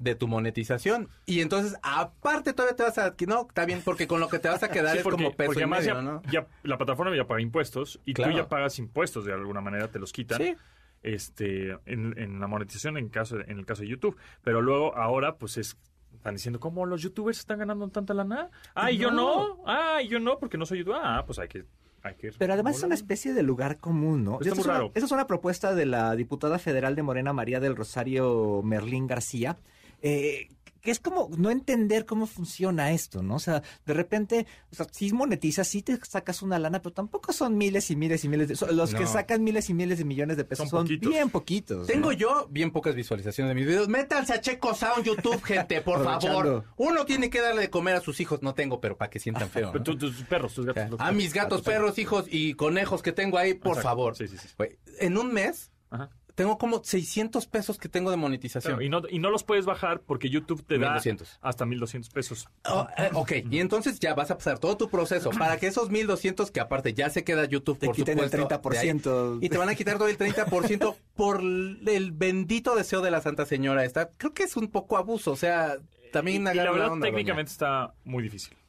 de 0.00 0.14
tu 0.16 0.26
monetización. 0.26 1.08
Y 1.26 1.40
entonces, 1.42 1.76
aparte, 1.82 2.52
todavía 2.52 2.74
te 2.74 2.82
vas 2.82 2.98
a... 2.98 3.14
No, 3.28 3.46
está 3.48 3.64
bien, 3.66 3.82
porque 3.84 4.08
con 4.08 4.18
lo 4.18 4.28
que 4.28 4.38
te 4.40 4.48
vas 4.48 4.62
a 4.64 4.68
quedar 4.70 4.92
Sí, 4.94 4.98
es 4.98 5.04
como 5.04 5.30
peso 5.36 5.60
y 5.60 5.66
medio, 5.66 5.94
ya, 5.94 6.02
¿no? 6.02 6.22
ya 6.32 6.46
la 6.64 6.76
plataforma 6.78 7.14
ya 7.14 7.26
paga 7.26 7.40
impuestos 7.40 8.00
y 8.04 8.14
Claro. 8.14 8.32
tú 8.32 8.38
ya 8.38 8.48
pagas 8.48 8.78
impuestos 8.78 9.24
de 9.26 9.32
alguna 9.34 9.60
manera, 9.60 9.88
te 9.88 9.98
los 10.00 10.12
quitan. 10.12 10.38
Sí. 10.42 10.56
Este, 11.02 11.70
en, 11.86 12.18
en 12.18 12.40
la 12.40 12.46
monetización 12.46 12.96
en 12.98 13.08
caso 13.08 13.36
de- 13.38 13.44
en 13.44 13.58
el 13.58 13.66
caso 13.66 13.82
de 13.82 13.88
YouTube, 13.88 14.16
pero 14.42 14.60
luego 14.60 14.94
ahora 14.96 15.36
pues 15.36 15.56
es 15.56 15.76
están 16.14 16.34
diciendo 16.34 16.60
cómo 16.60 16.84
los 16.84 17.00
youtubers 17.02 17.38
están 17.38 17.60
ganando 17.60 17.88
tanta 17.88 18.12
lana. 18.12 18.50
Ah, 18.74 18.90
y 18.90 18.98
yo 18.98 19.10
no. 19.10 19.62
Ah, 19.66 20.00
y 20.02 20.08
yo 20.08 20.18
no 20.18 20.38
porque 20.38 20.58
no 20.58 20.66
soy 20.66 20.78
youtuber. 20.78 20.98
Ah, 21.02 21.22
pues 21.24 21.38
hay 21.38 21.48
que 21.48 21.64
Hay 22.02 22.14
que 22.16 22.26
ir. 22.28 22.34
Pero 22.38 22.52
además 22.52 22.76
es 22.76 22.82
una 22.82 22.94
especie 22.94 23.32
de 23.32 23.42
lugar 23.42 23.78
común, 23.78 24.24
¿no? 24.24 24.38
Está 24.40 24.50
muy 24.50 24.58
es 24.60 24.64
una- 24.64 24.74
raro. 24.74 24.90
esa 24.94 25.06
es 25.06 25.12
una 25.12 25.26
propuesta 25.26 25.74
de 25.74 25.86
la 25.86 26.14
diputada 26.16 26.58
federal 26.58 26.94
de 26.96 27.02
Morena 27.02 27.32
María 27.32 27.60
del 27.60 27.76
Rosario 27.76 28.60
Merlín 28.62 29.06
García, 29.06 29.56
eh, 30.02 30.48
que 30.82 30.90
es 30.90 30.98
como 30.98 31.28
no 31.36 31.50
entender 31.50 32.06
cómo 32.06 32.26
funciona 32.26 32.90
esto, 32.92 33.22
¿no? 33.22 33.34
O 33.34 33.38
sea, 33.38 33.62
de 33.84 33.92
repente, 33.92 34.46
o 34.72 34.76
sea, 34.76 34.86
sí 34.90 35.12
monetizas, 35.12 35.68
sí 35.68 35.82
te 35.82 35.98
sacas 36.06 36.40
una 36.40 36.58
lana, 36.58 36.80
pero 36.80 36.94
tampoco 36.94 37.34
son 37.34 37.58
miles 37.58 37.90
y 37.90 37.96
miles 37.96 38.24
y 38.24 38.30
miles 38.30 38.48
de... 38.48 38.56
so- 38.56 38.72
Los 38.72 38.94
que 38.94 39.06
sacan 39.06 39.44
miles 39.44 39.68
y 39.68 39.74
miles 39.74 39.98
de 39.98 40.06
millones 40.06 40.38
de 40.38 40.44
pesos 40.44 40.70
Son 40.70 40.78
son, 40.78 40.86
poquitos. 40.86 41.10
bien 41.10 41.28
poquitos. 41.28 41.86
Tengo 41.86 42.12
¿no? 42.12 42.16
yo 42.16 42.48
bien 42.50 42.70
pocas 42.70 42.94
visualizaciones 42.94 43.50
de 43.50 43.54
mis 43.56 43.66
videos. 43.66 43.88
Métanse 43.88 44.32
a 44.32 44.40
Checo 44.40 44.74
Sound 44.74 45.04
YouTube, 45.04 45.42
gente, 45.42 45.82
por 45.82 46.02
favor. 46.02 46.64
Uno 46.78 47.04
tiene 47.04 47.28
que 47.28 47.42
darle 47.42 47.60
de 47.60 47.68
comer 47.70 47.96
a 47.96 48.00
sus 48.00 48.18
hijos. 48.20 48.40
No 48.42 48.54
tengo, 48.54 48.80
pero 48.80 48.96
para 48.96 49.10
que 49.10 49.18
sientan 49.18 49.50
feo. 49.50 49.72
Pero 49.72 49.80
¿no? 49.80 49.84
tú- 49.84 49.98
tus 49.98 50.22
perros, 50.24 50.54
tus 50.54 50.64
gatos. 50.64 50.98
A 50.98 51.12
mis 51.12 51.34
gatos, 51.34 51.60
perros, 51.60 51.98
hijos 51.98 52.24
y 52.30 52.54
conejos 52.54 53.02
que 53.02 53.12
tengo 53.12 53.36
ahí, 53.36 53.52
por 53.52 53.72
Exacto. 53.72 53.82
favor. 53.88 54.16
Sí, 54.16 54.28
sí, 54.28 54.38
sí. 54.38 54.48
En 54.98 55.18
un 55.18 55.30
mes 55.30 55.70
Ajá. 55.90 56.08
Tengo 56.40 56.56
como 56.56 56.82
600 56.82 57.46
pesos 57.48 57.76
que 57.76 57.90
tengo 57.90 58.10
de 58.10 58.16
monetización. 58.16 58.72
Claro, 58.72 58.82
y, 58.82 58.88
no, 58.88 59.02
y 59.10 59.18
no 59.18 59.28
los 59.28 59.44
puedes 59.44 59.66
bajar 59.66 60.00
porque 60.00 60.30
YouTube 60.30 60.64
te 60.64 60.78
da 60.78 60.92
1200. 60.92 61.38
hasta 61.42 61.66
1200 61.66 62.10
pesos. 62.10 62.48
Oh, 62.64 62.88
eh, 62.96 63.10
ok, 63.12 63.32
y 63.50 63.60
entonces 63.60 64.00
ya 64.00 64.14
vas 64.14 64.30
a 64.30 64.38
pasar 64.38 64.58
todo 64.58 64.78
tu 64.78 64.88
proceso 64.88 65.28
para 65.32 65.58
que 65.58 65.66
esos 65.66 65.90
1200 65.90 66.50
que 66.50 66.60
aparte 66.60 66.94
ya 66.94 67.10
se 67.10 67.24
queda 67.24 67.44
YouTube 67.44 67.78
Te 67.78 67.88
por 67.88 67.94
quiten 67.94 68.18
el 68.20 68.30
supuesto, 68.30 68.62
30%. 68.62 68.70
de 68.70 69.34
ahí, 69.34 69.38
y 69.42 69.48
te 69.50 69.58
van 69.58 69.68
a 69.68 69.74
quitar 69.74 69.98
todo 69.98 70.08
el 70.08 70.16
30% 70.16 70.96
por 71.14 71.40
el 71.42 72.12
bendito 72.12 72.74
deseo 72.74 73.02
de 73.02 73.10
la 73.10 73.20
Santa 73.20 73.44
Señora 73.44 73.84
esta. 73.84 74.08
Creo 74.16 74.32
que 74.32 74.44
es 74.44 74.56
un 74.56 74.68
poco 74.68 74.96
abuso, 74.96 75.32
o 75.32 75.36
sea, 75.36 75.76
también 76.10 76.46
y, 76.46 76.50
y 76.52 76.54
la 76.54 76.70
verdad, 76.70 76.92
onda, 76.92 77.04
técnicamente 77.04 77.52
está 77.52 77.92
muy 78.04 78.22
difícil. 78.22 78.54
doña. 78.54 78.60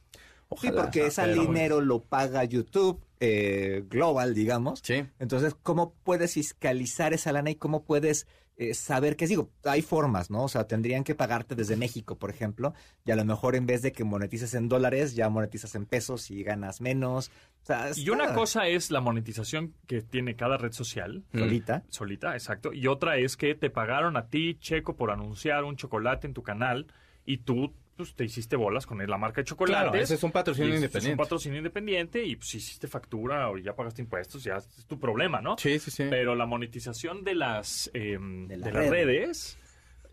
Sí, 0.60 0.68
Ojalá, 0.68 0.82
porque 0.82 1.06
ese 1.06 1.26
dinero 1.34 1.80
lo 1.80 2.02
paga 2.02 2.44
YouTube 2.44 3.02
eh, 3.22 3.84
Global, 3.88 4.34
digamos. 4.34 4.82
Sí. 4.84 5.06
Entonces, 5.20 5.56
¿cómo 5.62 5.94
puedes 6.04 6.34
fiscalizar 6.34 7.14
esa 7.14 7.32
lana 7.32 7.52
y 7.52 7.56
cómo 7.56 7.84
puedes 7.86 8.28
eh, 8.58 8.74
saber 8.74 9.16
qué 9.16 9.26
es? 9.26 9.30
Digo, 9.30 9.52
hay 9.64 9.84
formas, 9.84 10.32
¿no? 10.32 10.44
O 10.44 10.48
sea, 10.48 10.66
tendrían 10.66 11.04
que 11.04 11.14
pagarte 11.14 11.54
desde 11.54 11.78
México, 11.78 12.18
por 12.18 12.32
ejemplo, 12.32 12.74
y 13.06 13.12
a 13.12 13.16
lo 13.16 13.24
mejor 13.24 13.56
en 13.56 13.68
vez 13.68 13.84
de 13.84 13.92
que 13.92 14.04
monetices 14.04 14.56
en 14.56 14.68
dólares, 14.68 15.16
ya 15.16 15.30
monetizas 15.30 15.76
en 15.76 15.86
pesos 15.86 16.32
y 16.32 16.44
ganas 16.44 16.82
menos. 16.82 17.30
O 17.62 17.66
sea, 17.66 17.92
Y 17.96 18.10
una 18.10 18.34
cosa 18.34 18.68
es 18.68 18.90
la 18.90 19.02
monetización 19.02 19.76
que 19.86 20.02
tiene 20.02 20.36
cada 20.36 20.58
red 20.58 20.72
social. 20.72 21.24
solita. 21.32 21.84
Solita, 21.90 22.34
exacto. 22.34 22.74
Y 22.74 22.88
otra 22.88 23.18
es 23.18 23.38
que 23.38 23.54
te 23.54 23.70
pagaron 23.70 24.18
a 24.18 24.30
ti, 24.30 24.58
Checo, 24.60 24.96
por 24.96 25.12
anunciar 25.12 25.64
un 25.64 25.76
chocolate 25.76 26.26
en 26.26 26.34
tu 26.34 26.42
canal 26.42 26.88
y 27.24 27.38
tú 27.38 27.74
pues, 28.10 28.16
te 28.16 28.26
hiciste 28.26 28.56
bolas 28.56 28.86
con 28.86 29.06
la 29.06 29.18
marca 29.18 29.42
de 29.42 29.46
chocolates. 29.46 29.90
Claro, 29.90 30.04
ese 30.04 30.16
es 30.16 30.24
un 30.24 30.32
patrocinio 30.32 30.76
independiente. 30.76 31.08
Es 31.08 31.14
un 31.14 31.18
patrocinio 31.18 31.58
independiente 31.58 32.24
y 32.24 32.36
pues 32.36 32.56
hiciste 32.56 32.88
factura 32.88 33.50
o 33.50 33.58
ya 33.58 33.74
pagaste 33.76 34.02
impuestos, 34.02 34.44
ya 34.44 34.58
es 34.58 34.68
tu 34.88 35.00
problema, 35.00 35.42
¿no? 35.42 35.56
Sí, 35.58 35.80
sí, 35.80 35.92
sí. 35.92 36.06
Pero 36.10 36.36
la 36.36 36.46
monetización 36.46 37.24
de 37.24 37.36
las, 37.36 37.90
eh, 37.94 38.18
de 38.20 38.58
la 38.58 38.66
las 38.68 38.74
red. 38.74 38.90
redes, 38.90 39.58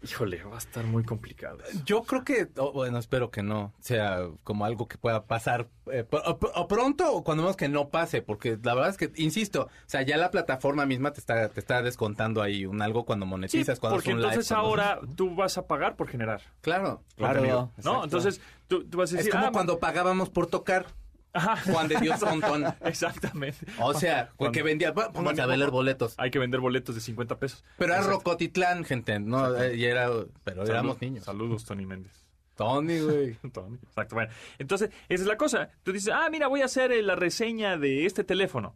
híjole, 0.03 0.43
va 0.45 0.55
a 0.55 0.59
estar 0.59 0.85
muy 0.85 1.05
complicado. 1.05 1.59
Yo 1.85 2.03
creo 2.03 2.25
que, 2.25 2.49
o- 2.57 2.73
bueno, 2.73 2.99
espero 2.99 3.31
que 3.31 3.43
no 3.43 3.73
sea 3.81 4.29
como 4.45 4.65
algo 4.65 4.87
que 4.89 4.97
pueda 4.99 5.25
pasar 5.27 5.69
eh, 5.91 6.05
o, 6.11 6.39
o 6.55 6.69
pronto 6.69 7.13
o 7.13 7.25
cuando 7.25 7.43
menos 7.43 7.57
que 7.57 7.69
no 7.69 7.89
pase, 7.89 8.23
porque 8.23 8.59
la 8.63 8.75
verdad 8.75 8.91
es 8.91 8.97
que, 8.97 9.11
insisto, 9.17 9.63
o 9.63 9.69
sea, 9.87 10.03
ya 10.03 10.17
la 10.17 10.31
plataforma 10.31 10.87
misma 10.87 11.13
te 11.13 11.21
está, 11.21 11.49
te 11.49 11.61
está 11.61 11.83
descontando 11.83 12.43
ahí 12.43 12.67
un 12.67 12.83
algo 12.83 13.05
cuando 13.05 13.25
Sí, 13.27 13.31
monetizas, 13.31 13.81
cuando 13.81 13.97
porque 13.97 14.11
es 14.11 14.17
live, 14.17 14.29
entonces 14.29 14.49
cuando- 14.49 14.69
ahora 14.69 15.01
tú 15.17 15.35
vas 15.35 15.59
a 15.59 15.67
pagar 15.67 15.97
por 15.97 16.09
generar. 16.09 16.43
Claro. 16.61 17.03
Claro, 17.17 17.73
¿no? 17.83 18.05
Entonces 18.05 18.41
tú, 18.69 18.85
tú 18.85 18.99
vas 18.99 19.11
a 19.13 19.15
Es 19.15 19.19
decir... 19.19 19.33
como 19.33 19.47
ah, 19.47 19.53
cuando 19.53 19.79
pagábamos 19.79 20.29
por 20.31 20.47
tocar 20.47 20.87
Ajá. 21.33 21.57
Juan 21.73 21.89
de 21.89 21.97
Dios 22.01 22.21
Montón. 22.23 22.65
Exactamente. 22.85 23.59
O 23.81 23.95
sea, 23.95 24.31
Cuando- 24.37 24.53
que 24.53 24.63
vendía, 24.63 24.93
bueno, 24.93 25.13
a 25.43 25.47
vender 25.47 25.71
boletos. 25.71 26.15
Hay 26.19 26.31
que 26.31 26.39
vender 26.39 26.61
boletos 26.61 26.95
de 26.95 27.01
50 27.01 27.39
pesos. 27.39 27.65
Pero 27.77 27.93
era 27.93 28.03
Exacto. 28.03 28.19
Rocotitlán, 28.19 28.85
gente, 28.85 29.19
no, 29.21 29.55
Eh, 29.57 29.77
y 29.77 29.85
era, 29.85 30.09
pero 30.45 30.63
Salud- 30.63 30.71
éramos 30.71 31.01
niños. 31.01 31.25
Saludos, 31.25 31.65
Tony 31.65 31.87
Méndez. 31.87 32.25
Tony, 32.57 32.99
güey. 33.01 33.35
Tony. 33.53 33.77
Exacto, 33.85 34.17
bueno. 34.17 34.33
Entonces, 34.59 34.91
esa 35.09 35.23
es 35.23 35.29
la 35.29 35.37
cosa. 35.37 35.71
Tú 35.85 35.93
dices, 35.93 36.13
ah, 36.13 36.29
mira, 36.31 36.49
voy 36.49 36.63
a 36.63 36.65
hacer 36.65 36.91
eh, 36.93 37.03
la 37.03 37.15
reseña 37.15 37.77
de 37.77 38.05
este 38.07 38.25
teléfono. 38.25 38.75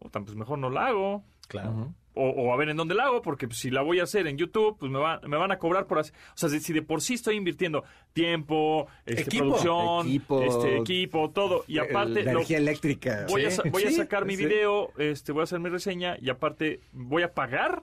Puta, 0.00 0.20
pues 0.20 0.34
mejor 0.34 0.58
no 0.58 0.70
la 0.70 0.86
hago. 0.86 1.22
Claro. 1.50 1.92
O, 2.14 2.28
o 2.28 2.52
a 2.52 2.56
ver 2.56 2.68
en 2.70 2.76
dónde 2.76 2.94
la 2.94 3.04
hago, 3.04 3.22
porque 3.22 3.46
si 3.52 3.70
la 3.70 3.82
voy 3.82 4.00
a 4.00 4.02
hacer 4.02 4.26
en 4.26 4.36
YouTube, 4.36 4.76
pues 4.78 4.90
me, 4.90 4.98
va- 4.98 5.20
me 5.26 5.36
van 5.36 5.52
a 5.52 5.58
cobrar 5.58 5.86
por 5.86 5.98
hacer. 6.00 6.14
O 6.34 6.36
sea, 6.36 6.48
si, 6.48 6.58
si 6.60 6.72
de 6.72 6.82
por 6.82 7.00
sí 7.02 7.14
estoy 7.14 7.36
invirtiendo 7.36 7.84
tiempo, 8.12 8.88
este, 9.06 9.22
Equipo. 9.22 9.44
producción, 9.44 10.06
Equipo. 10.06 10.42
este, 10.42 10.76
equipo, 10.78 11.30
todo. 11.30 11.64
Y 11.68 11.78
aparte, 11.78 12.22
la 12.24 12.32
lo- 12.32 12.38
energía 12.40 12.58
eléctrica. 12.58 13.26
voy, 13.28 13.44
a, 13.44 13.50
Sí, 13.50 13.56
sa- 13.56 13.62
voy 13.70 13.84
a 13.84 13.90
sacar 13.92 14.24
mi 14.26 14.36
sí. 14.36 14.44
video, 14.44 14.90
este, 14.98 15.32
voy 15.32 15.42
a 15.42 15.44
hacer 15.44 15.60
mi 15.60 15.68
reseña 15.70 16.16
y 16.20 16.30
aparte 16.30 16.80
voy 16.92 17.22
a 17.22 17.32
pagar 17.32 17.82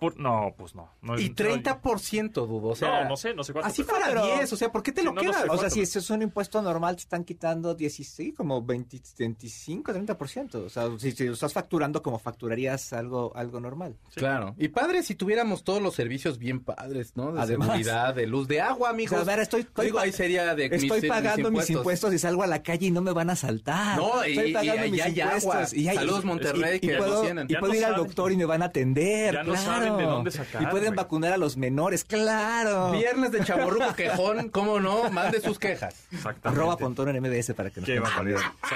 por... 0.00 0.18
No, 0.18 0.54
pues 0.56 0.74
no. 0.74 0.90
no 1.02 1.18
Y 1.18 1.30
30% 1.30 2.32
dudo, 2.32 2.68
o 2.68 2.74
sea. 2.74 3.02
no, 3.04 3.10
no 3.10 3.16
sé, 3.16 3.34
no 3.34 3.44
sé 3.44 3.52
cuánto. 3.52 3.68
Así 3.68 3.82
pero- 3.84 3.96
fuera 3.98 4.06
pero- 4.08 4.36
10, 4.36 4.52
o 4.52 4.56
sea, 4.56 4.72
¿por 4.72 4.82
qué 4.82 4.92
te 4.92 5.02
Sí, 5.02 5.06
lo 5.06 5.12
no, 5.12 5.22
no 5.22 5.30
quedas? 5.30 5.42
sé 5.44 5.48
O 5.50 5.58
sea, 5.58 5.70
si 5.70 5.80
eso 5.82 5.98
es 5.98 6.10
un 6.10 6.22
impuesto 6.22 6.60
normal, 6.62 6.96
te 6.96 7.02
están 7.02 7.24
quitando 7.24 7.74
16, 7.74 8.34
como 8.36 8.62
20, 8.62 9.00
25, 9.18 9.92
30%. 9.92 10.54
O 10.64 10.68
sea, 10.68 10.88
si, 10.98 11.12
si 11.12 11.24
lo 11.26 11.34
estás 11.34 11.52
facturando 11.52 12.02
como 12.02 12.18
facturarías 12.18 12.92
algo, 12.92 13.32
algo 13.36 13.60
normal. 13.60 13.96
Claro. 14.14 14.54
Y 14.58 14.68
padre 14.68 15.02
si 15.02 15.14
tuviéramos 15.14 15.64
todos 15.64 15.80
los 15.82 15.94
servicios 15.94 16.38
bien 16.38 16.60
padres, 16.60 17.12
¿no? 17.16 17.32
De 17.32 17.40
Además. 17.40 17.68
seguridad, 17.68 18.14
de 18.14 18.26
luz, 18.26 18.48
de 18.48 18.60
agua, 18.60 18.88
O 18.88 18.92
amigos. 18.92 19.10
sea, 19.10 19.20
a 19.20 19.24
ver, 19.24 19.40
estoy, 19.40 19.60
estoy 19.62 19.86
Digo, 19.86 19.98
ahí 19.98 20.12
sería 20.12 20.54
de 20.54 20.68
mis- 20.68 20.82
estoy 20.82 21.00
mis 21.02 21.10
pagando 21.10 21.50
mis 21.50 21.68
impuestos. 21.70 22.12
y 22.14 22.18
salgo 22.18 22.42
a 22.42 22.46
la 22.46 22.62
calle 22.62 22.86
y 22.86 22.90
no 22.90 23.02
me 23.02 23.12
van 23.12 23.30
a 23.30 23.36
saltar. 23.36 23.98
No, 23.98 24.24
y- 24.26 24.30
estoy 24.32 24.50
y- 24.50 24.52
pagando 24.54 24.86
y 24.86 24.90
mis 24.92 25.02
hay 25.02 25.20
agua. 25.20 25.36
impuestos. 25.36 25.74
Y 25.74 25.88
hay- 25.88 25.96
Saludos, 25.96 26.24
y- 26.24 26.26
Monterrey, 26.26 26.76
y, 26.76 26.80
que 26.80 26.94
y 26.94 26.96
puedo, 26.96 27.22
tienen. 27.22 27.46
y 27.48 27.54
puedo 27.56 27.72
no 27.72 27.78
ir 27.78 27.84
al 27.84 27.96
doctor 27.96 28.32
y 28.32 28.36
me 28.36 28.44
van 28.44 28.62
a 28.62 28.66
atender. 28.66 29.34
Ya 29.34 29.42
no 29.42 29.52
claro. 29.52 29.89
De 29.96 30.04
dónde 30.04 30.30
sacar, 30.30 30.62
Y 30.62 30.66
pueden 30.66 30.94
vacunar 30.94 31.32
a 31.32 31.36
los 31.36 31.56
menores, 31.56 32.04
claro. 32.04 32.92
Viernes 32.92 33.32
de 33.32 33.44
chaborruco 33.44 33.94
quejón, 33.94 34.48
¿cómo 34.50 34.80
no? 34.80 35.10
Mande 35.10 35.40
sus 35.40 35.58
quejas. 35.58 35.94
Exactamente. 36.12 36.48
Arroba 36.60 36.76
Pontón 36.76 37.08
en 37.14 37.22
MBS 37.22 37.54
para 37.54 37.70
que 37.70 37.80
nos 37.80 37.86
Qué. 37.86 38.00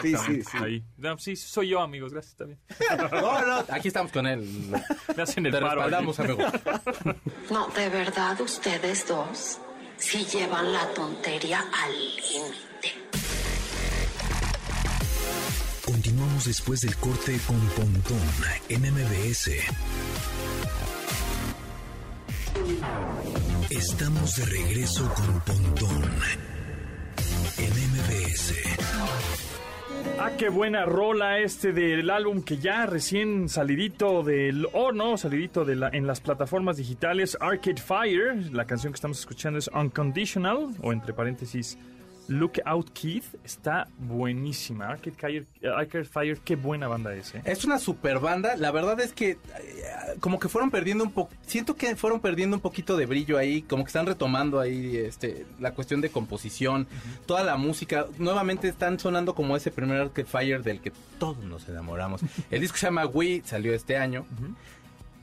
Sí, 0.03 0.17
sí, 0.17 0.43
sí. 0.43 0.59
Ahí. 0.63 0.85
No, 0.97 1.19
sí, 1.19 1.37
soy 1.37 1.69
yo, 1.69 1.81
amigos. 1.81 2.13
Gracias. 2.13 2.37
No, 2.39 3.47
no, 3.47 3.65
aquí 3.71 3.89
estamos 3.89 4.13
con 4.13 4.27
él. 4.27 4.43
Me 5.17 5.23
hacen 5.23 5.47
el 5.47 5.53
Te 5.53 5.59
paro. 5.61 5.83
respaldamos, 5.83 6.19
aquí. 6.21 6.33
amigo. 6.33 6.49
No, 7.51 7.69
de 7.69 7.89
verdad, 7.89 8.41
ustedes 8.41 9.07
dos 9.07 9.59
sí 9.97 10.25
llevan 10.25 10.73
la 10.73 10.87
tontería 10.95 11.61
al 11.61 11.93
límite. 11.93 12.65
Continuamos 15.85 16.45
después 16.47 16.81
del 16.81 16.97
corte 16.97 17.39
con 17.47 17.61
Pontón 17.69 18.19
en 18.69 18.83
MBS. 18.93 19.51
Estamos 23.71 24.37
de 24.37 24.45
regreso 24.45 25.13
con 25.15 25.41
Pontón 25.41 26.03
en 27.59 27.71
MBS. 27.71 28.55
Ah, 30.19 30.33
qué 30.39 30.49
buena 30.49 30.85
rola 30.85 31.41
este 31.41 31.73
del 31.73 32.09
álbum 32.11 32.43
que 32.43 32.59
ya 32.59 32.87
recién 32.87 33.49
salidito 33.49 34.23
del... 34.23 34.69
Oh, 34.73 34.93
no, 34.93 35.17
salidito 35.17 35.65
de 35.65 35.77
la, 35.77 35.89
en 35.89 36.07
las 36.07 36.21
plataformas 36.21 36.77
digitales 36.77 37.37
Arcade 37.41 37.81
Fire. 37.81 38.53
La 38.53 38.65
canción 38.65 38.93
que 38.93 38.97
estamos 38.97 39.19
escuchando 39.19 39.59
es 39.59 39.69
Unconditional, 39.69 40.69
o 40.83 40.93
entre 40.93 41.13
paréntesis, 41.15 41.79
Look 42.29 42.61
Out 42.65 42.91
Keith. 42.91 43.35
Está 43.45 43.89
buenísima. 43.99 44.87
Arcade 44.87 45.17
Fire, 45.17 45.47
Arcade 45.77 46.05
Fire 46.05 46.39
qué 46.45 46.57
buena 46.57 46.89
banda 46.89 47.15
es, 47.15 47.35
¿eh? 47.35 47.43
Es 47.45 47.65
una 47.65 47.79
super 47.79 48.19
banda. 48.19 48.57
La 48.57 48.71
verdad 48.71 49.01
es 49.01 49.13
que 49.13 49.31
eh, 49.31 49.39
como 50.21 50.39
que 50.39 50.49
fueron 50.49 50.71
perdiendo 50.71 51.05
un 51.05 51.13
poco. 51.13 51.33
Siento 51.47 51.77
que 51.77 51.97
fueron 51.97 52.21
perdiendo 52.21 52.57
un 52.57 52.61
poquito 52.61 52.97
de 52.97 53.07
brillo 53.07 53.39
ahí. 53.39 53.63
Como 53.63 53.85
que 53.85 53.89
están 53.89 54.07
retomando 54.07 54.61
ahí 54.61 54.97
este 54.97 55.47
la 55.61 55.73
cuestión 55.73 56.01
de 56.01 56.11
composición, 56.11 56.87
toda 57.27 57.43
la 57.45 57.57
música. 57.57 58.07
Nuevamente 58.19 58.69
están 58.69 58.99
sonando 58.99 59.35
como 59.35 59.57
ese 59.57 59.71
primer 59.71 60.01
Arcade 60.01 60.27
Fire 60.27 60.63
del 60.63 60.81
que 60.81 60.93
todos 61.19 61.45
nos 61.45 61.69
enamoramos. 61.69 62.21
El 62.51 62.61
disco 62.61 62.77
se 62.77 62.87
llama 62.87 63.07
We, 63.07 63.43
salió 63.45 63.75
este 63.75 63.97
año. 63.97 64.27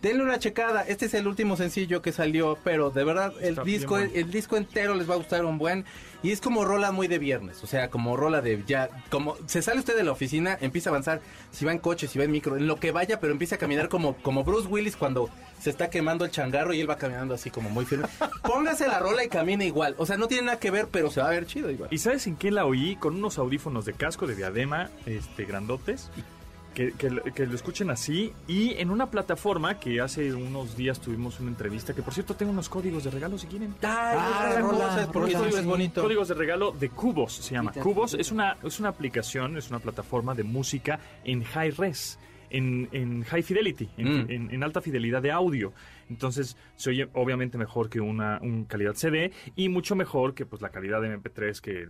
Denle 0.02 0.24
una 0.24 0.40
checada. 0.40 0.82
Este 0.82 1.06
es 1.06 1.14
el 1.14 1.28
último 1.28 1.56
sencillo 1.58 2.02
que 2.02 2.12
salió, 2.12 2.58
pero 2.64 2.90
de 2.90 3.04
verdad 3.04 3.34
el 3.40 3.50
Está 3.50 3.64
disco, 3.64 3.98
el 3.98 4.32
disco 4.32 4.58
entero 4.58 4.96
les 4.96 5.10
va 5.10 5.14
a 5.14 5.18
gustar 5.18 5.46
un 5.46 5.58
buen. 5.58 5.86
Y 6.24 6.32
es 6.32 6.42
como 6.42 6.66
rola 6.66 6.92
muy 6.92 7.08
de 7.08 7.18
viernes, 7.18 7.64
o 7.64 7.68
sea, 7.68 7.90
como 7.90 8.16
rola 8.16 8.42
de 8.42 8.64
ya, 8.68 8.90
como 9.10 9.38
se 9.48 9.64
sale 9.64 9.80
usted 9.80 9.96
de 9.96 10.04
la 10.04 10.12
oficina, 10.12 10.56
empieza 10.62 10.90
a 10.90 10.92
avanzar, 10.92 11.20
si 11.52 11.66
va 11.66 11.72
en 11.72 11.80
coche, 11.80 12.08
si 12.08 12.20
va 12.20 12.26
en 12.26 12.32
micro, 12.32 12.58
en 12.58 12.68
lo 12.68 12.76
que 12.76 12.92
vaya, 12.92 13.20
pero 13.20 13.34
empieza 13.34 13.56
a 13.56 13.58
caminar 13.58 13.90
como, 13.90 14.16
como 14.18 14.44
Bruce 14.44 14.68
Willis 14.68 14.96
cuando 14.96 15.32
se 15.60 15.72
está 15.72 15.90
quemando 15.90 16.24
el 16.24 16.30
changarro 16.30 16.74
y 16.76 16.80
él 16.80 16.88
va 16.88 16.98
caminando 16.98 17.34
así 17.34 17.50
como 17.50 17.72
muy 17.72 17.86
firme. 17.86 18.08
Póngase 18.44 18.88
la 18.88 19.00
rola 19.00 19.24
y 19.24 19.30
camine 19.30 19.66
igual. 19.66 19.96
O 19.98 20.06
sea, 20.06 20.18
no 20.18 20.28
tiene 20.28 20.46
nada 20.46 20.60
que 20.60 20.70
ver, 20.70 20.90
pero 20.92 21.10
se 21.10 21.22
va 21.22 21.28
a 21.28 21.32
ver 21.32 21.48
chido 21.48 21.72
igual. 21.72 21.90
¿Y 21.92 21.98
sabes 21.98 22.28
en 22.28 22.36
qué 22.36 22.52
la 22.52 22.66
oí? 22.66 22.98
Con 22.98 23.16
unos 23.16 23.40
audífonos 23.40 23.86
de 23.86 23.94
casco 23.94 24.28
de 24.28 24.36
diadema, 24.36 24.92
este, 25.08 25.46
grandotes. 25.46 26.12
Que, 26.74 26.94
que 26.94 27.10
lo- 27.10 27.24
que 27.24 27.46
lo 27.46 27.56
escuchen 27.56 27.90
así 27.90 28.34
y 28.48 28.74
en 28.76 28.90
una 28.92 29.10
plataforma 29.12 29.80
que 29.80 30.00
hace 30.02 30.34
unos 30.34 30.76
días 30.78 31.00
tuvimos 31.02 31.40
una 31.40 31.50
entrevista, 31.50 31.94
que 31.94 32.02
por 32.02 32.14
cierto 32.14 32.36
tengo 32.36 32.52
unos 32.52 32.70
códigos 32.70 33.04
de 33.04 33.12
regalo 33.12 33.38
si 33.38 33.48
quieren. 33.48 33.76
Ah, 33.84 34.56
rola, 34.60 34.78
cosas, 34.88 35.08
porque 35.12 35.34
rola, 35.34 35.48
eso 35.48 35.58
es 35.58 35.64
sí. 35.64 35.70
bonito. 35.70 36.02
Códigos 36.02 36.28
de 36.30 36.34
regalo 36.36 36.72
de 36.72 36.90
Cubos 36.90 37.34
se 37.34 37.54
llama. 37.56 37.72
Cubos 37.74 38.14
es 38.14 38.32
una, 38.32 38.58
es 38.64 38.80
una 38.80 38.90
aplicación, 38.90 39.58
es 39.58 39.70
una 39.70 39.80
plataforma 39.80 40.34
de 40.36 40.44
música 40.44 41.00
en 41.24 41.44
high 41.44 41.72
res. 41.72 42.20
En, 42.54 42.90
en 42.92 43.24
high 43.24 43.44
fidelity, 43.44 43.90
en, 43.96 44.26
Mm. 44.26 44.30
en- 44.30 44.52
en 44.54 44.64
alta 44.64 44.82
fidelidad 44.82 45.22
de 45.22 45.32
audio. 45.32 45.72
Entonces, 46.10 46.58
se 46.76 46.90
oye 46.90 47.08
obviamente 47.14 47.58
mejor 47.58 47.90
que 47.90 48.02
una 48.02 48.40
un 48.42 48.66
calidad 48.66 48.94
CD 48.96 49.32
y 49.56 49.70
mucho 49.70 49.96
mejor 49.96 50.34
que 50.34 50.46
pues 50.46 50.62
la 50.62 50.68
calidad 50.68 51.02
de 51.02 51.18
MP3 51.18 51.62
que 51.62 51.88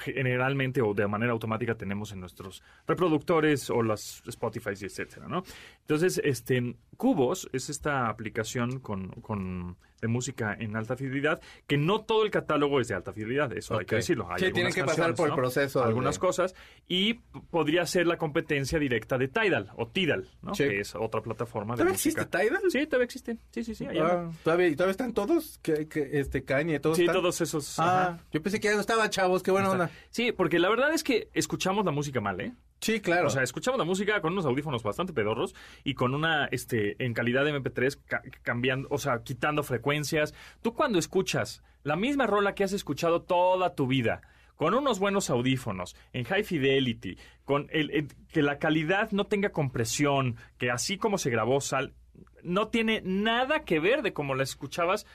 generalmente 0.00 0.82
o 0.82 0.94
de 0.94 1.06
manera 1.06 1.32
automática 1.32 1.74
tenemos 1.76 2.12
en 2.12 2.20
nuestros 2.20 2.62
reproductores 2.86 3.70
o 3.70 3.82
las 3.82 4.22
Spotify 4.26 4.70
etcétera, 4.70 5.28
¿no? 5.28 5.42
Entonces, 5.80 6.20
este 6.24 6.76
Cubos 6.96 7.48
es 7.52 7.70
esta 7.70 8.08
aplicación 8.08 8.80
con, 8.80 9.08
con 9.20 9.76
de 10.00 10.08
música 10.08 10.56
en 10.58 10.76
alta 10.76 10.96
fidelidad 10.96 11.40
que 11.66 11.76
no 11.76 12.00
todo 12.02 12.24
el 12.24 12.30
catálogo 12.30 12.80
es 12.80 12.88
de 12.88 12.94
alta 12.94 13.12
fidelidad, 13.12 13.52
eso 13.56 13.78
hay 13.78 13.86
que 13.86 13.96
decirlo. 13.96 14.28
Hay 14.30 14.40
Sí, 14.40 14.52
tienen 14.52 14.72
que 14.72 14.84
pasar 14.84 15.14
por 15.14 15.28
el 15.28 15.34
proceso 15.34 15.82
algunas 15.84 16.14
de- 16.16 16.20
cosas 16.20 16.54
y 16.88 17.14
podría 17.50 17.84
ser 17.86 18.06
la 18.06 18.16
competencia 18.18 18.78
directa 18.78 19.18
de 19.18 19.28
Tidal 19.28 19.70
o 19.76 19.88
Tidal, 19.88 20.28
¿no? 20.42 20.54
Sí. 20.54 20.64
Que 20.64 20.80
es 20.80 20.94
otra 20.94 21.20
plataforma 21.20 21.74
de 21.74 21.78
¿Todavía 21.78 21.92
música. 21.94 22.22
existe 22.22 22.38
Tidal? 22.38 22.62
Sí, 22.70 22.86
todavía 22.86 23.04
existe. 23.04 23.36
Sí, 23.50 23.64
sí, 23.64 23.74
sí. 23.74 23.86
ahí. 23.86 23.98
Ah, 23.98 24.30
¿todavía, 24.42 24.68
y 24.68 24.74
¿Todavía 24.76 24.92
están 24.92 25.12
todos? 25.12 25.58
que 25.62 25.88
que 25.88 26.08
este, 26.20 26.44
Kanye, 26.44 26.80
todos 26.80 26.96
sí, 26.96 27.02
están? 27.04 27.16
todos 27.16 27.40
esos. 27.40 27.78
Ah, 27.78 28.02
ajá. 28.14 28.24
yo 28.32 28.42
pensé 28.42 28.60
que 28.60 28.68
ya 28.68 28.74
no 28.74 28.80
estaba, 28.80 29.08
chavos, 29.10 29.42
qué 29.42 29.50
buena 29.50 29.70
onda. 29.70 29.90
Sí, 30.10 30.32
porque 30.32 30.58
la 30.58 30.68
verdad 30.70 30.92
es 30.94 31.04
que 31.04 31.28
escuchamos 31.34 31.84
la 31.84 31.90
música 31.90 32.20
mal, 32.20 32.40
¿eh? 32.40 32.52
Sí, 32.80 33.00
claro. 33.00 33.26
O 33.26 33.30
sea, 33.30 33.42
escuchamos 33.42 33.78
la 33.78 33.84
música 33.84 34.20
con 34.22 34.32
unos 34.32 34.46
audífonos 34.46 34.82
bastante 34.82 35.12
pedorros 35.12 35.54
y 35.84 35.94
con 35.94 36.14
una, 36.14 36.46
este, 36.46 37.02
en 37.04 37.12
calidad 37.12 37.44
de 37.44 37.52
MP3, 37.54 37.98
ca- 38.06 38.22
cambiando, 38.42 38.88
o 38.90 38.98
sea, 38.98 39.22
quitando 39.22 39.62
frecuencias. 39.62 40.34
Tú 40.62 40.72
cuando 40.74 40.98
escuchas 40.98 41.62
la 41.82 41.96
misma 41.96 42.26
rola 42.26 42.54
que 42.54 42.64
has 42.64 42.72
escuchado 42.72 43.22
toda 43.22 43.74
tu 43.74 43.86
vida, 43.86 44.22
con 44.56 44.74
unos 44.74 44.98
buenos 44.98 45.30
audífonos, 45.30 45.94
en 46.12 46.24
high 46.24 46.42
fidelity, 46.44 47.16
con 47.44 47.68
el, 47.70 48.08
que 48.32 48.42
la 48.42 48.58
calidad 48.58 49.10
no 49.12 49.24
tenga 49.24 49.50
compresión, 49.50 50.36
que 50.58 50.70
así 50.70 50.96
como 50.98 51.18
se 51.18 51.30
grabó 51.30 51.60
sal, 51.60 51.94
no 52.42 52.68
tiene 52.68 53.02
nada 53.04 53.64
que 53.64 53.80
ver 53.80 54.02
de 54.02 54.12
cómo 54.14 54.34
la 54.34 54.42
escuchabas 54.42 55.06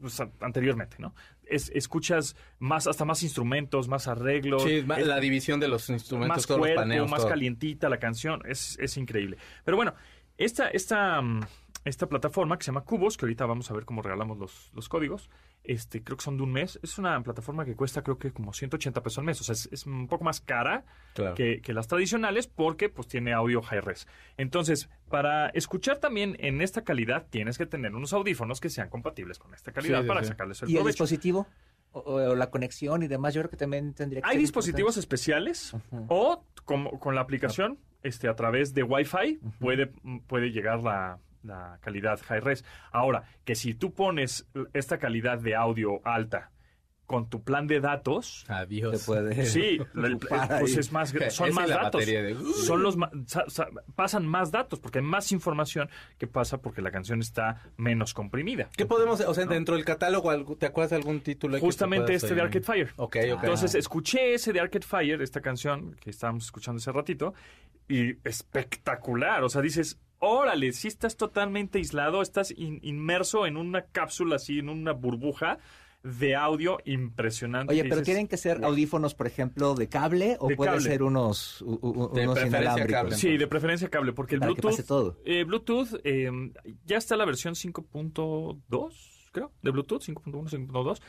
pues, 0.00 0.20
anteriormente, 0.40 0.96
¿no? 0.98 1.14
Es, 1.48 1.70
escuchas 1.74 2.36
más, 2.58 2.86
hasta 2.86 3.04
más 3.04 3.22
instrumentos, 3.22 3.88
más 3.88 4.08
arreglos. 4.08 4.62
sí, 4.64 4.84
es- 4.98 5.06
la 5.06 5.20
división 5.20 5.60
de 5.60 5.68
los 5.68 5.88
instrumentos, 5.90 6.36
más 6.36 6.46
todos 6.46 6.58
los 6.58 6.66
cuerpo, 6.66 6.80
paneos, 6.82 7.10
más 7.10 7.20
todo. 7.20 7.30
calientita 7.30 7.88
la 7.88 7.98
canción, 7.98 8.42
es, 8.46 8.76
es 8.80 8.96
increíble. 8.96 9.36
Pero 9.64 9.76
bueno, 9.76 9.94
esta, 10.38 10.68
esta, 10.68 11.20
mm, 11.22 11.40
esta 11.86 12.08
plataforma 12.08 12.58
que 12.58 12.64
se 12.64 12.68
llama 12.72 12.82
Cubos, 12.84 13.16
que 13.16 13.24
ahorita 13.24 13.46
vamos 13.46 13.70
a 13.70 13.74
ver 13.74 13.84
cómo 13.84 14.02
regalamos 14.02 14.36
los, 14.38 14.70
los 14.74 14.88
códigos, 14.88 15.30
este, 15.64 16.02
creo 16.02 16.16
que 16.16 16.24
son 16.24 16.36
de 16.36 16.42
un 16.42 16.52
mes, 16.52 16.78
es 16.82 16.98
una 16.98 17.20
plataforma 17.22 17.64
que 17.64 17.74
cuesta 17.74 18.02
creo 18.02 18.18
que 18.18 18.32
como 18.32 18.52
180 18.52 19.02
pesos 19.02 19.18
al 19.18 19.24
mes, 19.24 19.40
o 19.40 19.44
sea, 19.44 19.52
es, 19.54 19.68
es 19.72 19.86
un 19.86 20.06
poco 20.08 20.24
más 20.24 20.40
cara 20.40 20.84
Claro. 21.14 21.34
que, 21.34 21.60
que 21.62 21.72
las 21.72 21.88
tradicionales 21.88 22.46
porque 22.46 22.88
pues 22.90 23.08
tiene 23.08 23.32
audio 23.32 23.62
high 23.62 23.80
res. 23.80 24.06
Entonces, 24.36 24.90
para 25.08 25.48
escuchar 25.50 25.98
también 25.98 26.36
en 26.40 26.60
esta 26.60 26.82
calidad, 26.82 27.26
tienes 27.30 27.56
que 27.58 27.64
tener 27.66 27.94
unos 27.94 28.12
audífonos 28.12 28.60
que 28.60 28.68
sean 28.68 28.88
compatibles 28.90 29.38
con 29.38 29.54
esta 29.54 29.72
calidad 29.72 30.02
Sí, 30.02 30.08
para 30.08 30.22
sí. 30.22 30.28
sacarles 30.28 30.62
el 30.62 30.70
¿Y 30.70 30.76
el 30.76 30.84
dispositivo? 30.84 31.46
O, 31.92 32.00
o 32.00 32.34
la 32.34 32.50
conexión 32.50 33.02
y 33.02 33.08
demás, 33.08 33.32
yo 33.32 33.40
creo 33.40 33.50
que 33.50 33.56
también 33.56 33.94
tendría 33.94 34.20
que 34.20 34.28
Hay 34.28 34.34
ser 34.34 34.40
dispositivos 34.42 34.96
importante. 34.96 35.00
especiales 35.00 35.74
o 36.08 36.44
como, 36.66 36.98
con 37.00 37.14
la 37.14 37.22
aplicación 37.22 37.78
este, 38.02 38.28
a 38.28 38.34
través 38.36 38.74
de 38.74 38.82
Wi-Fi 38.82 39.40
puede, 39.58 39.86
puede 40.26 40.50
llegar 40.50 40.82
la, 40.82 41.18
la 41.46 41.78
calidad 41.80 42.20
high 42.26 42.40
res. 42.40 42.64
Ahora, 42.92 43.24
que 43.44 43.54
si 43.54 43.74
tú 43.74 43.92
pones 43.94 44.46
esta 44.74 44.98
calidad 44.98 45.38
de 45.38 45.54
audio 45.54 46.00
alta 46.06 46.50
con 47.06 47.30
tu 47.30 47.44
plan 47.44 47.68
de 47.68 47.78
datos, 47.78 48.44
Adiós. 48.48 48.98
Se 49.00 49.06
puede 49.06 49.46
sí, 49.46 49.78
el- 49.94 50.14
ocupar 50.14 50.58
pues 50.58 50.76
es 50.76 50.90
más, 50.90 51.14
son 51.30 51.54
más 51.54 51.68
datos. 51.68 52.04
de- 52.04 52.36
Son 52.64 52.82
los 52.82 52.96
pasan 53.94 54.26
más 54.26 54.50
datos 54.50 54.80
porque 54.80 54.98
hay 54.98 55.04
más 55.04 55.30
información 55.30 55.88
que 56.18 56.26
pasa 56.26 56.58
porque 56.58 56.82
la 56.82 56.90
canción 56.90 57.20
está 57.20 57.62
menos 57.76 58.12
comprimida. 58.12 58.70
¿Qué 58.76 58.86
podemos, 58.86 59.20
o 59.20 59.34
sea, 59.34 59.46
dentro 59.46 59.76
del 59.76 59.84
catálogo, 59.84 60.56
¿te 60.56 60.66
acuerdas 60.66 60.90
de 60.90 60.96
algún 60.96 61.20
título? 61.20 61.60
Justamente 61.60 62.06
te 62.08 62.14
este 62.14 62.34
de? 62.34 62.40
Arcade 62.40 62.64
Fire. 62.64 62.90
Ok, 62.96 63.16
ok. 63.34 63.38
Entonces 63.44 63.76
escuché 63.76 64.34
ese 64.34 64.52
de 64.52 64.58
Arcade 64.58 64.84
Fire, 64.84 65.22
esta 65.22 65.40
canción 65.40 65.94
que 66.00 66.10
estábamos 66.10 66.46
escuchando 66.46 66.78
hace 66.78 66.90
ratito, 66.90 67.34
y 67.88 68.16
espectacular. 68.28 69.44
O 69.44 69.48
sea, 69.48 69.62
dices, 69.62 70.00
órale, 70.18 70.72
si 70.72 70.88
estás 70.88 71.16
totalmente 71.16 71.78
aislado, 71.78 72.22
estás 72.22 72.50
in- 72.50 72.80
inmerso 72.82 73.46
en 73.46 73.56
una 73.56 73.82
cápsula 73.82 74.36
así, 74.36 74.58
en 74.58 74.68
una 74.68 74.92
burbuja 74.92 75.58
de 76.02 76.36
audio 76.36 76.78
impresionante. 76.84 77.72
Oye, 77.72 77.82
pero 77.82 77.96
dices, 77.96 78.04
tienen 78.06 78.28
que 78.28 78.36
ser 78.36 78.58
"Wow". 78.60 78.68
audífonos, 78.68 79.14
por 79.16 79.26
ejemplo, 79.26 79.74
de 79.74 79.88
cable 79.88 80.36
o 80.38 80.46
De 80.48 80.54
puede 80.56 80.70
cable. 80.70 80.84
ser 80.84 81.02
unos, 81.02 81.62
u- 81.62 81.80
u- 81.82 82.14
De 82.14 82.22
unos 82.22 82.44
inalámbricos. 82.46 82.92
cable. 82.92 83.16
Sí, 83.16 83.36
de 83.36 83.46
preferencia 83.48 83.88
cable, 83.88 84.12
porque 84.12 84.34
el 84.36 84.40
Para 84.40 84.54
que 84.54 84.60
Bluetooth. 84.60 84.70
pase 84.78 84.86
todo. 84.86 85.18
eh, 85.24 85.42
Bluetooth, 85.42 86.00
eh, 86.04 86.30
ya 86.84 86.96
está 86.96 87.16
la 87.16 87.24
versión 87.24 87.54
5.2, 87.56 89.28
creo, 89.32 89.52
de 89.62 89.70
Bluetooth, 89.70 90.02
5.1, 90.02 90.48
5.2, 90.48 91.02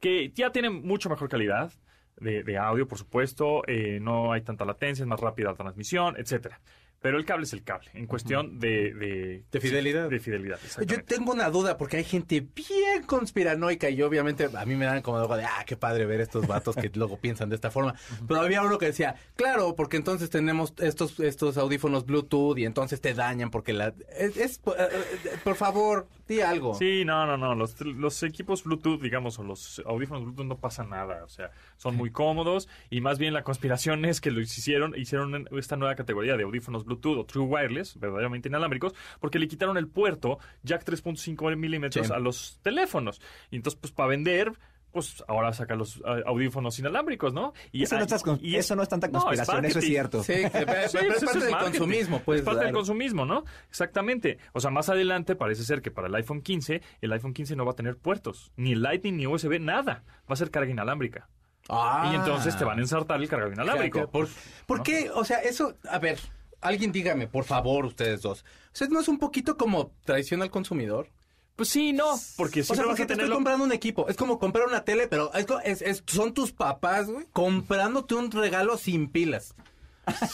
que 0.00 0.32
ya 0.34 0.50
tiene 0.50 0.70
mucho 0.70 1.08
mejor 1.10 1.28
calidad 1.28 1.72
de, 2.16 2.42
de 2.42 2.58
audio, 2.58 2.86
por 2.88 2.98
supuesto. 2.98 3.62
eh, 3.68 3.98
no 4.00 4.32
hay 4.32 4.42
tanta 4.42 4.64
latencia, 4.64 5.02
es 5.02 5.06
más 5.08 5.20
rápida 5.20 5.50
la 5.50 5.56
transmisión, 5.56 6.16
etcétera. 6.18 6.60
Pero 7.02 7.16
el 7.16 7.24
cable 7.24 7.44
es 7.44 7.52
el 7.54 7.62
cable, 7.62 7.90
en 7.94 8.06
cuestión 8.06 8.58
de, 8.58 8.92
de, 8.92 9.42
De 9.50 9.60
fidelidad. 9.60 10.10
De 10.10 10.20
fidelidad, 10.20 10.58
Yo 10.86 11.02
tengo 11.04 11.32
una 11.32 11.48
duda 11.48 11.78
porque 11.78 11.96
hay 11.96 12.04
gente 12.04 12.40
bien 12.54 13.04
conspiranoica 13.06 13.88
y 13.88 14.02
obviamente 14.02 14.48
a 14.54 14.64
mí 14.66 14.76
me 14.76 14.84
dan 14.84 15.00
como 15.00 15.16
algo 15.18 15.34
de, 15.36 15.44
ah, 15.44 15.64
qué 15.66 15.76
padre 15.76 16.04
ver 16.04 16.20
estos 16.20 16.46
vatos 16.46 16.76
que 16.76 16.90
luego 16.94 17.16
piensan 17.18 17.48
de 17.48 17.54
esta 17.54 17.70
forma. 17.70 17.94
Pero 18.28 18.40
había 18.42 18.62
uno 18.62 18.76
que 18.76 18.86
decía, 18.86 19.14
claro, 19.34 19.74
porque 19.74 19.96
entonces 19.96 20.28
tenemos 20.28 20.74
estos 20.78 21.18
estos 21.20 21.56
audífonos 21.56 22.04
Bluetooth 22.04 22.58
y 22.58 22.66
entonces 22.66 23.00
te 23.00 23.14
dañan 23.14 23.50
porque 23.50 23.72
la... 23.72 23.94
Es, 24.18 24.36
es- 24.36 24.60
eh, 24.66 24.72
eh, 25.24 25.30
por 25.42 25.54
favor, 25.56 26.06
di 26.28 26.42
algo. 26.42 26.74
Sí, 26.74 27.04
no, 27.06 27.24
no, 27.26 27.38
no. 27.38 27.54
Los, 27.54 27.80
los 27.80 28.22
equipos 28.24 28.62
Bluetooth, 28.64 29.00
digamos, 29.00 29.38
o 29.38 29.42
los 29.42 29.80
audífonos 29.86 30.24
Bluetooth 30.24 30.46
no 30.46 30.58
pasa 30.58 30.84
nada. 30.84 31.24
O 31.24 31.28
sea, 31.30 31.50
son 31.80 31.96
muy 31.96 32.10
cómodos 32.10 32.68
y 32.90 33.00
más 33.00 33.18
bien 33.18 33.32
la 33.32 33.42
conspiración 33.42 34.04
es 34.04 34.20
que 34.20 34.30
lo 34.30 34.40
hicieron, 34.42 34.94
hicieron 34.98 35.48
esta 35.58 35.76
nueva 35.76 35.94
categoría 35.94 36.36
de 36.36 36.42
audífonos 36.44 36.84
Bluetooth 36.84 37.16
o 37.18 37.24
True 37.24 37.46
Wireless, 37.46 37.98
verdaderamente 37.98 38.48
inalámbricos, 38.50 38.94
porque 39.18 39.38
le 39.38 39.48
quitaron 39.48 39.78
el 39.78 39.88
puerto 39.88 40.38
jack 40.62 40.84
3.5 40.84 41.56
milímetros 41.56 42.06
Sí. 42.08 42.12
a 42.12 42.18
los 42.18 42.60
teléfonos. 42.62 43.20
Y 43.50 43.56
entonces, 43.56 43.80
pues, 43.80 43.92
para 43.92 44.08
vender... 44.10 44.52
Pues 44.92 45.22
ahora 45.28 45.52
saca 45.52 45.76
los 45.76 46.02
audífonos 46.26 46.76
inalámbricos, 46.80 47.32
¿no? 47.32 47.52
Y, 47.70 47.84
Eso 47.84 47.94
no, 47.96 48.02
estás 48.02 48.24
con- 48.24 48.40
y 48.42 48.56
es- 48.56 48.64
eso 48.64 48.74
no 48.74 48.82
es 48.82 48.88
tanta 48.88 49.06
No, 49.06 49.18
es 49.18 49.24
conspiración, 49.24 49.64
eso 49.64 49.78
es 49.78 49.84
cierto. 49.84 50.24
Sí, 50.24 50.32
que- 50.32 50.50
pero 50.66 50.88
Sí, 50.88 50.98
pero 50.98 51.06
pues 51.06 51.16
es 51.16 51.22
eso 51.22 51.26
parte 51.26 51.38
del 51.38 51.50
marketing. 51.52 51.78
consumismo, 51.78 52.22
pues. 52.24 52.40
Es 52.40 52.44
parte 52.44 52.64
del 52.64 52.74
consumismo, 52.74 53.24
¿no? 53.24 53.44
Exactamente. 53.68 54.38
O 54.52 54.58
sea, 54.58 54.72
más 54.72 54.88
adelante 54.88 55.36
parece 55.36 55.62
ser 55.62 55.80
que 55.80 55.92
para 55.92 56.08
el 56.08 56.14
iPhone 56.16 56.42
15, 56.42 56.82
el 57.02 57.12
iPhone 57.12 57.32
15 57.34 57.54
no 57.54 57.64
va 57.64 57.70
a 57.70 57.76
tener 57.76 57.98
puertos, 57.98 58.50
ni 58.56 58.74
Lightning, 58.74 59.16
ni 59.16 59.28
USB, 59.28 59.60
nada. 59.60 60.02
Va 60.28 60.32
a 60.32 60.36
ser 60.36 60.50
carga 60.50 60.72
inalámbrica. 60.72 61.28
Ah. 61.68 62.10
Y 62.12 62.16
entonces 62.16 62.56
te 62.56 62.64
van 62.64 62.78
a 62.78 62.82
ensartar 62.82 63.20
el 63.20 63.28
cargador 63.28 63.52
inalámbrico. 63.54 64.08
¿Por, 64.10 64.28
por 64.66 64.82
qué? 64.82 65.10
O 65.14 65.24
sea, 65.24 65.38
eso, 65.38 65.74
a 65.88 65.98
ver, 65.98 66.18
alguien 66.60 66.90
dígame, 66.92 67.26
por 67.28 67.44
favor, 67.44 67.84
ustedes 67.86 68.22
dos. 68.22 68.44
Sea, 68.72 68.88
¿no 68.88 69.00
es 69.00 69.08
un 69.08 69.18
poquito 69.18 69.56
como 69.56 69.92
traición 70.04 70.42
al 70.42 70.50
consumidor? 70.50 71.08
Pues 71.56 71.68
sí, 71.68 71.92
no, 71.92 72.06
porque 72.38 72.60
O 72.60 72.64
sea, 72.64 72.74
siempre 72.74 72.86
vas 72.86 72.86
porque 72.98 73.02
a 73.02 73.06
te 73.08 73.12
estoy 73.12 73.30
comprando 73.30 73.64
un 73.64 73.72
equipo. 73.72 74.08
Es 74.08 74.16
como 74.16 74.38
comprar 74.38 74.66
una 74.66 74.82
tele, 74.84 75.08
pero 75.08 75.30
es, 75.62 75.82
es- 75.82 76.02
son 76.06 76.32
tus 76.32 76.52
papás, 76.52 77.10
güey, 77.10 77.26
comprándote 77.32 78.14
un 78.14 78.30
regalo 78.30 78.78
sin 78.78 79.10
pilas. 79.10 79.54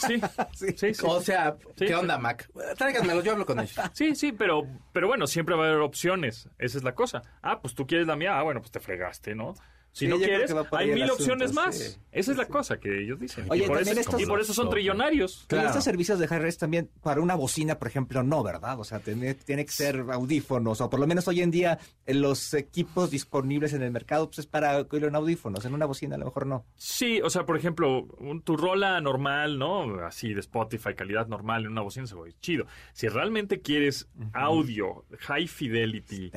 Sí, 0.07 0.21
sí, 0.55 0.67
sí. 0.77 0.93
sí. 0.93 1.05
O 1.05 1.19
sea, 1.21 1.57
Sí, 1.77 1.85
¿qué 1.85 1.95
onda, 1.95 2.17
Mac? 2.17 2.49
Tráiganmelos, 2.77 3.23
yo 3.25 3.33
hablo 3.33 3.45
con 3.45 3.59
ellos. 3.59 3.75
Sí, 3.93 4.15
sí, 4.15 4.31
pero, 4.31 4.65
pero 4.93 5.07
bueno, 5.07 5.27
siempre 5.27 5.55
va 5.55 5.65
a 5.65 5.67
haber 5.67 5.81
opciones. 5.81 6.49
Esa 6.57 6.77
es 6.77 6.83
la 6.85 6.95
cosa. 6.95 7.21
Ah, 7.41 7.59
pues 7.61 7.75
tú 7.75 7.85
quieres 7.85 8.07
la 8.07 8.15
mía. 8.15 8.39
Ah, 8.39 8.43
bueno, 8.43 8.61
pues 8.61 8.71
te 8.71 8.79
fregaste, 8.79 9.35
¿no? 9.35 9.53
Si 9.97 10.05
Sí, 10.05 10.11
no 10.11 10.17
quieres, 10.17 10.55
va 10.55 10.67
hay 10.73 10.91
mil 10.91 11.03
asunto, 11.03 11.23
opciones 11.23 11.53
más. 11.53 11.75
sí. 11.75 11.97
Esa 12.11 12.31
es 12.31 12.37
la 12.37 12.45
cosa 12.45 12.79
que 12.79 13.01
ellos 13.01 13.19
dicen. 13.19 13.45
Oye, 13.49 13.63
y, 13.63 13.67
por 13.67 13.77
eso, 13.77 13.85
también 13.85 13.97
estos- 14.05 14.21
y 14.21 14.25
por 14.27 14.39
eso 14.39 14.53
son 14.53 14.69
trillonarios. 14.69 15.45
Pero 15.47 15.61
Claro. 15.61 15.69
estos 15.69 15.83
servicios 15.83 16.19
de 16.19 16.27
high 16.27 16.39
res 16.39 16.57
también, 16.59 16.89
para 17.01 17.19
una 17.19 17.33
bocina, 17.33 17.79
por 17.79 17.87
ejemplo, 17.87 18.21
no, 18.21 18.43
¿verdad? 18.43 18.79
O 18.79 18.83
sea, 18.83 18.99
tiene, 18.99 19.33
tiene 19.33 19.65
que 19.65 19.71
ser 19.71 20.03
audífonos, 20.11 20.81
o 20.81 20.89
por 20.89 20.99
lo 20.99 21.07
menos 21.07 21.27
hoy 21.27 21.41
en 21.41 21.49
día 21.49 21.79
eh, 22.05 22.13
los 22.13 22.53
equipos 22.53 23.09
disponibles 23.09 23.73
en 23.73 23.81
el 23.81 23.89
mercado, 23.91 24.27
pues 24.27 24.39
es 24.39 24.45
para 24.45 24.77
oír 24.77 25.03
en 25.05 25.15
audífonos, 25.15 25.65
en 25.65 25.73
una 25.73 25.87
bocina 25.87 26.15
a 26.15 26.19
lo 26.19 26.25
mejor 26.25 26.45
no. 26.45 26.63
Sí, 26.75 27.19
o 27.21 27.29
sea, 27.31 27.45
por 27.45 27.57
ejemplo, 27.57 28.03
un- 28.19 28.41
tu 28.43 28.55
rola 28.55 29.01
normal, 29.01 29.57
¿no? 29.57 29.99
Así 30.05 30.33
de 30.33 30.41
Spotify, 30.41 30.93
calidad 30.95 31.25
normal 31.27 31.65
en 31.65 31.71
una 31.71 31.81
bocina 31.81 32.05
se 32.05 32.13
ve 32.15 32.33
chido. 32.39 32.65
Si 32.93 33.07
realmente 33.07 33.61
quieres 33.61 34.07
audio, 34.33 35.05
high 35.21 35.47
fidelity, 35.47 36.31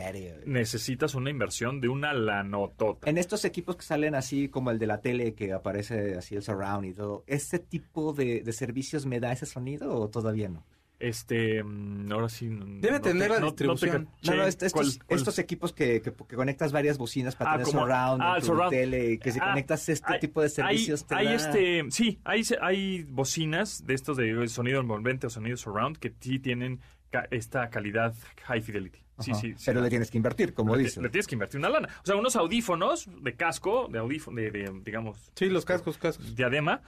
necesitas 0.47 1.15
una 1.15 1.31
inversión 1.31 1.81
de 1.81 1.89
una 1.89 2.13
lanotota. 2.13 3.09
En 3.09 3.19
estos 3.19 3.41
equipos 3.51 3.77
que 3.77 3.83
salen 3.83 4.15
así 4.15 4.49
como 4.49 4.71
el 4.71 4.79
de 4.79 4.87
la 4.87 5.01
tele 5.01 5.35
que 5.35 5.53
aparece 5.53 6.15
así 6.17 6.35
el 6.37 6.43
surround 6.43 6.87
y 6.87 6.95
todo, 6.95 7.25
¿este 7.27 7.59
tipo 7.59 8.13
de, 8.13 8.41
de 8.43 8.53
servicios 8.53 9.05
me 9.07 9.21
da 9.21 9.33
ese 9.33 9.47
sonido 9.47 9.95
o 9.95 10.09
todavía 10.09 10.49
no? 10.49 10.65
Este, 10.99 11.65
mm, 11.65 12.13
ahora 12.13 12.29
sí. 12.29 12.51
no- 12.51 12.67
Debe 12.79 12.99
no 12.99 13.01
tener 13.01 13.23
te- 13.23 13.29
la 13.35 13.41
no- 13.41 13.47
no 13.47 13.55
te 13.55 13.65
distribución. 13.65 14.09
No, 14.23 14.35
no, 14.35 14.43
est- 14.47 14.63
estos, 14.63 14.73
¿Cuál- 14.99 15.07
cuál? 15.07 15.19
estos 15.19 15.39
equipos 15.39 15.73
que, 15.73 16.03
que, 16.03 16.13
que 16.13 16.37
conectas 16.37 16.73
varias 16.73 16.99
bocinas 16.99 17.35
para 17.37 17.53
Ah, 17.53 17.55
tener 17.55 17.67
como- 17.67 17.81
surround, 17.81 18.23
ah, 18.23 18.39
surround. 18.43 18.71
tele, 18.71 19.19
que 19.19 19.33
si 19.33 19.39
Ah, 19.41 19.47
conectas 19.49 19.89
este 19.89 20.13
hay- 20.13 20.21
tipo 20.21 20.43
de 20.43 20.51
servicios 20.51 21.01
hay, 21.03 21.09
te 21.09 21.15
hay 21.15 21.25
da- 21.27 21.35
este, 21.37 21.85
sí, 21.91 22.21
hay, 22.23 22.43
hay 22.61 23.05
bocinas 23.05 23.87
de 23.87 23.95
estos 23.95 24.19
de 24.19 24.47
sonido 24.49 24.79
envolvente 24.81 25.27
o 25.27 25.31
sonido 25.31 25.57
surround 25.57 25.97
que 25.97 26.13
sí 26.21 26.39
tienen 26.39 26.81
ca- 27.11 27.27
esta 27.31 27.71
calidad 27.71 28.15
high 28.45 28.61
fidelity. 28.61 28.99
Sí, 29.21 29.35
sí, 29.35 29.55
sí. 29.57 29.63
Pero 29.67 29.81
le 29.81 29.89
tienes 29.91 30.11
que 30.11 30.17
invertir, 30.19 30.55
como 30.55 30.75
le, 30.77 30.85
dices. 30.85 31.03
le 31.03 31.09
tienes 31.09 31.27
que 31.27 31.35
invertir 31.35 31.59
una 31.59 31.69
lana. 31.69 31.89
O 32.03 32.07
sea, 32.07 32.17
unos 32.17 32.37
audífonos 32.37 33.09
de 33.23 33.35
casco, 33.37 33.89
de 33.91 33.99
audífono, 33.99 34.41
de, 34.41 34.51
de, 34.51 34.81
digamos, 34.85 35.31
Sí, 35.35 35.47
los 35.49 35.65
cascos, 35.65 35.99
cascos. 35.99 36.35
diadema, 36.37 36.83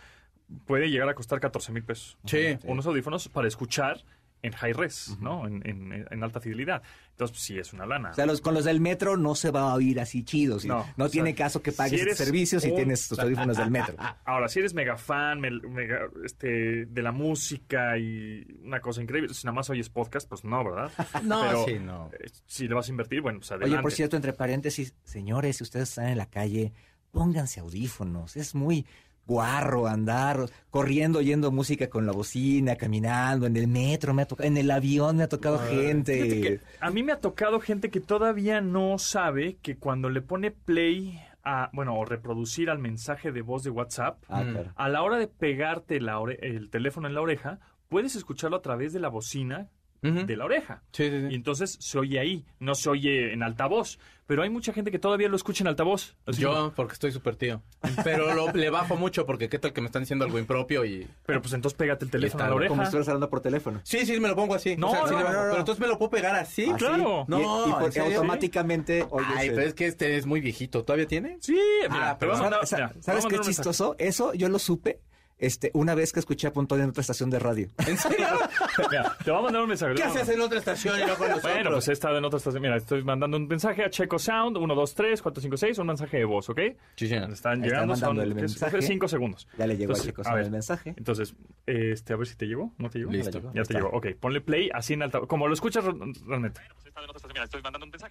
puede 0.66 0.90
llegar 0.90 1.08
a 1.08 1.14
costar 1.14 1.40
14 1.40 1.72
mil 1.72 1.82
pesos. 1.84 2.18
Sí. 2.26 2.58
Unos 2.64 2.86
audífonos 2.86 3.28
para 3.28 3.48
escuchar 3.48 4.04
en 4.42 4.52
high 4.52 4.72
res, 4.72 5.16
¿no? 5.20 5.46
En, 5.46 5.62
en- 5.64 6.04
en 6.10 6.22
alta 6.24 6.40
fidelidad. 6.40 6.82
Entonces, 7.12 7.38
sí, 7.38 7.58
es 7.58 7.72
una 7.72 7.86
lana. 7.86 8.10
O 8.10 8.14
sea, 8.14 8.26
los, 8.26 8.40
con 8.40 8.54
los 8.54 8.64
del 8.64 8.80
metro 8.80 9.16
no 9.16 9.36
se 9.36 9.52
va 9.52 9.70
a 9.70 9.74
oír 9.74 10.00
así 10.00 10.24
chidos. 10.24 10.64
No, 10.64 10.84
No, 10.96 11.08
tiene 11.08 11.30
sea, 11.30 11.44
caso 11.46 11.62
que 11.62 11.70
si 11.70 11.76
pagues 11.76 12.00
eres 12.02 12.16
servicios 12.18 12.64
y 12.64 12.70
un- 12.70 12.76
tienes 12.76 13.06
tus 13.08 13.18
audífonos 13.20 13.56
del 13.56 13.70
metro. 13.70 13.94
Ahora, 14.24 14.48
si 14.48 14.58
eres 14.58 14.74
mega 14.74 14.96
fan 14.96 15.40
mega, 15.40 16.00
este, 16.24 16.86
de 16.86 17.02
la 17.02 17.12
música 17.12 17.96
y 17.98 18.44
una 18.64 18.80
cosa 18.80 19.00
increíble, 19.00 19.32
si 19.32 19.46
nada 19.46 19.54
más 19.54 19.70
oyes 19.70 19.88
podcast, 19.88 20.28
pues 20.28 20.42
no, 20.44 20.64
¿verdad? 20.64 20.90
No, 21.22 21.42
Pero, 21.42 21.64
sí, 21.64 21.78
no. 21.78 22.10
eh, 22.18 22.28
si 22.46 22.66
le 22.66 22.74
vas 22.74 22.88
a 22.88 22.90
invertir, 22.90 23.20
bueno, 23.20 23.38
pues 23.38 23.52
adelante. 23.52 23.74
Oye, 23.76 23.82
por 23.82 23.92
cierto, 23.92 24.16
entre 24.16 24.32
paréntesis, 24.32 24.94
señores, 25.04 25.58
si 25.58 25.62
ustedes 25.62 25.90
están 25.90 26.08
en 26.08 26.18
la 26.18 26.26
calle, 26.26 26.72
pónganse 27.12 27.60
audífonos. 27.60 28.36
Es 28.36 28.54
muy 28.56 28.86
guarro 29.26 29.86
andar 29.86 30.46
corriendo 30.70 31.20
oyendo 31.20 31.50
música 31.52 31.88
con 31.88 32.06
la 32.06 32.12
bocina, 32.12 32.76
caminando 32.76 33.46
en 33.46 33.56
el 33.56 33.68
metro, 33.68 34.14
me 34.14 34.22
ha 34.22 34.26
tocado, 34.26 34.48
en 34.48 34.56
el 34.56 34.70
avión 34.70 35.16
me 35.16 35.22
ha 35.24 35.28
tocado 35.28 35.58
gente. 35.58 36.18
Que 36.40 36.60
a 36.80 36.90
mí 36.90 37.02
me 37.02 37.12
ha 37.12 37.20
tocado 37.20 37.60
gente 37.60 37.90
que 37.90 38.00
todavía 38.00 38.60
no 38.60 38.98
sabe 38.98 39.56
que 39.62 39.76
cuando 39.76 40.10
le 40.10 40.22
pone 40.22 40.50
play 40.50 41.18
a, 41.44 41.70
bueno, 41.72 41.96
o 41.98 42.04
reproducir 42.04 42.70
al 42.70 42.78
mensaje 42.78 43.32
de 43.32 43.42
voz 43.42 43.64
de 43.64 43.70
WhatsApp, 43.70 44.22
Ah, 44.28 44.42
Mm. 44.44 44.50
claro. 44.52 44.72
a 44.76 44.88
la 44.88 45.02
hora 45.02 45.18
de 45.18 45.26
pegarte 45.28 46.00
la 46.00 46.18
ore- 46.20 46.38
el 46.42 46.70
teléfono 46.70 47.08
en 47.08 47.14
la 47.14 47.20
oreja, 47.20 47.58
puedes 47.88 48.14
escucharlo 48.16 48.56
a 48.58 48.62
través 48.62 48.92
de 48.92 49.00
la 49.00 49.08
bocina 49.08 49.68
De 50.02 50.36
la 50.36 50.44
oreja. 50.44 50.82
Sí, 50.92 51.08
sí, 51.08 51.14
Y 51.16 51.28
sí. 51.28 51.34
entonces 51.36 51.76
se 51.80 51.96
oye 51.98 52.18
ahí, 52.18 52.44
no 52.58 52.74
se 52.74 52.90
oye 52.90 53.32
en 53.32 53.42
altavoz. 53.44 53.98
Pero 54.26 54.42
hay 54.42 54.50
mucha 54.50 54.72
gente 54.72 54.90
que 54.90 54.98
todavía 54.98 55.28
lo 55.28 55.36
escucha 55.36 55.62
en 55.62 55.68
altavoz. 55.68 56.16
Así 56.26 56.42
como- 56.42 56.54
Yo, 56.54 56.72
porque 56.74 56.94
estoy 56.94 57.12
súper 57.12 57.36
tío. 57.36 57.62
Pero 58.02 58.34
lo- 58.34 58.50
le 58.52 58.70
bajo 58.70 58.96
mucho 58.96 59.26
porque 59.26 59.48
qué 59.48 59.58
tal 59.58 59.72
que 59.72 59.80
me 59.80 59.86
están 59.86 60.02
diciendo 60.02 60.24
algo 60.24 60.38
impropio 60.38 60.84
y... 60.84 61.06
Pero 61.26 61.40
pues 61.42 61.52
entonces 61.54 61.76
pégate 61.76 62.04
el 62.06 62.10
teléfono 62.10 62.42
a 62.44 62.48
la 62.48 62.54
oreja. 62.54 62.68
Como 62.70 62.82
si 62.82 62.86
estuvieras 62.86 63.08
hablando 63.08 63.28
por 63.30 63.40
teléfono. 63.42 63.80
Sí, 63.84 64.04
sí, 64.06 64.18
me 64.18 64.28
lo 64.28 64.34
pongo 64.34 64.54
así. 64.54 64.76
No, 64.76 64.88
O 64.90 64.90
sea, 64.92 65.06
sí 65.06 65.12
no, 65.12 65.18
le 65.18 65.24
bajo. 65.24 65.34
no, 65.36 65.42
no. 65.42 65.48
Pero 65.50 65.58
entonces 65.60 65.80
me 65.80 65.86
lo 65.88 65.98
puedo 65.98 66.10
pegar 66.10 66.34
así. 66.34 66.64
Así. 66.64 66.72
claro. 66.74 67.24
Y- 67.28 67.30
No, 67.30 67.66
y, 67.66 67.70
¿en 67.72 67.78
porque 67.78 68.00
automáticamente 68.00 69.06
oyes 69.10 69.28
Ay, 69.36 69.48
el- 69.48 69.54
pero 69.54 69.66
es 69.68 69.74
que 69.74 69.86
este 69.86 70.16
es 70.16 70.26
muy 70.26 70.40
viejito. 70.40 70.82
¿Todavía 70.82 71.06
tiene? 71.06 71.36
Sí, 71.40 71.58
mira, 71.90 72.10
Ah, 72.10 72.16
pero 72.18 72.36
mira, 72.36 72.58
a 72.60 72.66
¿Sabes 72.66 73.26
qué 73.26 73.38
chistoso? 73.40 73.94
Eso 73.98 74.32
yo 74.34 74.48
lo 74.48 74.58
supe 74.58 75.00
este, 75.38 75.70
una 75.74 75.94
vez 75.94 76.12
que 76.12 76.20
escuché 76.20 76.46
a 76.46 76.52
Pontón 76.52 76.80
en 76.80 76.90
otra 76.90 77.00
estación 77.00 77.30
de 77.30 77.38
radio. 77.38 77.68
¿En 77.86 77.96
serio? 77.98 78.26
Mira, 78.90 79.16
te 79.24 79.30
voy 79.30 79.40
a 79.40 79.42
mandar 79.42 79.62
un 79.62 79.68
mensaje. 79.68 79.94
¿Qué 79.94 80.02
haces 80.04 80.28
en 80.28 80.40
otra 80.40 80.58
estación 80.58 80.98
y 81.00 81.04
no 81.04 81.14
con 81.16 81.28
nosotros? 81.28 81.52
Bueno, 81.52 81.70
pues 81.72 81.88
he 81.88 81.92
estado 81.92 82.18
en 82.18 82.24
otra 82.24 82.36
estación. 82.38 82.62
Mira, 82.62 82.76
estoy 82.76 83.02
mandando 83.02 83.36
un 83.36 83.46
mensaje 83.48 83.84
a 83.84 83.90
Checo 83.90 84.18
Sound, 84.18 84.56
1, 84.56 84.74
2, 84.74 84.94
3, 84.94 85.22
4, 85.22 85.42
5, 85.42 85.56
6, 85.56 85.78
un 85.78 85.86
mensaje 85.86 86.16
de 86.18 86.24
voz, 86.24 86.48
¿ok? 86.50 86.60
Sí, 86.96 87.08
sí. 87.08 87.14
Están 87.14 87.62
llegando, 87.62 87.94
son 87.96 88.08
mandando 88.16 88.22
el 88.22 88.34
mensaje. 88.34 88.82
5 88.82 89.08
segundos. 89.08 89.48
Ya 89.58 89.66
le 89.66 89.76
llegó 89.76 89.92
Entonces, 89.92 90.04
a 90.04 90.10
Checo 90.10 90.20
a 90.20 90.24
Sound 90.24 90.36
ver, 90.36 90.44
el 90.46 90.50
mensaje. 90.52 90.94
Entonces, 90.96 91.34
este, 91.66 92.12
a 92.12 92.16
ver 92.16 92.26
si 92.26 92.36
te 92.36 92.46
llegó, 92.46 92.72
¿no 92.78 92.88
te 92.90 92.98
llegó? 93.00 93.10
Listo. 93.10 93.40
Ya 93.54 93.62
te 93.64 93.74
llegó, 93.74 93.88
ok. 93.90 94.06
Ponle 94.20 94.40
play 94.40 94.70
así 94.72 94.94
en 94.94 95.02
alta, 95.02 95.20
como 95.20 95.48
lo 95.48 95.54
escuchas 95.54 95.84
re- 95.84 95.92
realmente. 96.26 96.60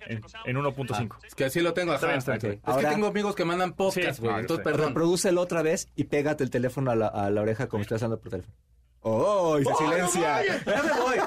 En, 0.08 0.18
en 0.46 0.58
1.5. 0.58 1.18
Es 1.26 1.36
que 1.36 1.46
así 1.46 1.62
lo 1.62 1.74
tengo. 1.74 1.94
Está 1.94 2.08
bien, 2.08 2.18
está 2.20 2.38
bien. 2.38 2.54
Es 2.54 2.60
Ahora- 2.64 2.90
que 2.90 2.96
tengo 2.96 3.08
amigos 3.08 3.36
que 3.36 3.46
mandan 3.46 3.74
podcast, 3.74 4.16
Sí, 4.16 4.22
güey. 4.22 4.32
no, 4.32 4.38
yo 4.38 4.42
entonces, 4.42 4.64
perdón. 4.64 4.88
Reprodúcelo 4.90 5.42
otra 5.42 5.62
vez 5.62 5.90
y 5.96 6.06
pégate 6.06 6.44
el 6.44 6.50
teléfono 6.50 6.92
a 6.92 6.96
la, 6.96 7.08
a 7.14 7.30
la 7.30 7.42
oreja 7.42 7.68
como 7.68 7.82
estuvieras 7.82 8.04
hablando 8.04 8.22
por 8.22 8.32
teléfono. 8.32 8.56
¡Oh! 9.04 9.58
Y 9.60 9.66
se 9.66 9.74
silencia. 9.76 10.44
Ya 10.64 10.84
me 10.84 11.02
voy. 11.02 11.18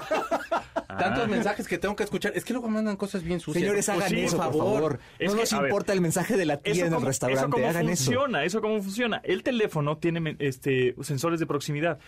Tantos 0.97 1.28
mensajes 1.28 1.66
que 1.66 1.76
tengo 1.78 1.97
que 1.97 2.05
escuchar. 2.05 2.32
Es 2.37 2.45
que 2.45 2.53
luego 2.53 2.68
mandan 2.68 2.97
cosas 2.97 3.24
bien 3.24 3.41
sucias. 3.41 3.62
Señores, 3.62 3.87
Pues 3.87 3.97
hagan 3.99 4.11
sí, 4.11 4.20
eso, 4.20 4.37
por 4.37 4.47
por 4.53 4.59
favor. 4.59 5.01
Es 5.18 5.30
no 5.30 5.35
que, 5.37 5.41
nos 5.43 5.53
ver, 5.53 5.62
importa 5.64 5.93
el 5.93 6.01
mensaje 6.01 6.37
de 6.37 6.47
la 6.47 6.59
tía 6.59 6.72
en 6.74 6.87
el 6.87 6.95
cómo- 6.95 7.07
restaurante. 7.07 7.41
Eso 7.43 7.51
cómo 7.51 7.66
hagan 7.68 7.89
eso. 7.89 8.05
funciona, 8.05 8.45
eso 8.45 8.61
cómo 8.61 8.80
funciona. 8.82 9.20
El 9.24 9.43
teléfono 9.43 9.99
tiene 9.99 10.37
este, 10.39 10.95
sensores 11.03 11.41
de 11.41 11.47
proximidad 11.47 11.99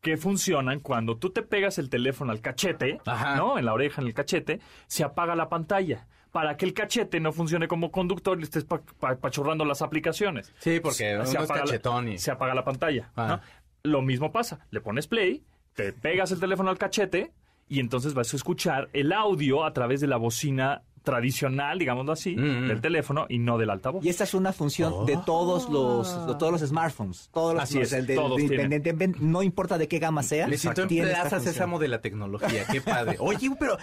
que 0.00 0.16
funcionan 0.16 0.78
cuando 0.78 1.16
tú 1.16 1.30
te 1.30 1.42
pegas 1.42 1.78
el 1.78 1.90
teléfono 1.90 2.30
al 2.30 2.40
cachete, 2.40 3.00
Ajá. 3.04 3.34
¿no? 3.34 3.58
En 3.58 3.64
la 3.64 3.72
oreja, 3.72 4.00
en 4.00 4.06
el 4.06 4.14
cachete, 4.14 4.60
se 4.86 5.02
apaga 5.02 5.34
la 5.34 5.48
pantalla. 5.48 6.06
Para 6.32 6.56
que 6.56 6.64
el 6.66 6.74
cachete 6.74 7.20
no 7.20 7.32
funcione 7.32 7.68
como 7.68 7.90
conductor 7.90 8.36
y 8.36 8.40
le 8.40 8.44
estés 8.44 8.64
pa- 8.64 8.82
pa- 9.00 9.16
pachurrando 9.16 9.64
las 9.64 9.80
aplicaciones. 9.82 10.52
Sí, 10.58 10.80
porque 10.80 11.14
es 11.22 11.30
apaga 11.44 11.60
la- 11.60 11.76
y- 12.14 12.18
se 12.18 12.30
apaga 12.30 12.54
la 12.54 12.64
pantalla. 12.64 13.10
Ah. 13.16 13.40
¿no? 13.84 13.90
Lo 13.90 14.02
mismo 14.02 14.30
pasa. 14.32 14.60
Le 14.70 14.80
pones 14.80 15.06
play, 15.06 15.42
te 15.74 15.92
pegas 15.92 16.30
el 16.32 16.40
teléfono 16.40 16.68
al 16.70 16.78
cachete 16.78 17.32
y 17.68 17.80
entonces 17.80 18.12
vas 18.14 18.32
a 18.32 18.36
escuchar 18.36 18.88
el 18.92 19.12
audio 19.12 19.64
a 19.64 19.72
través 19.72 20.00
de 20.00 20.06
la 20.06 20.16
bocina 20.16 20.82
tradicional, 21.08 21.78
digámoslo 21.78 22.12
así, 22.12 22.36
Mm, 22.36 22.64
mm. 22.64 22.68
del 22.68 22.80
teléfono 22.82 23.26
y 23.28 23.38
no 23.38 23.56
del 23.56 23.70
altavoz. 23.70 24.04
Y 24.04 24.08
esta 24.10 24.24
es 24.24 24.34
una 24.34 24.52
función 24.52 25.06
de 25.06 25.18
todos 25.24 25.68
los 25.70 26.26
de 26.26 26.34
todos 26.34 26.52
los 26.52 26.60
smartphones. 26.68 27.30
Todos 27.32 27.54
los, 27.54 27.62
Así 27.62 27.80
es, 27.80 27.92
el 27.94 28.06
de- 28.06 28.14
todos 28.14 28.36
de- 28.36 28.48
tienen. 28.48 28.72
independiente- 28.72 29.18
no 29.20 29.42
importa 29.42 29.78
de 29.78 29.88
qué 29.88 29.98
gama 29.98 30.22
sea. 30.22 30.46
Me 30.46 30.58
siento 30.58 30.82
en 30.82 30.88
tiene 30.88 31.08
esta 31.08 31.22
Plaza 31.22 31.36
función. 31.36 31.54
Sésamo 31.54 31.78
de 31.78 31.88
la 31.88 32.00
tecnología. 32.00 32.66
Qué 32.70 32.80
padre. 32.80 33.16
Oye, 33.20 33.50
pero 33.58 33.78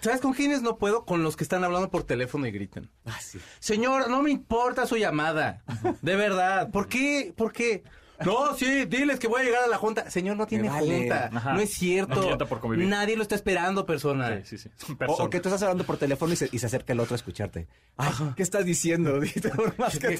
¿sabes 0.00 0.20
con 0.20 0.32
quiénes 0.32 0.62
no 0.62 0.76
puedo? 0.78 1.04
Con 1.04 1.22
los 1.22 1.36
que 1.36 1.44
están 1.44 1.62
hablando 1.64 1.90
por 1.90 2.02
teléfono 2.02 2.46
y 2.46 2.50
gritan. 2.50 2.90
Ah, 3.06 3.18
sí. 3.20 3.38
Señor, 3.60 4.10
no 4.10 4.22
me 4.22 4.30
importa 4.30 4.86
su 4.86 4.96
llamada. 4.96 5.62
De 6.02 6.16
verdad. 6.16 6.70
¿Por 6.70 6.88
qué? 6.88 7.32
¿Por 7.36 7.52
qué? 7.52 7.82
No, 8.24 8.54
sí, 8.54 8.84
diles 8.84 9.18
que 9.18 9.26
voy 9.26 9.42
a 9.42 9.44
llegar 9.44 9.64
a 9.64 9.66
la 9.66 9.78
junta. 9.78 10.10
Señor, 10.10 10.36
no 10.36 10.46
tiene 10.46 10.68
vale. 10.68 10.98
junta. 10.98 11.30
Ajá. 11.32 11.52
No 11.54 11.60
es 11.60 11.70
cierto. 11.72 12.36
No 12.36 12.46
por 12.46 12.60
convivir. 12.60 12.86
Nadie 12.86 13.16
lo 13.16 13.22
está 13.22 13.34
esperando, 13.34 13.86
persona. 13.86 14.40
Sí, 14.44 14.56
sí, 14.56 14.68
sí. 14.76 14.92
O, 14.92 14.96
Persona. 14.96 15.24
o 15.24 15.30
que 15.30 15.40
tú 15.40 15.48
estás 15.48 15.62
hablando 15.62 15.84
por 15.84 15.96
teléfono 15.96 16.32
y 16.32 16.36
se, 16.36 16.48
y 16.52 16.58
se 16.58 16.66
acerca 16.66 16.92
el 16.92 17.00
otro 17.00 17.14
a 17.14 17.16
escucharte. 17.16 17.66
Ay, 17.96 18.12
¿qué 18.36 18.42
estás 18.42 18.64
diciendo? 18.64 19.18
Dite 19.20 19.48
por 19.50 19.78
más 19.78 19.98
que 19.98 20.18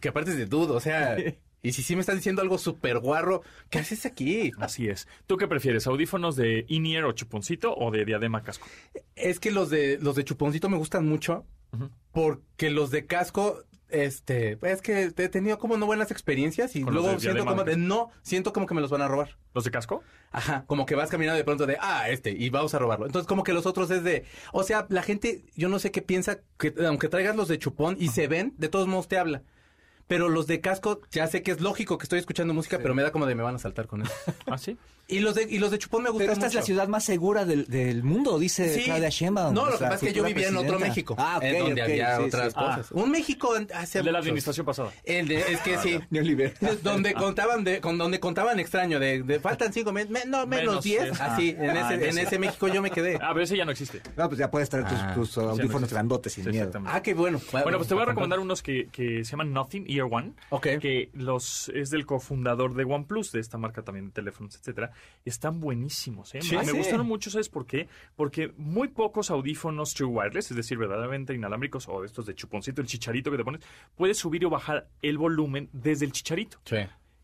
que 0.00 0.08
aparte 0.08 0.32
es 0.32 0.36
de 0.36 0.46
dudo, 0.46 0.74
o 0.74 0.80
sea. 0.80 1.16
Y 1.62 1.72
si 1.72 1.82
sí 1.82 1.94
me 1.94 2.00
estás 2.00 2.16
diciendo 2.16 2.40
algo 2.40 2.56
súper 2.56 2.98
guarro, 3.00 3.42
¿qué 3.68 3.78
haces 3.80 4.06
aquí? 4.06 4.50
Así 4.58 4.88
es. 4.88 5.06
¿Tú 5.26 5.36
qué 5.36 5.46
prefieres? 5.46 5.86
¿Audífonos 5.86 6.34
de 6.34 6.64
in-ear 6.68 7.04
o 7.04 7.12
chuponcito 7.12 7.74
o 7.76 7.90
de 7.90 8.06
diadema 8.06 8.42
casco? 8.42 8.66
Es 9.14 9.40
que 9.40 9.50
los 9.50 9.68
de 9.68 9.98
los 10.00 10.16
de 10.16 10.24
chuponcito 10.24 10.68
me 10.70 10.78
gustan 10.78 11.06
mucho 11.06 11.44
porque 12.12 12.70
los 12.70 12.90
de 12.90 13.06
casco 13.06 13.62
este, 13.92 14.58
es 14.62 14.82
que 14.82 15.12
he 15.16 15.28
tenido 15.28 15.58
como 15.58 15.76
no 15.76 15.86
buenas 15.86 16.10
experiencias 16.10 16.76
y 16.76 16.80
luego 16.80 17.18
siento 17.18 17.44
como 17.44 17.64
de 17.64 17.76
no, 17.76 18.10
siento 18.22 18.52
como 18.52 18.66
que 18.66 18.74
me 18.74 18.80
los 18.80 18.90
van 18.90 19.02
a 19.02 19.08
robar. 19.08 19.36
¿Los 19.54 19.64
de 19.64 19.70
casco? 19.70 20.02
Ajá, 20.30 20.64
como 20.66 20.86
que 20.86 20.94
vas 20.94 21.10
caminando 21.10 21.36
de 21.36 21.44
pronto 21.44 21.66
de, 21.66 21.76
ah, 21.80 22.08
este, 22.08 22.30
y 22.30 22.50
vamos 22.50 22.74
a 22.74 22.78
robarlo. 22.78 23.06
Entonces, 23.06 23.26
como 23.26 23.42
que 23.42 23.52
los 23.52 23.66
otros 23.66 23.90
es 23.90 24.04
de, 24.04 24.24
o 24.52 24.62
sea, 24.62 24.86
la 24.88 25.02
gente, 25.02 25.44
yo 25.56 25.68
no 25.68 25.78
sé 25.78 25.90
qué 25.90 26.02
piensa, 26.02 26.40
que 26.58 26.74
aunque 26.86 27.08
traigas 27.08 27.36
los 27.36 27.48
de 27.48 27.58
chupón 27.58 27.96
y 27.98 28.08
se 28.08 28.28
ven, 28.28 28.54
de 28.56 28.68
todos 28.68 28.86
modos 28.86 29.08
te 29.08 29.18
habla. 29.18 29.42
Pero 30.06 30.28
los 30.28 30.46
de 30.46 30.60
casco, 30.60 31.00
ya 31.12 31.26
sé 31.28 31.42
que 31.42 31.52
es 31.52 31.60
lógico 31.60 31.96
que 31.96 32.02
estoy 32.02 32.18
escuchando 32.18 32.52
música, 32.52 32.78
pero 32.78 32.94
me 32.94 33.02
da 33.02 33.12
como 33.12 33.26
de 33.26 33.34
me 33.36 33.44
van 33.44 33.54
a 33.54 33.58
saltar 33.58 33.86
con 33.86 34.02
eso. 34.02 34.12
¿Ah, 34.46 34.58
sí? 34.58 34.76
Y 35.10 35.20
los 35.20 35.34
de, 35.34 35.46
y 35.48 35.58
los 35.58 35.70
de 35.70 35.78
chupón 35.78 36.02
me 36.04 36.10
gustan 36.10 36.24
Pero 36.26 36.32
esta 36.32 36.46
es 36.46 36.54
la 36.54 36.62
ciudad 36.62 36.88
más 36.88 37.04
segura 37.04 37.44
del, 37.44 37.66
del 37.66 38.02
mundo, 38.02 38.38
dice 38.38 38.72
Sí. 38.74 38.84
Claudia 38.84 39.08
Sheinbaum. 39.08 39.54
No, 39.54 39.66
lo 39.66 39.72
que 39.78 39.84
pasa 39.84 39.94
es 39.96 40.00
que 40.00 40.12
yo 40.12 40.24
vivía 40.24 40.48
en 40.48 40.56
otro. 40.56 40.78
México, 40.78 41.14
Ah, 41.18 41.36
ok, 41.38 41.42
en 41.44 41.58
donde 41.58 41.82
había 41.82 42.16
sí, 42.16 42.22
otras 42.24 42.52
sí. 42.52 42.58
cosas. 42.58 42.90
Un 42.92 43.10
México 43.10 43.54
hace 43.74 43.98
El 43.98 44.04
de 44.06 44.12
la 44.12 44.18
administración 44.20 44.64
pasada. 44.66 44.90
El 45.04 45.28
de, 45.28 45.40
es 45.40 45.60
que 45.60 45.78
sí. 45.78 45.98
Neoliberal. 46.10 46.54
donde 46.82 47.12
contaban 47.14 47.64
de, 47.64 47.80
con 47.80 47.98
donde 47.98 48.18
contaban 48.20 48.58
extraño 48.60 48.98
de, 49.00 49.22
de 49.22 49.40
faltan 49.40 49.72
cinco 49.72 49.92
meses, 49.92 50.10
no 50.26 50.46
menos 50.46 50.66
Menos 50.70 50.84
diez, 50.84 51.02
diez. 51.04 51.20
así 51.20 51.50
en 51.50 51.70
Ah, 51.70 51.92
ese, 51.94 52.08
en 52.08 52.18
ese. 52.18 52.38
México 52.38 52.68
yo 52.68 52.80
me 52.82 52.90
quedé. 52.90 53.16
Ah, 53.20 53.30
pero 53.32 53.42
ese 53.42 53.56
ya 53.56 53.64
no 53.64 53.72
existe. 53.72 54.00
No, 54.16 54.28
pues 54.28 54.38
ya 54.38 54.50
puedes 54.50 54.68
traer 54.70 54.86
tus, 54.88 54.98
Ah, 54.98 55.12
tus 55.14 55.36
audífonos 55.38 55.90
grandotes 55.90 56.32
sin 56.32 56.44
Sí, 56.44 56.50
miedo. 56.50 56.64
exactamente. 56.64 56.96
Ah, 56.96 57.02
qué 57.02 57.14
bueno. 57.14 57.40
Bueno, 57.52 57.76
pues 57.78 57.88
te 57.88 57.94
voy 57.94 58.02
a 58.04 58.06
recomendar 58.06 58.38
unos 58.38 58.62
que, 58.62 58.88
que 58.92 59.24
se 59.24 59.30
llaman 59.32 59.52
Nothing 59.52 59.86
Ear 59.90 60.06
One. 60.10 60.32
Ok. 60.50 60.66
Que 60.80 61.10
los 61.14 61.70
es 61.74 61.90
del 61.90 62.06
cofundador 62.06 62.74
de 62.74 62.84
OnePlus, 62.84 63.32
de 63.32 63.40
esta 63.40 63.58
marca 63.58 63.82
también 63.82 64.06
de 64.06 64.12
teléfonos, 64.12 64.54
etcétera. 64.56 64.92
Están 65.24 65.60
buenísimos, 65.60 66.34
¿eh? 66.34 66.40
Sí. 66.42 66.54
Me 66.54 66.60
Ah, 66.60 66.64
sí. 66.64 66.76
gustaron 66.76 67.06
mucho, 67.06 67.30
¿sabes 67.30 67.48
por 67.48 67.66
qué? 67.66 67.88
Porque 68.16 68.52
muy 68.56 68.88
pocos 68.88 69.30
audífonos 69.30 69.94
True 69.94 70.08
Wireless, 70.08 70.50
es 70.50 70.56
decir, 70.56 70.78
verdaderamente 70.78 71.34
inalámbricos 71.34 71.88
o 71.88 72.04
estos 72.04 72.26
de 72.26 72.34
chuponcito, 72.34 72.80
el 72.80 72.86
chicharito 72.86 73.30
que 73.30 73.36
te 73.36 73.44
pones, 73.44 73.60
puedes 73.96 74.18
subir 74.18 74.44
o 74.46 74.50
bajar 74.50 74.88
el 75.02 75.18
volumen 75.18 75.68
desde 75.72 76.06
el 76.06 76.12
chicharito. 76.12 76.58
Sí. 76.64 76.76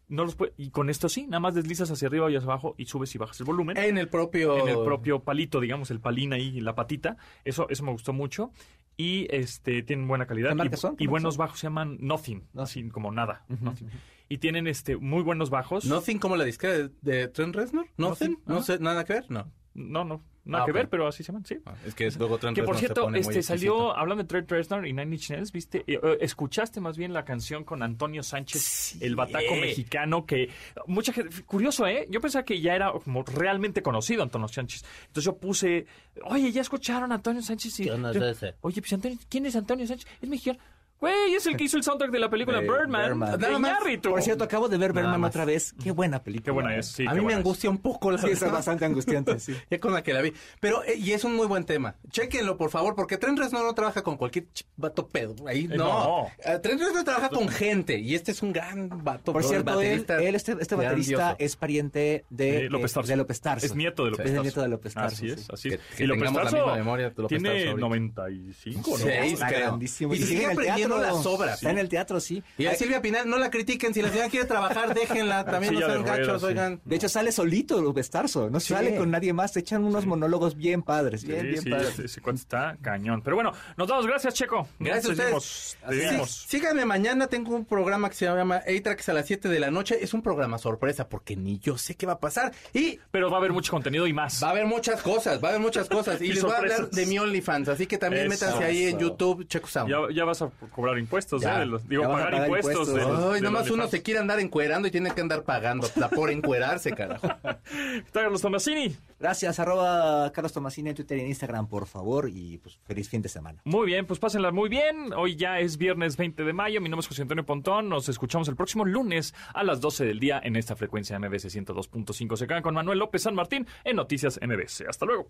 No 0.09 0.25
los 0.25 0.37
puede- 0.37 0.53
y 0.57 0.71
con 0.71 0.89
esto 0.89 1.09
sí, 1.09 1.27
nada 1.27 1.41
más 1.41 1.55
deslizas 1.57 1.91
hacia 1.91 2.07
arriba 2.07 2.31
y 2.31 2.37
hacia 2.37 2.47
abajo 2.47 2.75
y 2.79 2.87
subes 2.87 3.13
y 3.15 3.19
bajas 3.19 3.41
el 3.41 3.47
volumen. 3.47 3.77
En 3.77 3.99
el 3.99 4.09
propio. 4.09 4.57
en 4.59 4.69
el 4.69 4.85
propio 4.85 5.21
palito, 5.25 5.59
digamos, 5.61 5.91
el 5.91 5.99
palín 6.01 6.33
ahí, 6.33 6.61
la 6.61 6.75
patita. 6.77 7.17
Eso, 7.45 7.67
eso 7.71 7.83
me 7.83 7.91
gustó 7.93 8.13
mucho. 8.13 8.53
y 8.99 9.27
este 9.31 9.83
tienen 9.83 10.09
buena 10.09 10.27
calidad 10.27 10.57
¿Qué 10.57 10.71
y, 10.73 10.77
son? 10.79 10.97
¿Qué 10.97 11.05
y 11.05 11.07
marcas 11.07 11.11
buenos 11.11 11.35
son? 11.35 11.39
bajos 11.39 11.59
se 11.61 11.67
llaman 11.67 11.99
Nothing, 12.01 12.45
Nothing. 12.55 12.85
así 12.85 12.89
como 12.89 13.13
nada, 13.13 13.45
Nothing. 13.49 13.89
Y 14.29 14.39
tienen 14.39 14.67
este 14.67 14.97
muy 14.97 15.23
buenos 15.23 15.51
bajos. 15.51 15.85
¿Nothing 15.85 16.19
como 16.19 16.37
la 16.37 16.45
disquera 16.45 16.73
de, 16.75 16.91
de 17.03 17.29
Trent 17.29 17.55
Reznor? 17.55 17.87
¿Nothing? 17.97 18.31
Nothing, 18.33 18.43
No 18.47 18.55
ajá. 18.57 18.65
sé, 18.65 18.79
nada 18.79 19.05
que 19.05 19.13
ver, 19.15 19.31
no. 19.31 19.51
No, 19.75 20.05
no, 20.05 20.25
nada 20.47 20.63
Ah, 20.63 20.67
que 20.67 20.73
ver, 20.73 20.89
pero 20.89 21.07
así 21.07 21.23
se 21.23 21.27
llaman, 21.33 21.45
sí. 21.45 21.59
Ah, 21.67 21.75
Es 21.85 21.95
que 21.95 22.11
luego 22.13 22.39
Trent 22.39 22.57
Que 22.57 22.63
por 22.63 22.77
se 22.77 22.81
cierto, 22.81 23.03
pone 23.03 23.19
este 23.21 23.43
salió 23.43 23.73
exquisito. 23.75 23.97
hablando 23.99 24.23
de 24.23 24.27
Trent 24.29 24.51
Reznor 24.51 24.87
y 24.87 24.95
Nine 24.95 25.15
Inch 25.17 25.31
Nails, 25.33 25.53
¿viste? 25.53 25.85
Eh, 25.87 26.01
eh, 26.03 26.17
escuchaste 26.23 26.81
más 26.81 26.97
bien 26.97 27.13
la 27.13 27.27
canción 27.27 27.63
con 27.63 27.83
Antonio 27.83 28.23
Sánchez, 28.23 28.97
el 29.03 29.17
bataco 29.17 29.55
mexicano 29.61 30.25
que 30.25 30.49
mucha 30.87 31.13
gente 31.13 31.43
curioso, 31.43 31.87
¿eh? 31.87 32.07
Yo 32.11 32.23
pensaba 32.23 32.43
que 32.47 32.59
ya 32.59 32.75
era 32.75 32.91
como 32.91 33.23
realmente 33.23 33.83
conocido 33.83 34.23
Antonio 34.23 34.49
Sánchez. 34.49 34.83
Entonces 35.09 35.25
yo 35.25 35.37
puse, 35.37 35.87
"Oye, 36.25 36.51
ya 36.53 36.63
escucharon 36.63 37.13
a 37.13 37.17
Antonio 37.17 37.43
Sánchez." 37.43 37.81
Y, 37.81 37.85
¿Qué 37.85 37.91
onda 37.91 38.13
es 38.13 38.17
ese? 38.17 38.55
Oye, 38.63 38.81
pues 38.81 38.95
Antonio, 38.95 39.19
¿quién 39.29 39.45
es 39.45 39.57
Antonio 39.57 39.87
Sánchez? 39.87 40.09
Es 40.23 40.29
mexicano. 40.29 40.59
Güey, 41.01 41.35
es 41.35 41.47
el 41.47 41.57
que 41.57 41.65
hizo 41.65 41.77
el 41.77 41.83
soundtrack 41.83 42.11
de 42.11 42.19
la 42.19 42.31
película 42.31 42.61
De 42.61 42.67
Birdman. 42.69 43.03
Birdman. 43.05 43.33
de 43.33 43.39
Nada 43.39 43.59
más. 43.59 43.79
Por 44.03 44.23
cierto, 44.23 44.45
acabo 44.45 44.69
de 44.69 44.79
ver 44.79 44.95
Nada 44.95 45.19
más. 45.19 45.29
otra 45.31 45.45
vez. 45.45 45.75
Qué 45.83 45.91
buena 45.91 46.23
película. 46.23 46.45
Qué 46.45 46.51
buena 46.51 46.77
es, 46.77 46.87
sí. 46.87 47.07
a 47.07 47.13
mí 47.15 47.21
me 47.21 47.33
es. 47.33 47.39
angustia 47.39 47.69
un 47.71 47.79
poco 47.79 48.11
la 48.11 48.19
Sí, 48.19 48.29
es 48.31 48.41
bastante 48.51 48.85
angustiante, 48.85 49.39
sí. 49.39 49.55
Ya 49.71 49.79
con 49.79 49.93
la 49.93 50.03
que 50.03 50.13
la 50.15 50.23
vi. 50.23 50.33
Pero, 50.61 50.83
eh, 50.85 50.95
y 50.97 51.13
es 51.13 51.25
un 51.25 51.35
muy 51.37 51.47
buen 51.47 51.65
tema. 51.65 51.97
Chéquenlo, 52.11 52.57
por 52.57 52.71
favor, 52.71 52.95
porque 52.95 53.19
Trent 53.19 53.39
Reznor 53.39 53.65
no 53.65 53.75
trabaja 53.75 54.03
con 54.03 54.17
cualquier 54.17 54.47
vato 54.77 55.07
pedo. 55.09 55.35
Ahí 55.47 55.65
Eh, 55.71 55.77
no. 55.77 55.85
no. 55.85 56.27
Eh, 56.45 56.59
Trent 56.63 56.81
Reznor 56.81 57.05
trabaja 57.05 57.29
con 57.29 57.49
gente. 57.49 57.99
Y 57.99 58.15
este 58.15 58.33
es 58.33 58.43
un 58.43 58.53
gran 58.53 59.05
vato. 59.05 59.33
Por 59.33 59.45
cierto, 59.45 59.81
él, 59.81 60.07
este, 60.35 60.57
este 60.59 60.75
baterista 60.75 61.17
grandioso. 61.17 61.37
es 61.39 61.57
pariente 61.57 62.25
de, 62.31 62.53
De 62.63 62.71
López 62.71 62.91
eh, 62.91 62.95
Tarso. 62.95 63.09
de 63.11 63.17
López 63.17 63.41
Tarso. 63.41 63.67
Es 63.67 63.75
nieto 63.75 64.05
de 64.05 64.11
López 64.13 64.27
Es 64.27 64.31
el 64.31 64.37
Tarso. 64.37 64.43
nieto 64.45 64.63
de 64.63 64.69
López 64.69 64.95
Tarso. 64.95 65.17
Así 65.17 65.29
es, 65.29 65.41
sí. 65.41 65.47
así 65.53 65.69
es. 65.71 65.81
que 65.97 66.05
y 66.05 66.07
López 66.07 66.25
la 66.25 66.33
Tarso 66.33 66.57
misma 66.57 66.75
memoria 66.77 67.11
de 67.11 67.23
López 67.23 67.43
Tarso 67.43 67.51
tiene 67.53 67.69
ahorita. 67.71 67.87
95, 67.89 68.91
¿no? 68.91 68.97
Sí, 68.97 69.09
Está 69.09 69.49
creo. 69.49 69.61
grandísimo. 69.61 70.15
Y 70.15 70.19
sigue 70.19 70.47
aprendiendo 70.47 70.86
teatro. 70.95 71.17
las 71.17 71.27
obras. 71.27 71.55
Está 71.57 71.71
en 71.71 71.79
el 71.79 71.89
teatro, 71.89 72.21
sí. 72.21 72.43
Y 72.57 72.67
a 72.67 72.75
Silvia 72.77 73.03
Pinal, 73.03 73.29
no 73.29 73.37
la 73.39 73.51
critiquen. 73.51 73.93
Si 73.93 74.01
la 74.03 74.09
señora 74.11 74.29
quiere 74.29 74.47
trabajar, 74.47 74.95
déjenla. 74.95 75.45
También 75.45 75.75
no 75.75 75.81
sean 75.81 76.05
gachos, 76.05 76.41
sí. 76.43 76.47
oigan. 76.49 76.81
De 76.85 76.97
hecho, 76.97 77.09
sale 77.09 77.33
solito 77.33 77.81
López 77.83 78.09
Tarso. 78.11 78.49
No 78.51 78.61
Sí. 78.61 78.73
sale 78.75 78.97
con 78.97 79.11
nadie 79.11 79.33
más. 79.33 79.53
Se 79.53 79.61
echan 79.61 79.85
unos 79.85 80.07
monólogos 80.07 80.57
bien 80.57 80.83
padres. 80.83 81.25
Bien, 81.25 81.41
Sí, 81.41 81.47
bien 81.49 81.63
sí, 81.63 81.71
padres. 81.71 81.89
ese, 81.91 82.05
ese 82.05 82.21
cuento 82.21 82.43
está 82.43 82.77
cañón. 82.81 83.23
Pero 83.23 83.37
bueno, 83.37 83.53
nos 83.77 83.89
damos 83.89 84.07
gracias, 84.07 84.35
Checo. 84.35 84.69
Gracias 84.79 85.19
a 85.19 85.37
ustedes. 85.37 86.45
síganme 86.49 86.85
mañana, 86.85 87.27
tengo 87.27 87.55
un 87.55 87.65
programa 87.65 88.09
que 88.09 88.17
se 88.17 88.25
llama 88.27 88.57
A-Tracks 88.57 89.09
a 89.09 89.13
las 89.13 89.27
7 89.27 89.49
de 89.49 89.61
la 89.61 89.71
noche. 89.71 89.99
Es 90.01 90.15
un 90.15 90.23
programa 90.23 90.59
sorpresa 90.59 91.09
porque 91.09 91.37
ni 91.37 91.59
yo 91.59 91.79
sé 91.79 91.95
qué 91.95 92.07
va 92.07 92.15
a 92.15 92.21
pasar. 92.21 92.53
Y 92.73 92.99
Pero 93.11 93.31
va 93.31 93.37
a 93.37 93.41
haber 93.41 93.53
mucho 93.53 93.73
contenido 93.73 94.07
y 94.07 94.13
más. 94.13 94.43
va 94.43 94.49
a 94.49 94.51
haber 94.51 94.67
muchas 94.67 95.03
cosas, 95.03 95.43
va 95.43 95.49
a 95.49 95.51
haber 95.53 95.61
muchas 95.63 95.89
cosas. 95.89 96.21
Y, 96.27 96.27
Y 96.27 96.33
les 96.33 96.43
voy 96.43 96.53
a 96.53 96.57
hablar 96.59 96.77
sorpresas. 96.79 96.97
de 96.97 97.07
mi 97.07 97.19
OnlyFans, 97.19 97.69
así 97.69 97.87
que 97.87 97.99
también 97.99 98.31
Eso. 98.33 98.47
métanse 98.47 98.65
ahí 98.65 98.85
en. 98.85 98.99
YouTube, 98.99 99.47
Checo 99.47 99.69
Sound. 99.69 99.91
Ya, 99.91 99.99
ya 100.15 100.25
vas 100.25 100.41
a 100.43 100.51
cobrar 100.77 100.99
impuestos, 100.99 101.43
Ya. 101.43 101.57
¿eh? 101.57 101.59
De 101.61 101.67
los- 101.67 101.89
digo, 101.89 102.05
pagar, 102.05 102.31
pagar 102.31 102.47
impuestos. 102.47 102.87
de 102.89 102.93
impuestos. 103.01 103.19
los- 103.25 103.35
Ay, 103.35 103.41
nomás 103.41 103.71
uno 103.71 103.89
se 103.89 104.03
quiere 104.03 104.21
andar 104.21 104.39
encuerando 104.39 104.87
y 104.87 104.91
tiene 104.93 105.11
que 105.13 105.21
andar 105.21 105.43
pagando 105.43 105.89
la 105.97 106.09
por 106.09 106.31
encuerarse, 106.31 106.93
carajo. 106.93 107.27
Está 107.27 107.61
Carlos 108.23 108.41
Tomasini. 108.43 108.97
Gracias, 109.19 109.59
arroba 109.59 110.31
Carlos 110.33 110.53
Tomasini 110.53 110.91
en 110.91 110.95
Twitter 110.95 111.17
y 111.19 111.23
en 111.23 111.27
Instagram, 111.29 111.67
por 111.67 111.87
favor. 111.87 112.29
Y 112.29 112.59
pues 112.59 112.79
feliz 112.87 113.09
fin 113.09 113.23
de 113.23 113.29
semana. 113.29 113.61
Muy 113.65 113.87
bien, 113.87 114.07
pues 114.07 114.21
pásenla 114.21 114.53
muy 114.53 114.69
bien. 114.69 115.13
Hoy 115.17 115.37
ya 115.37 115.59
es 115.59 115.79
viernes 115.79 116.17
20 116.17 116.45
de 116.45 116.53
mayo. 116.53 116.81
Mi 116.81 116.89
nombre 116.91 117.01
es 117.03 117.09
José 117.09 117.23
Antonio 117.23 117.45
Pontón. 117.47 117.89
Nos 117.89 118.09
escuchamos 118.09 118.47
el 118.49 118.57
próximo 118.57 118.85
lunes 118.85 119.35
a 119.55 119.65
las 119.65 119.81
12 119.81 120.05
del 120.05 120.21
día 120.21 120.39
en 120.45 120.55
esta 120.57 120.77
frecuencia 120.77 121.19
MBS 121.19 121.49
102.5. 121.49 122.37
Se 122.37 122.47
quedan 122.47 122.63
con 122.63 122.75
Manuel 122.75 122.99
López 122.99 123.23
San 123.23 123.35
Martín 123.35 123.67
en 123.85 123.97
Noticias 123.97 124.39
MBS. 124.43 124.85
Hasta 124.89 125.07
luego. 125.07 125.29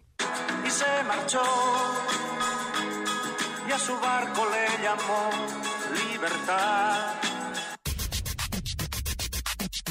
y 0.66 0.70
se 0.70 0.84
marchó. 1.06 1.40
Y 3.68 3.72
a 3.72 3.78
su 3.78 3.98
barco 3.98 4.46
le 4.48 4.82
llamó 4.82 5.30
libertad. 6.10 7.14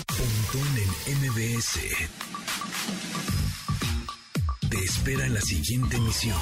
Pontón 0.08 0.78
en 0.78 1.18
MBS. 1.20 1.80
Te 4.70 4.78
espera 4.78 5.26
en 5.26 5.34
la 5.34 5.42
siguiente 5.42 5.98
emisión. 5.98 6.40